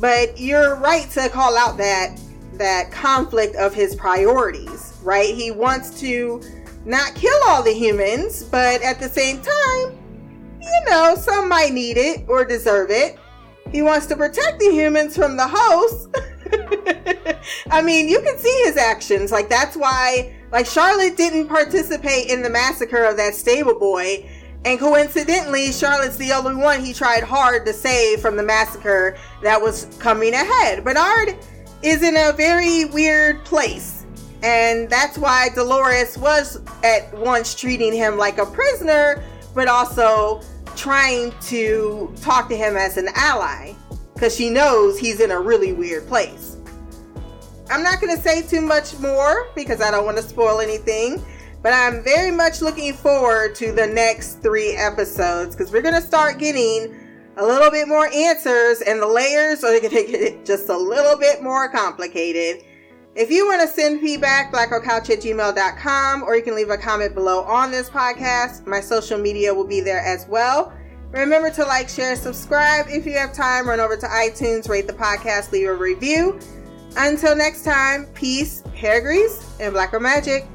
but 0.00 0.38
you're 0.38 0.76
right 0.76 1.08
to 1.10 1.28
call 1.28 1.56
out 1.56 1.76
that 1.78 2.18
that 2.54 2.90
conflict 2.90 3.56
of 3.56 3.72
his 3.72 3.94
priorities, 3.94 4.98
right? 5.02 5.34
He 5.34 5.50
wants 5.50 5.98
to 6.00 6.42
not 6.84 7.14
kill 7.14 7.38
all 7.48 7.62
the 7.62 7.72
humans, 7.72 8.42
but 8.42 8.82
at 8.82 9.00
the 9.00 9.08
same 9.08 9.40
time, 9.40 9.98
you 10.60 10.90
know, 10.90 11.14
some 11.16 11.48
might 11.48 11.72
need 11.72 11.96
it 11.96 12.24
or 12.28 12.44
deserve 12.44 12.90
it. 12.90 13.18
He 13.70 13.82
wants 13.82 14.06
to 14.06 14.16
protect 14.16 14.58
the 14.58 14.70
humans 14.70 15.16
from 15.16 15.36
the 15.36 15.46
host. 15.48 16.08
I 17.70 17.82
mean, 17.82 18.08
you 18.08 18.20
can 18.20 18.36
see 18.38 18.62
his 18.64 18.76
actions. 18.76 19.30
Like, 19.30 19.48
that's 19.48 19.76
why, 19.76 20.34
like, 20.52 20.66
Charlotte 20.66 21.16
didn't 21.16 21.48
participate 21.48 22.28
in 22.28 22.42
the 22.42 22.50
massacre 22.50 23.04
of 23.04 23.16
that 23.16 23.34
stable 23.34 23.78
boy. 23.78 24.28
And 24.64 24.78
coincidentally, 24.78 25.72
Charlotte's 25.72 26.16
the 26.16 26.32
only 26.32 26.54
one 26.54 26.84
he 26.84 26.92
tried 26.92 27.24
hard 27.24 27.64
to 27.66 27.72
save 27.72 28.20
from 28.20 28.36
the 28.36 28.42
massacre 28.42 29.16
that 29.42 29.60
was 29.60 29.86
coming 29.98 30.34
ahead. 30.34 30.84
Bernard 30.84 31.36
is 31.82 32.02
in 32.02 32.16
a 32.16 32.32
very 32.32 32.84
weird 32.86 33.44
place. 33.44 34.04
And 34.42 34.88
that's 34.88 35.18
why 35.18 35.48
Dolores 35.54 36.16
was 36.18 36.60
at 36.82 37.12
once 37.14 37.54
treating 37.54 37.92
him 37.92 38.16
like 38.16 38.38
a 38.38 38.46
prisoner, 38.46 39.22
but 39.54 39.68
also 39.68 40.42
trying 40.76 41.32
to 41.42 42.12
talk 42.20 42.48
to 42.48 42.56
him 42.56 42.76
as 42.76 42.96
an 42.96 43.08
ally 43.14 43.74
because 44.14 44.34
she 44.34 44.50
knows 44.50 44.98
he's 44.98 45.20
in 45.20 45.30
a 45.30 45.40
really 45.40 45.72
weird 45.72 46.06
place. 46.06 46.49
I'm 47.70 47.84
not 47.84 48.00
going 48.00 48.14
to 48.16 48.20
say 48.20 48.42
too 48.42 48.60
much 48.60 48.98
more 48.98 49.48
because 49.54 49.80
I 49.80 49.92
don't 49.92 50.04
want 50.04 50.16
to 50.16 50.22
spoil 50.24 50.58
anything, 50.60 51.24
but 51.62 51.72
I'm 51.72 52.02
very 52.02 52.32
much 52.32 52.60
looking 52.60 52.92
forward 52.92 53.54
to 53.56 53.70
the 53.70 53.86
next 53.86 54.42
three 54.42 54.74
episodes 54.76 55.54
because 55.54 55.70
we're 55.70 55.82
going 55.82 55.94
to 55.94 56.02
start 56.02 56.38
getting 56.38 56.96
a 57.36 57.46
little 57.46 57.70
bit 57.70 57.86
more 57.86 58.08
answers 58.12 58.80
and 58.82 59.00
the 59.00 59.06
layers 59.06 59.62
are 59.62 59.78
going 59.78 59.90
to 59.90 60.04
get 60.04 60.44
just 60.44 60.68
a 60.68 60.76
little 60.76 61.16
bit 61.16 61.44
more 61.44 61.68
complicated. 61.68 62.64
If 63.14 63.30
you 63.30 63.46
want 63.46 63.60
to 63.62 63.68
send 63.68 64.00
feedback, 64.00 64.52
blackoutcouch 64.52 65.10
at 65.10 65.20
gmail.com, 65.20 66.22
or 66.24 66.36
you 66.36 66.42
can 66.42 66.56
leave 66.56 66.70
a 66.70 66.76
comment 66.76 67.14
below 67.14 67.42
on 67.42 67.70
this 67.70 67.88
podcast. 67.88 68.66
My 68.66 68.80
social 68.80 69.18
media 69.18 69.54
will 69.54 69.66
be 69.66 69.80
there 69.80 70.00
as 70.00 70.26
well. 70.28 70.72
Remember 71.12 71.50
to 71.50 71.64
like, 71.64 71.88
share, 71.88 72.14
subscribe. 72.14 72.86
If 72.88 73.06
you 73.06 73.12
have 73.14 73.32
time, 73.32 73.68
run 73.68 73.80
over 73.80 73.96
to 73.96 74.06
iTunes, 74.06 74.68
rate 74.68 74.86
the 74.86 74.92
podcast, 74.92 75.50
leave 75.50 75.68
a 75.68 75.74
review. 75.74 76.38
Until 76.96 77.36
next 77.36 77.64
time, 77.64 78.06
peace, 78.14 78.62
hair 78.74 79.00
grease, 79.00 79.46
and 79.60 79.72
blacker 79.72 80.00
magic. 80.00 80.46